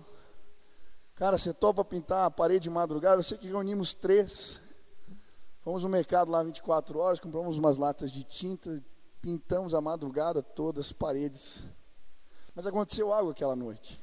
cara, 1.18 1.38
você 1.38 1.52
topa 1.52 1.84
pintar 1.84 2.28
a 2.28 2.32
parede 2.32 2.64
de 2.64 2.70
madrugada? 2.70 3.20
Eu 3.20 3.24
sei 3.24 3.38
que 3.38 3.48
reunimos 3.48 3.94
três. 3.94 4.62
Fomos 5.60 5.84
no 5.84 5.90
mercado 5.90 6.32
lá 6.32 6.42
24 6.44 6.98
horas, 6.98 7.20
compramos 7.20 7.58
umas 7.58 7.78
latas 7.78 8.12
de 8.12 8.24
tinta, 8.24 8.82
pintamos 9.22 9.74
a 9.74 9.82
madrugada 9.82 10.42
todas 10.42 10.86
as 10.86 10.94
paredes. 10.94 11.68
Mas 12.56 12.66
aconteceu 12.66 13.12
algo 13.12 13.32
aquela 13.32 13.56
noite. 13.56 14.02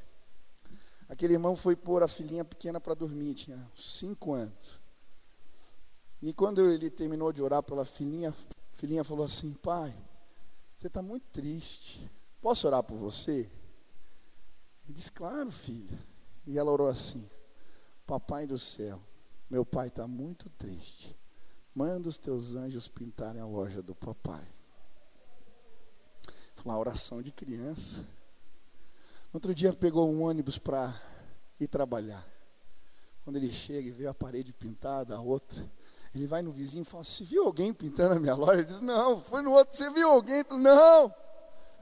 Aquele 1.09 1.35
irmão 1.35 1.57
foi 1.57 1.77
pôr 1.77 2.03
a 2.03 2.09
filhinha 2.09 2.45
pequena 2.45 2.81
para 2.81 2.95
dormir, 2.95 3.35
tinha 3.35 3.71
cinco 3.77 4.35
anos. 4.35 4.83
E 6.21 6.35
quando 6.35 6.61
ele 6.61 6.91
terminou 6.91 7.33
de 7.33 7.43
orar 7.43 7.63
pela 7.63 7.85
filhinha, 7.85 8.35
filhinha 8.73 9.05
falou 9.05 9.25
assim: 9.25 9.55
Pai, 9.55 9.97
você 10.77 10.89
está 10.89 11.01
muito 11.01 11.25
triste. 11.33 12.11
Posso 12.41 12.67
orar 12.67 12.83
por 12.83 12.97
você? 12.97 13.51
Ele 14.85 14.93
disse: 14.93 15.13
Claro, 15.13 15.51
filha. 15.51 16.14
E 16.47 16.59
ela 16.59 16.71
orou 16.71 16.89
assim: 16.89 17.29
Papai 18.07 18.47
do 18.47 18.59
céu, 18.59 19.01
meu 19.49 19.65
pai 19.65 19.89
está 19.89 20.07
muito 20.07 20.49
triste. 20.51 21.17
Manda 21.75 22.09
os 22.09 22.19
teus 22.19 22.55
anjos 22.55 22.89
pintarem 22.89 23.41
a 23.41 23.47
loja 23.47 23.83
do 23.83 23.95
papai. 23.95 24.47
Foi 26.55 26.65
uma 26.65 26.79
oração 26.79 27.21
de 27.23 27.33
criança. 27.33 28.07
Outro 29.33 29.55
dia 29.55 29.73
pegou 29.73 30.09
um 30.09 30.23
ônibus 30.23 30.59
para 30.59 30.95
ir 31.59 31.67
trabalhar. 31.67 32.25
Quando 33.25 33.37
ele 33.37 33.51
chega 33.51 33.89
e 33.89 33.91
vê 33.91 34.07
a 34.07 34.15
parede 34.15 34.53
pintada, 34.53 35.17
a 35.17 35.21
outra, 35.21 35.69
ele 36.15 36.27
vai 36.27 36.43
no 36.43 36.53
vizinho 36.53 36.83
e 36.83 36.85
fala: 36.85 37.03
Você 37.03 37.25
viu 37.25 37.45
alguém 37.45 37.73
pintando 37.73 38.15
a 38.15 38.21
minha 38.21 38.35
loja? 38.35 38.59
Ele 38.59 38.65
diz: 38.65 38.81
Não, 38.81 39.19
foi 39.19 39.43
no 39.43 39.51
outro. 39.53 39.77
Você 39.77 39.91
viu 39.91 40.11
alguém? 40.11 40.45
Não. 40.51 41.13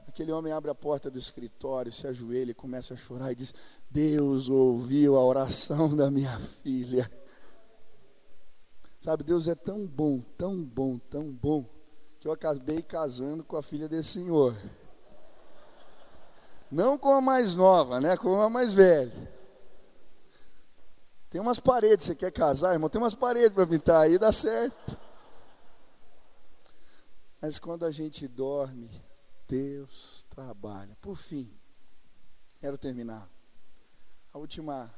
Aquele 0.07 0.31
homem 0.31 0.51
abre 0.51 0.69
a 0.71 0.75
porta 0.75 1.09
do 1.09 1.19
escritório, 1.19 1.91
se 1.91 2.07
ajoelha 2.07 2.51
e 2.51 2.55
começa 2.55 2.93
a 2.93 2.97
chorar 2.97 3.31
e 3.31 3.35
diz: 3.35 3.53
Deus 3.93 4.49
ouviu 4.49 5.15
a 5.15 5.23
oração 5.23 5.95
da 5.95 6.09
minha 6.09 6.39
filha. 6.63 7.09
Sabe, 8.99 9.23
Deus 9.23 9.47
é 9.47 9.53
tão 9.53 9.85
bom, 9.85 10.19
tão 10.35 10.63
bom, 10.63 10.97
tão 10.97 11.31
bom, 11.31 11.63
que 12.19 12.27
eu 12.27 12.31
acabei 12.31 12.81
casando 12.81 13.43
com 13.43 13.55
a 13.55 13.61
filha 13.61 13.87
desse 13.87 14.13
senhor. 14.13 14.57
Não 16.71 16.97
com 16.97 17.11
a 17.11 17.21
mais 17.21 17.53
nova, 17.53 18.01
né? 18.01 18.17
Com 18.17 18.41
a 18.41 18.49
mais 18.49 18.73
velha. 18.73 19.31
Tem 21.29 21.39
umas 21.39 21.59
paredes, 21.59 22.05
você 22.05 22.15
quer 22.15 22.31
casar, 22.31 22.73
irmão? 22.73 22.89
Tem 22.89 22.99
umas 22.99 23.13
paredes 23.13 23.51
para 23.51 23.67
pintar 23.67 24.01
aí, 24.01 24.17
dá 24.17 24.33
certo. 24.33 24.97
Mas 27.39 27.59
quando 27.59 27.85
a 27.85 27.91
gente 27.91 28.27
dorme, 28.27 28.89
Deus 29.47 30.25
trabalha. 30.31 30.97
Por 30.99 31.15
fim, 31.15 31.53
quero 32.59 32.77
terminar. 32.77 33.32
A 34.33 34.39
última 34.39 34.91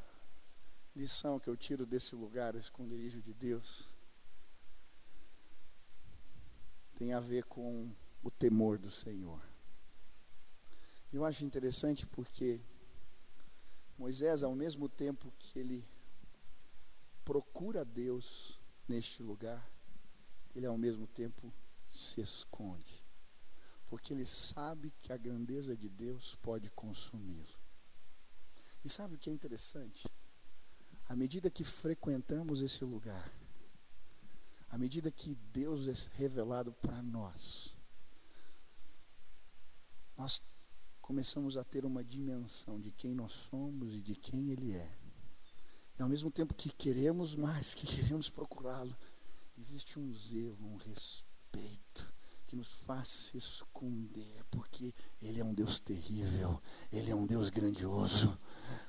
lição 0.95 1.38
que 1.41 1.49
eu 1.49 1.57
tiro 1.57 1.86
desse 1.86 2.15
lugar, 2.15 2.55
o 2.55 2.57
esconderijo 2.57 3.21
de 3.21 3.33
Deus, 3.33 3.83
tem 6.95 7.11
a 7.11 7.19
ver 7.19 7.43
com 7.43 7.93
o 8.23 8.31
temor 8.31 8.77
do 8.77 8.89
Senhor. 8.89 9.41
Eu 11.11 11.25
acho 11.25 11.43
interessante 11.43 12.07
porque 12.07 12.61
Moisés, 13.97 14.41
ao 14.41 14.55
mesmo 14.55 14.88
tempo 14.88 15.29
que 15.38 15.59
ele 15.59 15.86
procura 17.25 17.83
Deus 17.83 18.57
neste 18.88 19.21
lugar, 19.21 19.69
ele 20.55 20.65
ao 20.65 20.77
mesmo 20.77 21.07
tempo 21.07 21.53
se 21.89 22.21
esconde. 22.21 23.03
Porque 23.89 24.13
ele 24.13 24.25
sabe 24.25 24.93
que 25.01 25.11
a 25.11 25.17
grandeza 25.17 25.75
de 25.75 25.89
Deus 25.89 26.36
pode 26.36 26.71
consumi-lo. 26.71 27.64
E 28.86 28.89
sabe 28.89 29.15
o 29.15 29.17
que 29.17 29.31
é 29.31 29.33
interessante? 29.33 30.07
À 31.09 31.15
medida 31.15 31.49
que 31.49 31.63
frequentamos 31.63 32.61
esse 32.61 32.86
lugar, 32.86 33.33
à 34.69 34.77
medida 34.77 35.09
que 35.09 35.33
Deus 35.51 35.88
é 35.88 35.93
revelado 36.15 36.71
para 36.71 37.01
nós, 37.01 37.75
nós 40.15 40.39
começamos 41.01 41.57
a 41.57 41.63
ter 41.63 41.83
uma 41.83 42.03
dimensão 42.03 42.79
de 42.79 42.91
quem 42.91 43.15
nós 43.15 43.31
somos 43.31 43.95
e 43.95 44.01
de 44.01 44.13
quem 44.13 44.51
Ele 44.51 44.75
é. 44.75 44.95
E 45.97 46.03
ao 46.03 46.07
mesmo 46.07 46.29
tempo 46.29 46.53
que 46.53 46.69
queremos 46.69 47.36
mais, 47.36 47.73
que 47.73 47.88
queremos 47.89 48.29
procurá-lo, 48.29 48.95
existe 49.57 49.97
um 49.97 50.13
zelo, 50.13 50.63
um 50.63 50.75
respeito 50.75 52.13
que 52.45 52.55
nos 52.55 52.71
faz 52.71 53.07
se 53.07 53.38
esconder, 53.38 54.43
porque 54.51 54.93
Ele 55.19 55.39
é 55.39 55.43
um 55.43 55.55
Deus 55.55 55.79
terrível, 55.79 56.61
Ele 56.91 57.09
é 57.09 57.15
um 57.15 57.25
Deus 57.25 57.49
grandioso. 57.49 58.38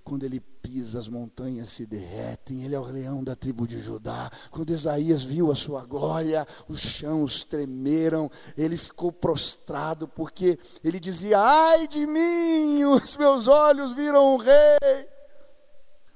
Quando 0.04 0.24
Ele 0.24 0.40
pisa, 0.40 0.98
as 0.98 1.08
montanhas 1.08 1.70
se 1.70 1.86
derretem, 1.86 2.62
Ele 2.62 2.74
é 2.74 2.78
o 2.78 2.84
leão 2.84 3.24
da 3.24 3.34
tribo 3.34 3.66
de 3.66 3.80
Judá. 3.80 4.30
Quando 4.50 4.70
Isaías 4.70 5.22
viu 5.22 5.50
a 5.50 5.54
sua 5.54 5.84
glória, 5.84 6.46
os 6.68 6.80
chãos 6.80 7.44
tremeram, 7.44 8.30
ele 8.56 8.76
ficou 8.76 9.10
prostrado, 9.12 10.06
porque 10.08 10.58
ele 10.82 11.00
dizia: 11.00 11.38
Ai 11.38 11.88
de 11.88 12.06
mim, 12.06 12.84
os 12.84 13.16
meus 13.16 13.48
olhos 13.48 13.92
viram 13.92 14.34
o 14.34 14.36
Rei. 14.36 15.08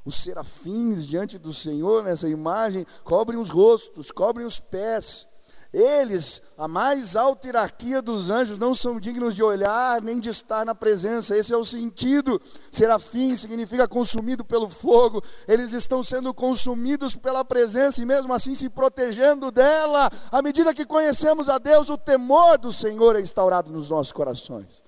Os 0.05 0.17
serafins 0.17 1.07
diante 1.07 1.39
do 1.39 1.53
Senhor, 1.53 2.03
nessa 2.03 2.29
imagem, 2.29 2.87
cobrem 3.05 3.39
os 3.39 3.51
rostos, 3.51 4.11
cobrem 4.11 4.47
os 4.47 4.59
pés. 4.59 5.30
Eles, 5.73 6.43
a 6.59 6.67
mais 6.67 7.15
alta 7.15 7.47
hierarquia 7.47 8.03
dos 8.03 8.29
anjos, 8.29 8.59
não 8.59 8.75
são 8.75 8.99
dignos 8.99 9.37
de 9.37 9.43
olhar 9.43 10.03
nem 10.03 10.19
de 10.19 10.29
estar 10.29 10.67
na 10.67 10.75
presença. 10.75 11.37
Esse 11.37 11.53
é 11.53 11.57
o 11.57 11.65
sentido. 11.65 12.41
Serafim 12.73 13.37
significa 13.37 13.87
consumido 13.87 14.45
pelo 14.45 14.69
fogo. 14.69 15.23
Eles 15.47 15.73
estão 15.73 16.03
sendo 16.03 16.35
consumidos 16.35 17.15
pela 17.15 17.45
presença 17.45 18.03
e 18.03 18.07
mesmo 18.07 18.35
assim 18.35 18.57
se 18.57 18.69
protegendo 18.69 19.53
dela. 19.53 20.11
À 20.33 20.43
medida 20.43 20.75
que 20.75 20.85
conhecemos 20.85 21.49
a 21.49 21.59
Deus, 21.59 21.89
o 21.89 21.97
temor 21.97 22.59
do 22.59 22.73
Senhor 22.73 23.15
é 23.15 23.21
instaurado 23.21 23.71
nos 23.71 23.89
nossos 23.89 24.11
corações. 24.11 24.83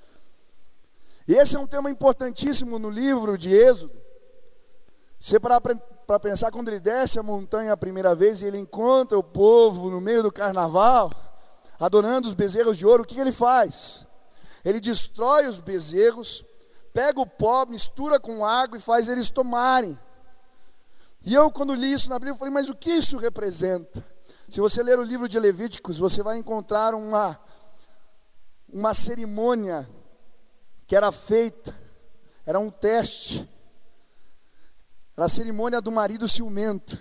E 1.28 1.34
esse 1.34 1.54
é 1.54 1.60
um 1.60 1.66
tema 1.66 1.92
importantíssimo 1.92 2.80
no 2.80 2.90
livro 2.90 3.38
de 3.38 3.54
Êxodo. 3.54 4.02
Você 5.16 5.38
para 5.38 5.60
para 6.12 6.20
pensar 6.20 6.50
quando 6.50 6.68
ele 6.68 6.78
desce 6.78 7.18
a 7.18 7.22
montanha 7.22 7.72
a 7.72 7.76
primeira 7.76 8.14
vez 8.14 8.42
e 8.42 8.44
ele 8.44 8.58
encontra 8.58 9.18
o 9.18 9.22
povo 9.22 9.88
no 9.88 9.98
meio 9.98 10.22
do 10.22 10.30
carnaval, 10.30 11.10
adorando 11.80 12.28
os 12.28 12.34
bezerros 12.34 12.76
de 12.76 12.84
ouro, 12.86 13.02
o 13.02 13.06
que, 13.06 13.14
que 13.14 13.20
ele 13.22 13.32
faz? 13.32 14.06
Ele 14.62 14.78
destrói 14.78 15.46
os 15.46 15.58
bezerros, 15.58 16.44
pega 16.92 17.18
o 17.18 17.26
pó, 17.26 17.64
mistura 17.64 18.20
com 18.20 18.44
água 18.44 18.76
e 18.76 18.80
faz 18.80 19.08
eles 19.08 19.30
tomarem. 19.30 19.98
E 21.24 21.32
eu, 21.32 21.50
quando 21.50 21.74
li 21.74 21.90
isso 21.90 22.10
na 22.10 22.18
Bíblia, 22.18 22.36
falei, 22.36 22.52
mas 22.52 22.68
o 22.68 22.76
que 22.76 22.90
isso 22.90 23.16
representa? 23.16 24.04
Se 24.50 24.60
você 24.60 24.82
ler 24.82 24.98
o 24.98 25.02
livro 25.02 25.26
de 25.26 25.40
Levíticos, 25.40 25.98
você 25.98 26.22
vai 26.22 26.36
encontrar 26.36 26.94
uma, 26.94 27.40
uma 28.70 28.92
cerimônia 28.92 29.88
que 30.86 30.94
era 30.94 31.10
feita, 31.10 31.74
era 32.44 32.60
um 32.60 32.68
teste 32.68 33.48
era 35.16 35.26
a 35.26 35.28
cerimônia 35.28 35.80
do 35.80 35.92
marido 35.92 36.28
ciumento. 36.28 36.98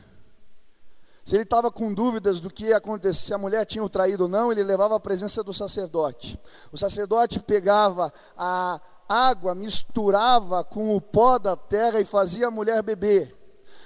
Se 1.24 1.36
ele 1.36 1.43
estava 1.43 1.72
com 1.72 1.93
dúvidas 1.93 2.39
do 2.39 2.49
que 2.49 2.66
ia 2.66 2.78
acontecer, 2.78 3.28
se 3.28 3.34
a 3.34 3.38
mulher 3.38 3.66
tinha 3.66 3.84
o 3.84 3.89
traído 3.89 4.24
ou 4.24 4.30
não, 4.30 4.51
ele 4.51 4.64
levava 4.64 4.95
à 4.95 4.99
presença 4.99 5.43
do 5.43 5.53
sacerdote. 5.53 6.39
O 6.72 6.78
sacerdote 6.78 7.39
pegava 7.39 8.12
a 8.38 8.82
água, 9.07 9.53
misturava 9.53 10.64
com 10.64 10.95
o 10.95 10.99
pó 11.01 11.38
da 11.38 11.55
terra 11.55 11.99
e 12.01 12.05
fazia 12.05 12.47
a 12.47 12.51
mulher 12.51 12.82
beber. 12.82 13.38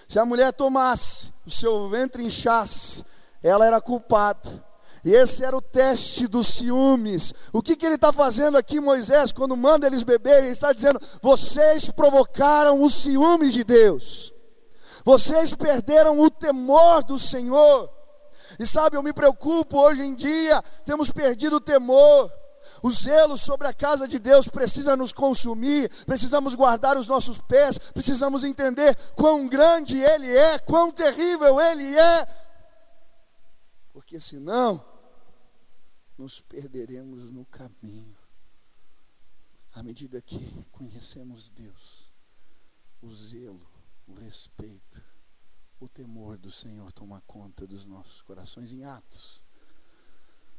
Se 0.07 0.17
a 0.17 0.25
mulher 0.25 0.53
tomasse, 0.53 1.31
o 1.45 1.51
seu 1.51 1.89
ventre 1.89 2.23
inchasse, 2.23 3.03
ela 3.43 3.65
era 3.65 3.81
culpada. 3.81 4.63
E 5.05 5.13
esse 5.13 5.45
era 5.45 5.55
o 5.55 5.61
teste 5.61 6.25
dos 6.25 6.47
ciúmes. 6.47 7.31
O 7.53 7.61
que, 7.61 7.75
que 7.75 7.85
ele 7.85 7.93
está 7.93 8.11
fazendo 8.11 8.57
aqui, 8.57 8.79
Moisés, 8.79 9.31
quando 9.31 9.55
manda 9.55 9.85
eles 9.85 10.01
beberem? 10.01 10.45
Ele 10.45 10.53
está 10.53 10.73
dizendo: 10.73 10.99
vocês 11.21 11.91
provocaram 11.91 12.81
os 12.81 12.95
ciúmes 12.95 13.53
de 13.53 13.63
Deus, 13.63 14.33
vocês 15.05 15.53
perderam 15.53 16.19
o 16.19 16.31
temor 16.31 17.03
do 17.03 17.19
Senhor. 17.19 17.87
E 18.59 18.65
sabe, 18.65 18.97
eu 18.97 19.03
me 19.03 19.13
preocupo 19.13 19.79
hoje 19.79 20.01
em 20.01 20.15
dia, 20.15 20.59
temos 20.83 21.11
perdido 21.11 21.57
o 21.57 21.61
temor. 21.61 22.31
O 22.81 22.91
zelo 22.91 23.37
sobre 23.37 23.67
a 23.67 23.73
casa 23.73 24.07
de 24.07 24.17
Deus 24.17 24.47
precisa 24.47 24.95
nos 24.97 25.13
consumir, 25.13 25.87
precisamos 26.07 26.55
guardar 26.55 26.97
os 26.97 27.05
nossos 27.05 27.37
pés, 27.37 27.77
precisamos 27.77 28.43
entender 28.43 28.95
quão 29.15 29.47
grande 29.47 29.99
Ele 29.99 30.35
é, 30.35 30.57
quão 30.59 30.91
terrível 30.91 31.61
Ele 31.61 31.95
é, 31.95 32.27
porque 33.93 34.19
senão 34.19 34.83
nos 36.17 36.39
perderemos 36.39 37.31
no 37.31 37.45
caminho. 37.45 38.17
À 39.73 39.83
medida 39.83 40.21
que 40.21 40.39
conhecemos 40.71 41.49
Deus, 41.49 42.11
o 43.01 43.13
zelo, 43.13 43.69
o 44.07 44.13
respeito, 44.13 45.03
o 45.79 45.87
temor 45.87 46.37
do 46.37 46.49
Senhor 46.49 46.91
toma 46.93 47.21
conta 47.27 47.67
dos 47.67 47.85
nossos 47.85 48.21
corações 48.21 48.71
em 48.71 48.85
atos. 48.85 49.43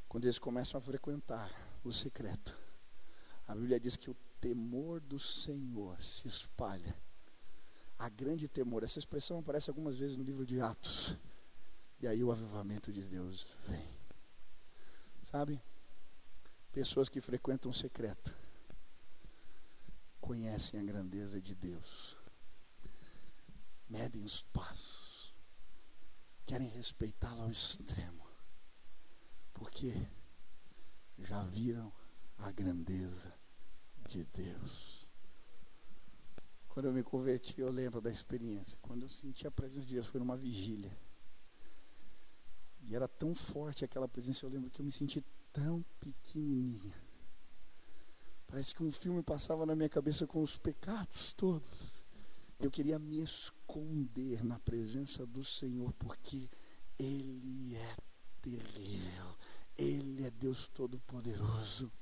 Quando 0.08 0.24
eles 0.24 0.38
começam 0.38 0.78
a 0.78 0.82
frequentar 0.82 1.50
o 1.82 1.90
secreto, 1.90 2.56
a 3.46 3.54
Bíblia 3.54 3.80
diz 3.80 3.96
que 3.96 4.10
o 4.10 4.16
temor 4.40 5.00
do 5.00 5.18
Senhor 5.18 6.00
se 6.02 6.28
espalha. 6.28 6.96
A 7.98 8.10
grande 8.10 8.46
temor, 8.46 8.82
essa 8.82 8.98
expressão 8.98 9.38
aparece 9.38 9.70
algumas 9.70 9.96
vezes 9.96 10.16
no 10.16 10.22
livro 10.22 10.44
de 10.44 10.60
Atos. 10.60 11.16
E 12.00 12.06
aí 12.06 12.22
o 12.22 12.30
avivamento 12.30 12.92
de 12.92 13.02
Deus 13.02 13.46
vem. 13.66 13.95
Sabe? 15.26 15.60
Pessoas 16.72 17.08
que 17.08 17.20
frequentam 17.20 17.70
o 17.70 17.74
secreto 17.74 18.32
conhecem 20.20 20.78
a 20.78 20.84
grandeza 20.84 21.40
de 21.40 21.52
Deus, 21.52 22.16
medem 23.88 24.22
os 24.22 24.42
passos, 24.42 25.34
querem 26.44 26.68
respeitá-lo 26.68 27.42
ao 27.42 27.50
extremo, 27.50 28.24
porque 29.52 29.92
já 31.18 31.42
viram 31.42 31.92
a 32.38 32.52
grandeza 32.52 33.34
de 34.06 34.24
Deus. 34.26 35.08
Quando 36.68 36.86
eu 36.86 36.92
me 36.92 37.02
converti, 37.02 37.60
eu 37.60 37.70
lembro 37.72 38.00
da 38.00 38.12
experiência. 38.12 38.78
Quando 38.80 39.02
eu 39.02 39.08
senti 39.08 39.44
a 39.46 39.50
presença 39.50 39.86
de 39.86 39.94
Deus, 39.94 40.06
foi 40.06 40.20
numa 40.20 40.36
vigília. 40.36 40.96
E 42.86 42.94
era 42.94 43.08
tão 43.08 43.34
forte 43.34 43.84
aquela 43.84 44.06
presença, 44.06 44.46
eu 44.46 44.50
lembro 44.50 44.70
que 44.70 44.80
eu 44.80 44.84
me 44.84 44.92
senti 44.92 45.24
tão 45.52 45.84
pequenininha. 45.98 46.94
Parece 48.46 48.72
que 48.72 48.82
um 48.82 48.92
filme 48.92 49.22
passava 49.22 49.66
na 49.66 49.74
minha 49.74 49.88
cabeça 49.88 50.26
com 50.26 50.40
os 50.40 50.56
pecados 50.56 51.32
todos. 51.32 52.04
Eu 52.60 52.70
queria 52.70 52.98
me 52.98 53.20
esconder 53.22 54.44
na 54.44 54.58
presença 54.60 55.26
do 55.26 55.44
Senhor, 55.44 55.92
porque 55.94 56.48
Ele 56.98 57.74
é 57.74 57.96
terrível. 58.40 59.36
Ele 59.76 60.24
é 60.24 60.30
Deus 60.30 60.68
Todo-Poderoso. 60.68 61.92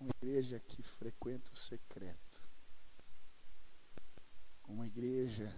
Uma 0.00 0.10
igreja 0.22 0.60
que 0.60 0.80
frequenta 0.82 1.52
o 1.52 1.56
secreto. 1.56 2.40
Uma 4.66 4.86
igreja 4.86 5.52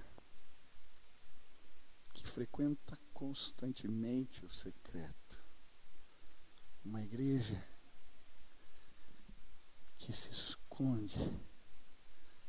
que 2.15 2.27
frequenta 2.27 2.99
constantemente 3.21 4.47
o 4.47 4.49
secreto. 4.49 5.45
Uma 6.83 7.03
igreja 7.03 7.63
que 9.99 10.11
se 10.11 10.31
esconde 10.31 11.19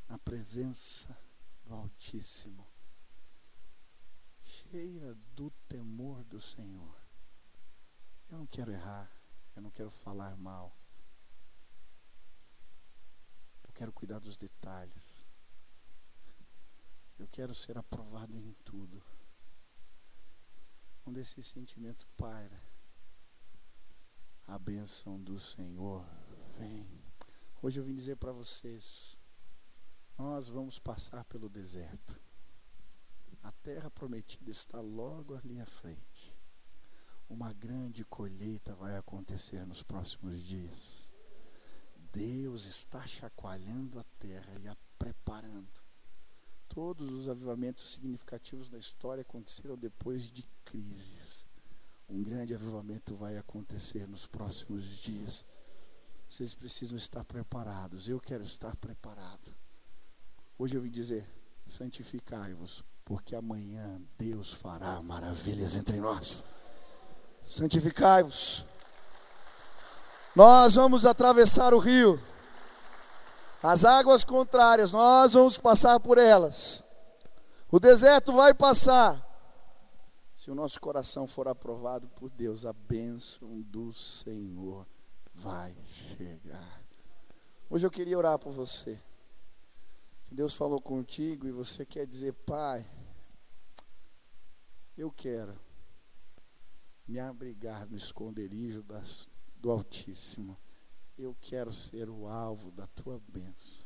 na 0.07 0.17
presença 0.17 1.13
do 1.65 1.73
Altíssimo, 1.73 2.65
cheia 4.41 5.13
do 5.35 5.51
temor 5.67 6.23
do 6.23 6.39
Senhor. 6.39 6.97
Eu 8.29 8.37
não 8.37 8.47
quero 8.47 8.71
errar, 8.71 9.11
eu 9.53 9.61
não 9.61 9.71
quero 9.71 9.91
falar 9.91 10.37
mal. 10.37 10.73
Eu 13.61 13.73
quero 13.73 13.91
cuidar 13.91 14.19
dos 14.19 14.37
detalhes. 14.37 15.27
Eu 17.19 17.27
quero 17.27 17.53
ser 17.53 17.77
aprovado 17.77 18.39
em 18.39 18.53
tudo 18.63 19.03
quando 21.03 21.17
esse 21.17 21.43
sentimento 21.43 22.05
paira, 22.17 22.61
a 24.47 24.57
bênção 24.57 25.19
do 25.21 25.39
Senhor 25.39 26.05
vem. 26.57 26.87
Hoje 27.61 27.79
eu 27.79 27.83
vim 27.83 27.95
dizer 27.95 28.17
para 28.17 28.31
vocês: 28.31 29.17
nós 30.17 30.49
vamos 30.49 30.77
passar 30.79 31.23
pelo 31.25 31.49
deserto. 31.49 32.19
A 33.43 33.51
terra 33.51 33.89
prometida 33.89 34.51
está 34.51 34.79
logo 34.79 35.35
ali 35.35 35.59
à 35.59 35.65
frente. 35.65 36.39
Uma 37.27 37.53
grande 37.53 38.05
colheita 38.05 38.75
vai 38.75 38.97
acontecer 38.97 39.65
nos 39.65 39.81
próximos 39.81 40.39
dias. 40.43 41.11
Deus 42.11 42.65
está 42.65 43.05
chacoalhando 43.07 43.97
a 43.97 44.03
terra 44.19 44.59
e 44.59 44.67
a 44.67 44.77
preparando. 44.99 45.81
Todos 46.73 47.11
os 47.11 47.27
avivamentos 47.27 47.91
significativos 47.91 48.69
da 48.69 48.77
história 48.77 49.23
aconteceram 49.23 49.75
depois 49.75 50.31
de 50.31 50.47
crises. 50.63 51.45
Um 52.09 52.23
grande 52.23 52.53
avivamento 52.53 53.13
vai 53.13 53.37
acontecer 53.37 54.07
nos 54.07 54.25
próximos 54.25 54.85
dias. 55.01 55.45
Vocês 56.29 56.53
precisam 56.53 56.95
estar 56.97 57.25
preparados. 57.25 58.07
Eu 58.07 58.21
quero 58.21 58.43
estar 58.43 58.73
preparado. 58.77 59.53
Hoje 60.57 60.75
eu 60.75 60.81
vim 60.81 60.89
dizer: 60.89 61.29
santificai-vos, 61.65 62.85
porque 63.03 63.35
amanhã 63.35 64.01
Deus 64.17 64.53
fará 64.53 65.01
maravilhas 65.01 65.75
entre 65.75 65.97
nós. 65.97 66.41
Santificai-vos. 67.41 68.65
Nós 70.33 70.75
vamos 70.75 71.05
atravessar 71.05 71.73
o 71.73 71.79
rio. 71.79 72.17
As 73.63 73.85
águas 73.85 74.23
contrárias, 74.23 74.91
nós 74.91 75.33
vamos 75.33 75.57
passar 75.57 75.99
por 75.99 76.17
elas. 76.17 76.83
O 77.71 77.79
deserto 77.79 78.33
vai 78.33 78.53
passar. 78.53 79.27
Se 80.33 80.49
o 80.49 80.55
nosso 80.55 80.81
coração 80.81 81.27
for 81.27 81.47
aprovado 81.47 82.09
por 82.09 82.31
Deus, 82.31 82.65
a 82.65 82.73
bênção 82.73 83.61
do 83.61 83.93
Senhor 83.93 84.87
vai 85.35 85.77
chegar. 85.85 86.83
Hoje 87.69 87.85
eu 87.85 87.91
queria 87.91 88.17
orar 88.17 88.39
por 88.39 88.51
você. 88.51 88.99
Se 90.23 90.33
Deus 90.33 90.55
falou 90.55 90.81
contigo 90.81 91.47
e 91.47 91.51
você 91.51 91.85
quer 91.85 92.07
dizer, 92.07 92.33
Pai, 92.33 92.89
eu 94.97 95.11
quero 95.11 95.59
me 97.07 97.19
abrigar 97.19 97.87
no 97.87 97.95
esconderijo 97.95 98.81
das, 98.81 99.29
do 99.57 99.69
Altíssimo. 99.69 100.57
Eu 101.21 101.37
quero 101.39 101.71
ser 101.71 102.09
o 102.09 102.27
alvo 102.27 102.71
da 102.71 102.87
tua 102.87 103.21
bênção. 103.31 103.85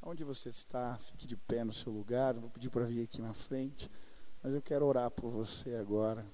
Onde 0.00 0.22
você 0.22 0.50
está, 0.50 0.96
fique 0.98 1.26
de 1.26 1.36
pé 1.36 1.64
no 1.64 1.72
seu 1.72 1.92
lugar. 1.92 2.34
Vou 2.34 2.48
pedir 2.48 2.70
para 2.70 2.84
vir 2.84 3.02
aqui 3.02 3.20
na 3.20 3.34
frente. 3.34 3.90
Mas 4.40 4.54
eu 4.54 4.62
quero 4.62 4.86
orar 4.86 5.10
por 5.10 5.28
você 5.28 5.74
agora. 5.74 6.24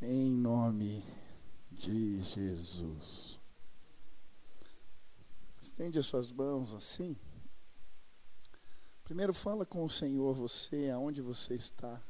Em 0.00 0.34
nome 0.34 1.04
de 1.70 2.22
Jesus. 2.22 3.38
Estende 5.60 5.98
as 5.98 6.06
suas 6.06 6.32
mãos 6.32 6.72
assim. 6.72 7.14
Primeiro 9.04 9.34
fala 9.34 9.66
com 9.66 9.84
o 9.84 9.90
Senhor 9.90 10.32
você, 10.32 10.88
aonde 10.88 11.20
você 11.20 11.52
está. 11.52 12.02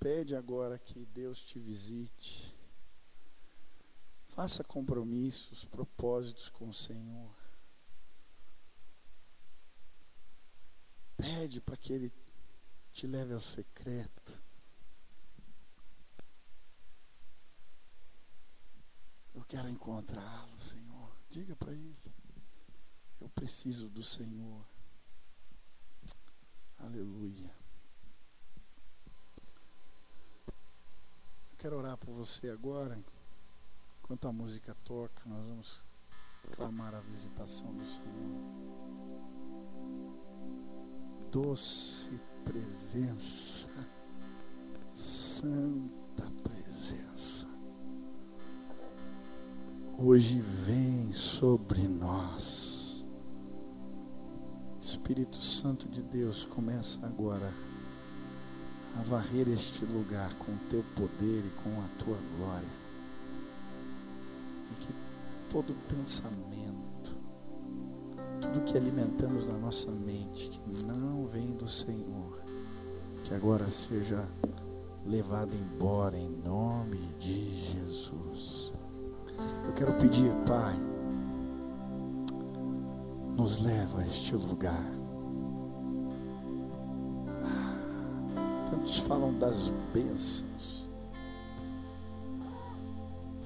Pede 0.00 0.34
agora 0.34 0.76
que 0.76 1.06
Deus 1.06 1.40
te 1.40 1.60
visite. 1.60 2.51
Faça 4.32 4.64
compromissos, 4.64 5.66
propósitos 5.66 6.48
com 6.48 6.66
o 6.66 6.72
Senhor. 6.72 7.36
Pede 11.14 11.60
para 11.60 11.76
que 11.76 11.92
Ele 11.92 12.10
te 12.94 13.06
leve 13.06 13.34
ao 13.34 13.40
secreto. 13.40 14.42
Eu 19.34 19.44
quero 19.44 19.68
encontrá-lo, 19.68 20.58
Senhor. 20.58 21.14
Diga 21.28 21.54
para 21.54 21.74
Ele. 21.74 21.94
Eu 23.20 23.28
preciso 23.28 23.90
do 23.90 24.02
Senhor. 24.02 24.66
Aleluia. 26.78 27.54
Eu 31.50 31.58
quero 31.58 31.76
orar 31.76 31.98
por 31.98 32.14
você 32.14 32.48
agora. 32.48 32.98
Enquanto 34.12 34.28
a 34.28 34.32
música 34.34 34.76
toca, 34.84 35.22
nós 35.24 35.42
vamos 35.46 35.82
clamar 36.54 36.94
a 36.94 37.00
visitação 37.00 37.66
do 37.72 37.86
Senhor. 37.86 38.42
Doce 41.32 42.20
presença, 42.44 43.70
santa 44.92 46.30
presença, 46.42 47.46
hoje 49.98 50.40
vem 50.40 51.10
sobre 51.14 51.88
nós. 51.88 53.02
Espírito 54.78 55.38
Santo 55.38 55.88
de 55.88 56.02
Deus, 56.02 56.44
começa 56.44 56.98
agora 57.06 57.50
a 58.98 59.02
varrer 59.04 59.48
este 59.48 59.86
lugar 59.86 60.34
com 60.34 60.52
o 60.52 60.68
teu 60.68 60.84
poder 60.96 61.42
e 61.46 61.62
com 61.62 61.70
a 61.80 62.04
tua 62.04 62.18
glória. 62.36 62.91
Todo 65.52 65.74
pensamento, 65.86 67.14
tudo 68.40 68.64
que 68.64 68.74
alimentamos 68.74 69.46
na 69.46 69.58
nossa 69.58 69.90
mente, 69.90 70.48
que 70.48 70.82
não 70.84 71.26
vem 71.26 71.48
do 71.52 71.68
Senhor, 71.68 72.40
que 73.22 73.34
agora 73.34 73.68
seja 73.68 74.26
levado 75.04 75.50
embora 75.54 76.16
em 76.16 76.30
nome 76.42 76.96
de 77.20 77.70
Jesus. 77.70 78.72
Eu 79.66 79.74
quero 79.74 79.92
pedir, 79.98 80.32
Pai, 80.46 80.74
nos 83.36 83.58
leva 83.58 84.00
a 84.00 84.06
este 84.06 84.34
lugar. 84.34 84.90
Tantos 88.70 89.00
falam 89.00 89.38
das 89.38 89.68
bênçãos. 89.92 90.88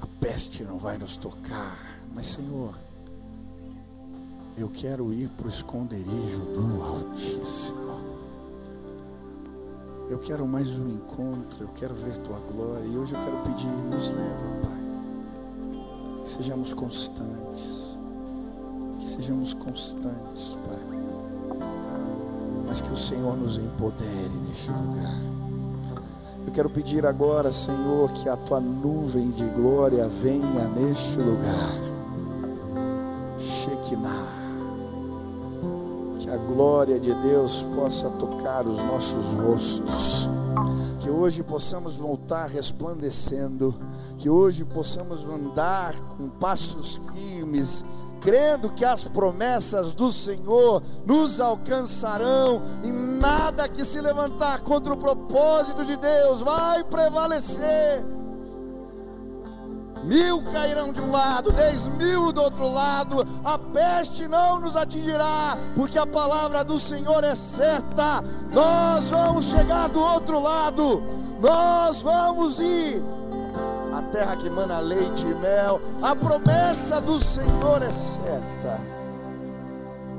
A 0.01 0.07
peste 0.21 0.63
não 0.63 0.79
vai 0.79 0.99
nos 0.99 1.17
tocar, 1.17 1.96
mas 2.17 2.29
Senhor, 2.29 2.73
eu 4.57 4.71
quero 4.71 5.12
ir 5.12 5.29
para 5.37 5.49
o 5.49 5.51
esconderijo 5.51 6.41
do 6.55 6.83
Altíssimo. 6.83 7.77
Eu 10.09 10.19
quero 10.21 10.49
mais 10.49 10.75
um 10.77 10.89
encontro, 10.89 11.64
eu 11.64 11.69
quero 11.75 11.95
ver 11.95 12.17
tua 12.19 12.39
glória. 12.39 12.87
E 12.87 12.97
hoje 12.97 13.12
eu 13.14 13.21
quero 13.21 13.37
pedir, 13.43 13.69
nos 13.95 14.11
leva, 14.12 14.62
Pai. 14.62 16.25
Que 16.25 16.31
sejamos 16.31 16.73
constantes. 16.73 17.99
Que 19.01 19.11
sejamos 19.11 19.53
constantes, 19.53 20.57
Pai. 20.67 21.59
Mas 22.67 22.81
que 22.81 22.93
o 22.93 22.97
Senhor 22.97 23.37
nos 23.37 23.59
empodere 23.59 24.35
neste 24.49 24.71
lugar. 24.71 25.21
Eu 26.47 26.53
quero 26.55 26.71
pedir 26.71 27.05
agora, 27.05 27.53
Senhor, 27.53 28.11
que 28.12 28.27
a 28.27 28.39
tua 28.39 28.59
nuvem 28.59 29.31
de 29.33 29.45
glória 29.51 30.09
venha 30.09 30.67
neste 30.69 31.19
lugar. 31.19 31.86
Glória 36.57 36.99
de 36.99 37.13
Deus 37.13 37.67
possa 37.75 38.09
tocar 38.09 38.67
os 38.67 38.83
nossos 38.83 39.27
rostos, 39.35 40.27
que 41.01 41.11
hoje 41.11 41.43
possamos 41.43 41.97
voltar 41.97 42.49
resplandecendo, 42.49 43.75
que 44.17 44.31
hoje 44.31 44.65
possamos 44.65 45.23
andar 45.23 45.95
com 46.17 46.31
passos 46.31 46.99
firmes, 47.13 47.85
crendo 48.23 48.73
que 48.73 48.87
as 48.87 49.05
promessas 49.05 49.93
do 49.93 50.11
Senhor 50.11 50.83
nos 51.05 51.43
alcançarão 51.43 52.63
e 52.83 52.87
nada 52.87 53.69
que 53.69 53.85
se 53.85 54.01
levantar 54.01 54.63
contra 54.63 54.95
o 54.95 54.97
propósito 54.97 55.85
de 55.85 55.95
Deus 55.99 56.41
vai 56.41 56.83
prevalecer. 56.85 58.03
Mil 60.07 60.41
cairão 60.53 60.93
de 60.93 61.01
um 61.01 61.11
lado, 61.11 61.51
dez 61.51 61.89
mil 61.89 62.31
do 62.31 62.41
outro 62.41 62.69
lado, 62.69 63.27
a 63.45 63.59
peste 63.59 64.29
não 64.29 64.61
nos 64.61 64.77
atingirá, 64.77 65.59
porque 65.75 65.99
a 65.99 66.07
palavra 66.07 66.63
do 66.63 66.79
Senhor 66.79 67.25
é 67.25 67.35
certa. 67.35 68.23
Nós 68.55 69.11
vamos 69.11 69.47
chegar 69.47 69.89
do 69.89 70.01
outro 70.01 70.41
lado, 70.41 71.03
nós 71.41 72.03
vamos 72.03 72.61
ir. 72.61 73.03
A 73.93 74.01
terra 74.13 74.37
que 74.37 74.49
mana 74.49 74.79
leite 74.79 75.27
e 75.27 75.35
mel, 75.35 75.81
a 76.01 76.15
promessa 76.15 77.01
do 77.01 77.19
Senhor 77.19 77.83
é 77.83 77.91
certa. 77.91 78.81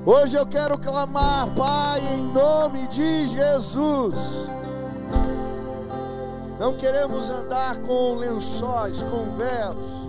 Hoje 0.06 0.36
eu 0.36 0.46
quero 0.46 0.78
clamar, 0.78 1.48
Pai, 1.56 2.02
em 2.14 2.24
nome 2.24 2.88
de 2.88 3.28
Jesus. 3.28 4.16
Não 6.60 6.74
queremos 6.74 7.30
andar 7.30 7.78
com 7.82 8.16
lençóis, 8.16 9.02
com 9.04 9.32
véus. 9.38 10.08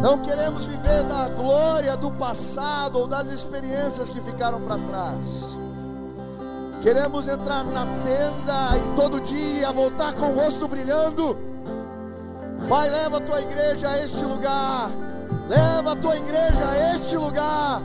Não 0.00 0.18
queremos 0.18 0.64
viver 0.66 1.02
da 1.04 1.28
glória 1.28 1.96
do 1.96 2.10
passado 2.12 3.00
ou 3.00 3.06
das 3.06 3.28
experiências 3.28 4.08
que 4.08 4.20
ficaram 4.20 4.60
para 4.60 4.78
trás. 4.78 5.56
Queremos 6.82 7.26
entrar 7.26 7.64
na 7.64 7.84
tenda 8.04 8.76
e 8.76 8.94
todo 8.94 9.20
dia 9.20 9.72
voltar 9.72 10.14
com 10.14 10.26
o 10.26 10.34
rosto 10.36 10.68
brilhando. 10.68 11.36
Pai, 12.68 12.88
leva 12.88 13.16
a 13.16 13.20
tua 13.20 13.40
igreja 13.40 13.88
a 13.88 13.98
este 14.04 14.24
lugar. 14.24 14.90
Leva 15.48 15.92
a 15.92 15.96
tua 15.96 16.16
igreja 16.16 16.68
a 16.68 16.94
este 16.94 17.16
lugar 17.16 17.80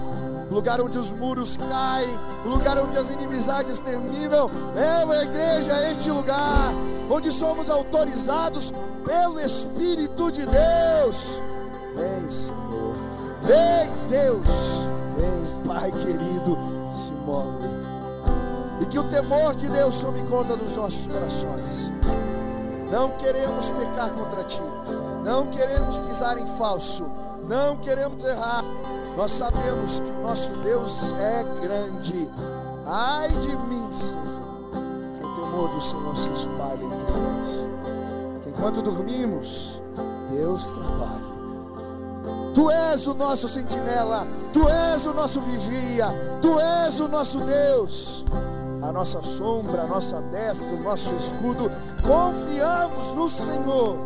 lugar 0.51 0.81
onde 0.81 0.97
os 0.99 1.09
muros 1.09 1.55
caem, 1.57 2.19
lugar 2.45 2.77
onde 2.77 2.97
as 2.97 3.09
inimizades 3.09 3.79
terminam. 3.79 4.51
Leva 4.75 5.13
a 5.13 5.23
igreja 5.23 5.73
a 5.73 5.91
este 5.91 6.11
lugar, 6.11 6.73
onde 7.09 7.31
somos 7.31 7.69
autorizados 7.69 8.71
pelo 9.05 9.39
Espírito 9.39 10.31
de 10.31 10.45
Deus. 10.45 11.41
Vem, 11.95 12.29
Senhor, 12.29 12.95
vem, 13.41 14.09
Deus, 14.09 14.47
vem, 15.17 15.63
Pai 15.65 15.91
querido, 15.91 16.57
se 16.91 17.11
move. 17.25 17.71
E 18.81 18.85
que 18.85 18.99
o 18.99 19.03
temor 19.03 19.55
de 19.55 19.69
Deus 19.69 20.01
tome 20.01 20.21
conta 20.23 20.57
dos 20.57 20.75
nossos 20.75 21.07
corações. 21.07 21.91
Não 22.91 23.11
queremos 23.11 23.69
pecar 23.69 24.09
contra 24.09 24.43
ti. 24.43 24.61
Não 25.23 25.47
queremos 25.47 25.97
pisar 25.99 26.37
em 26.37 26.47
falso. 26.57 27.05
Não 27.47 27.77
queremos 27.77 28.21
errar. 28.23 28.65
Nós 29.17 29.31
sabemos 29.31 29.99
que 29.99 30.09
o 30.09 30.21
nosso 30.21 30.51
Deus 30.63 31.13
é 31.13 31.43
grande. 31.61 32.29
Ai 32.85 33.29
de 33.29 33.55
mim, 33.57 33.91
Senhor, 33.91 34.21
que 35.17 35.25
o 35.25 35.35
temor 35.35 35.69
do 35.69 35.81
Senhor 35.81 36.17
se 36.17 36.29
espalhe 36.29 36.85
entre 36.85 37.19
nós. 37.19 37.67
Que 38.43 38.49
enquanto 38.49 38.81
dormimos, 38.81 39.81
Deus 40.29 40.63
trabalha. 40.65 41.31
Tu 42.53 42.69
és 42.69 43.07
o 43.07 43.13
nosso 43.13 43.47
sentinela, 43.47 44.27
Tu 44.51 44.67
és 44.67 45.05
o 45.05 45.13
nosso 45.13 45.39
vigia, 45.41 46.07
Tu 46.41 46.59
és 46.59 46.99
o 46.99 47.07
nosso 47.07 47.39
Deus, 47.39 48.25
a 48.81 48.91
nossa 48.91 49.21
sombra, 49.21 49.83
a 49.83 49.87
nossa 49.87 50.21
destra, 50.23 50.67
o 50.67 50.83
nosso 50.83 51.11
escudo. 51.15 51.71
Confiamos 52.01 53.11
no 53.13 53.29
Senhor. 53.29 53.97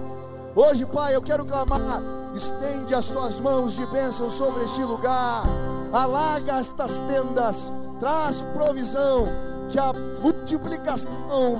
Hoje, 0.56 0.86
Pai, 0.86 1.16
eu 1.16 1.22
quero 1.22 1.46
clamar: 1.46 2.02
estende 2.36 2.94
as 2.94 3.08
tuas 3.08 3.40
mãos 3.40 3.76
de 3.76 3.86
bênção 3.88 4.30
sobre 4.30 4.64
este 4.64 4.84
lugar, 4.84 5.44
alarga 5.92 6.60
estas 6.60 7.00
tendas, 7.08 7.72
traz 8.00 8.42
provisão. 8.54 9.28
Que 9.68 9.80
a 9.80 9.92
multiplicação 10.22 11.10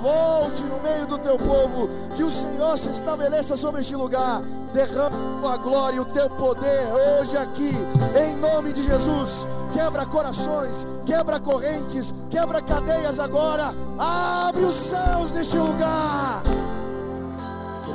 volte 0.00 0.62
no 0.62 0.80
meio 0.80 1.06
do 1.06 1.18
teu 1.18 1.36
povo, 1.36 1.88
que 2.14 2.22
o 2.22 2.30
Senhor 2.30 2.78
se 2.78 2.88
estabeleça 2.90 3.56
sobre 3.56 3.80
este 3.80 3.96
lugar, 3.96 4.42
derrama 4.72 5.54
a 5.54 5.56
glória 5.56 5.96
e 5.96 6.00
o 6.00 6.04
teu 6.04 6.30
poder 6.30 6.86
hoje 6.92 7.36
aqui, 7.36 7.72
em 8.16 8.36
nome 8.36 8.72
de 8.72 8.84
Jesus. 8.84 9.48
Quebra 9.72 10.06
corações, 10.06 10.86
quebra 11.04 11.40
correntes, 11.40 12.14
quebra 12.30 12.62
cadeias 12.62 13.18
agora. 13.18 13.74
Abre 13.98 14.64
os 14.64 14.76
céus 14.76 15.32
neste 15.32 15.58
lugar. 15.58 16.42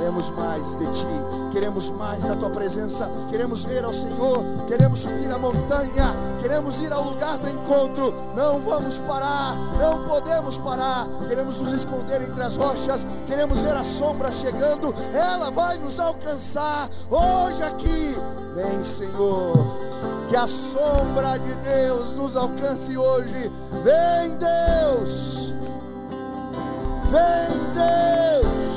Queremos 0.02 0.30
mais 0.30 0.78
de 0.78 0.86
ti, 0.98 1.06
queremos 1.52 1.90
mais 1.92 2.24
da 2.24 2.34
tua 2.34 2.50
presença, 2.50 3.08
queremos 3.30 3.62
ver 3.62 3.84
ao 3.84 3.92
Senhor, 3.92 4.42
queremos 4.66 4.98
subir 4.98 5.30
a 5.30 5.38
montanha, 5.38 6.16
queremos 6.40 6.76
ir 6.80 6.92
ao 6.92 7.04
lugar 7.04 7.38
do 7.38 7.48
encontro. 7.48 8.12
Não 8.34 8.58
vamos 8.58 8.98
parar, 8.98 9.54
não 9.78 10.02
podemos 10.08 10.58
parar. 10.58 11.06
Queremos 11.28 11.56
nos 11.56 11.72
esconder 11.72 12.20
entre 12.20 12.42
as 12.42 12.56
rochas, 12.56 13.06
queremos 13.28 13.60
ver 13.60 13.76
a 13.76 13.84
sombra 13.84 14.32
chegando, 14.32 14.92
ela 15.14 15.52
vai 15.52 15.78
nos 15.78 16.00
alcançar 16.00 16.88
hoje 17.08 17.62
aqui. 17.62 18.16
Vem, 18.56 18.82
Senhor, 18.82 19.54
que 20.28 20.34
a 20.34 20.48
sombra 20.48 21.38
de 21.38 21.54
Deus 21.62 22.10
nos 22.16 22.34
alcance 22.34 22.98
hoje. 22.98 23.52
Vem, 23.84 24.36
Deus, 24.36 25.52
vem, 27.04 27.72
Deus. 27.72 28.71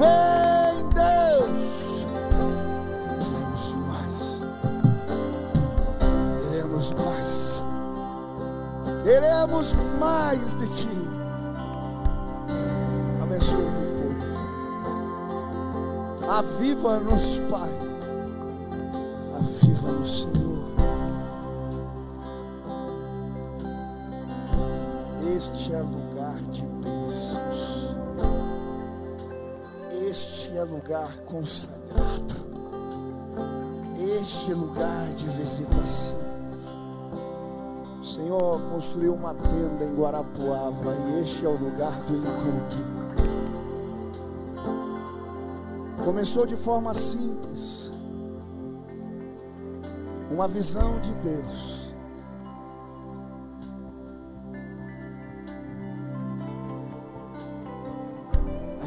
Vem 0.00 0.88
Deus, 0.94 2.06
queremos 3.18 3.64
mais, 3.86 4.40
queremos 6.42 6.86
mais, 6.92 7.62
queremos 9.04 9.74
mais 9.98 10.54
de 10.54 10.66
Ti. 10.68 10.88
Abençoa 13.22 13.58
o 13.58 13.72
teu 13.74 13.88
povo, 16.16 16.32
aviva-nos, 16.32 17.26
Pai, 17.50 17.72
aviva-nos, 19.36 20.22
Senhor. 20.22 20.64
Este 25.36 25.74
é 25.74 25.80
lugar 25.82 26.38
de 26.52 26.62
bênçãos 26.62 27.49
este 30.50 30.58
é 30.58 30.64
lugar 30.64 31.16
consagrado, 31.26 32.34
este 34.18 34.50
é 34.50 34.54
lugar 34.54 35.06
de 35.14 35.28
visitação. 35.28 36.18
O 38.00 38.04
Senhor 38.04 38.60
construiu 38.72 39.14
uma 39.14 39.32
tenda 39.32 39.84
em 39.84 39.94
Guarapuava 39.94 40.96
e 41.06 41.22
este 41.22 41.46
é 41.46 41.48
o 41.48 41.56
lugar 41.56 41.92
do 42.02 42.16
encontro. 42.16 42.84
Começou 46.04 46.44
de 46.44 46.56
forma 46.56 46.92
simples, 46.94 47.92
uma 50.32 50.48
visão 50.48 50.98
de 50.98 51.12
Deus. 51.14 51.79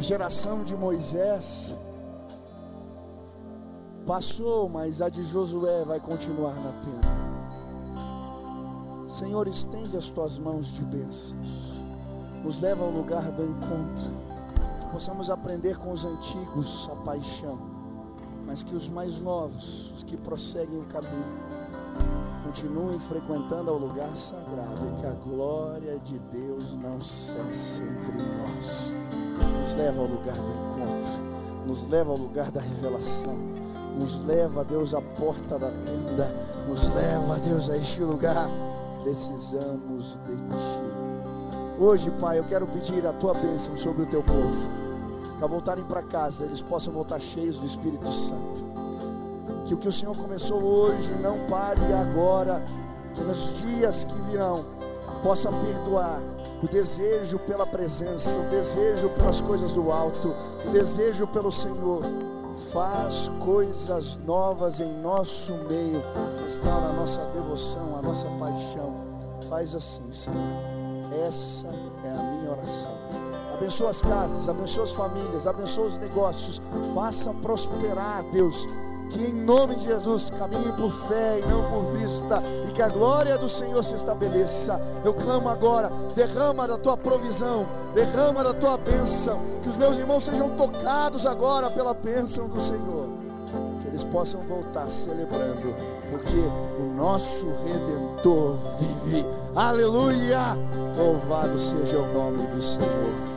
Geração 0.03 0.65
de 0.65 0.75
Moisés 0.75 1.73
passou, 4.05 4.67
mas 4.67 5.01
a 5.01 5.07
de 5.07 5.23
Josué 5.23 5.85
vai 5.85 5.97
continuar 5.97 6.53
na 6.55 6.73
tenda. 6.83 7.07
Senhor, 9.07 9.47
estende 9.47 9.95
as 9.95 10.09
tuas 10.11 10.37
mãos 10.37 10.73
de 10.73 10.83
bênçãos, 10.83 11.47
nos 12.43 12.59
leva 12.59 12.83
ao 12.83 12.91
lugar 12.91 13.31
do 13.31 13.43
encontro, 13.43 14.11
que 14.81 14.87
possamos 14.87 15.29
aprender 15.29 15.77
com 15.77 15.93
os 15.93 16.03
antigos 16.03 16.89
a 16.91 16.97
paixão, 16.97 17.57
mas 18.45 18.61
que 18.61 18.75
os 18.75 18.89
mais 18.89 19.19
novos, 19.19 19.89
os 19.95 20.03
que 20.03 20.17
prosseguem 20.17 20.81
o 20.81 20.85
caminho, 20.85 21.39
continuem 22.43 22.99
frequentando 22.99 23.71
o 23.71 23.77
lugar 23.77 24.17
sagrado 24.17 24.85
e 24.85 24.99
que 24.99 25.07
a 25.07 25.11
glória 25.11 25.97
de 25.99 26.19
Deus 26.19 26.75
não 26.75 26.99
cesse 26.99 27.81
entre 27.81 28.17
nós 28.17 29.02
nos 29.73 29.75
leva 29.75 30.01
ao 30.01 30.07
lugar 30.07 30.35
do 30.35 30.51
encontro, 30.51 31.13
nos 31.65 31.89
leva 31.89 32.11
ao 32.11 32.17
lugar 32.17 32.51
da 32.51 32.61
revelação, 32.61 33.35
nos 33.99 34.23
leva, 34.23 34.63
Deus, 34.63 34.93
à 34.93 35.01
porta 35.01 35.57
da 35.57 35.71
tenda, 35.71 36.35
nos 36.67 36.81
leva, 36.93 37.39
Deus, 37.39 37.69
a 37.69 37.77
este 37.77 38.01
lugar. 38.01 38.49
Precisamos 39.01 40.19
de 40.25 40.35
Ti. 40.35 41.79
Hoje, 41.79 42.11
Pai, 42.21 42.37
eu 42.37 42.43
quero 42.43 42.67
pedir 42.67 43.05
a 43.05 43.13
Tua 43.13 43.33
bênção 43.33 43.75
sobre 43.75 44.03
o 44.03 44.05
Teu 44.05 44.21
povo, 44.21 44.67
ao 45.41 45.49
voltarem 45.49 45.83
para 45.83 46.03
casa 46.03 46.43
eles 46.45 46.61
possam 46.61 46.93
voltar 46.93 47.19
cheios 47.19 47.57
do 47.57 47.65
Espírito 47.65 48.11
Santo. 48.11 48.63
Que 49.65 49.73
o 49.73 49.77
que 49.77 49.87
o 49.87 49.91
Senhor 49.91 50.15
começou 50.15 50.61
hoje 50.61 51.09
não 51.21 51.39
pare 51.49 51.81
agora, 51.93 52.63
que 53.15 53.21
nos 53.21 53.53
dias 53.53 54.05
que 54.05 54.21
virão 54.29 54.65
possa 55.23 55.49
perdoar 55.51 56.21
o 56.63 56.67
desejo 56.67 57.37
pela 57.39 57.67
presença, 57.67 58.39
o 58.39 58.43
desejo 58.49 59.09
pelas 59.09 59.41
coisas 59.41 59.73
do 59.73 59.91
alto, 59.91 60.33
o 60.65 60.69
desejo 60.69 61.27
pelo 61.27 61.51
Senhor. 61.51 62.01
Faz 62.71 63.29
coisas 63.43 64.17
novas 64.25 64.79
em 64.79 64.93
nosso 65.01 65.51
meio, 65.69 66.01
está 66.47 66.79
na 66.79 66.93
nossa 66.93 67.19
devoção, 67.33 67.97
a 67.97 68.01
nossa 68.01 68.27
paixão. 68.39 68.95
Faz 69.49 69.75
assim, 69.75 70.11
Senhor. 70.13 70.37
Essa 71.27 71.67
é 71.67 72.09
a 72.09 72.23
minha 72.23 72.51
oração. 72.51 72.91
Abençoa 73.53 73.89
as 73.89 74.01
casas, 74.01 74.47
abençoa 74.47 74.85
as 74.85 74.91
famílias, 74.91 75.45
abençoa 75.45 75.87
os 75.87 75.97
negócios. 75.97 76.61
Faça 76.95 77.33
prosperar, 77.33 78.23
Deus 78.31 78.65
que 79.13 79.27
em 79.27 79.33
nome 79.33 79.75
de 79.75 79.85
Jesus 79.85 80.29
caminhe 80.31 80.71
por 80.73 80.91
fé 81.07 81.39
e 81.39 81.45
não 81.45 81.63
por 81.69 81.95
vista, 81.95 82.41
que 82.73 82.81
a 82.81 82.89
glória 82.89 83.37
do 83.37 83.47
Senhor 83.47 83.83
se 83.83 83.95
estabeleça. 83.95 84.81
Eu 85.05 85.13
clamo 85.13 85.47
agora, 85.47 85.91
derrama 86.15 86.67
da 86.67 86.77
tua 86.77 86.97
provisão, 86.97 87.65
derrama 87.93 88.43
da 88.43 88.53
tua 88.53 88.77
bênção, 88.77 89.39
que 89.61 89.69
os 89.69 89.77
meus 89.77 89.97
irmãos 89.97 90.23
sejam 90.23 90.49
tocados 90.51 91.25
agora 91.25 91.69
pela 91.69 91.93
bênção 91.93 92.47
do 92.47 92.59
Senhor, 92.59 93.07
que 93.81 93.87
eles 93.87 94.03
possam 94.03 94.41
voltar 94.41 94.89
celebrando, 94.89 95.75
porque 96.09 96.37
o 96.79 96.93
nosso 96.95 97.45
Redentor 97.65 98.57
vive. 98.79 99.25
Aleluia! 99.55 100.57
Louvado 100.97 101.59
seja 101.59 101.99
o 101.99 102.13
nome 102.13 102.45
do 102.47 102.61
Senhor. 102.61 103.32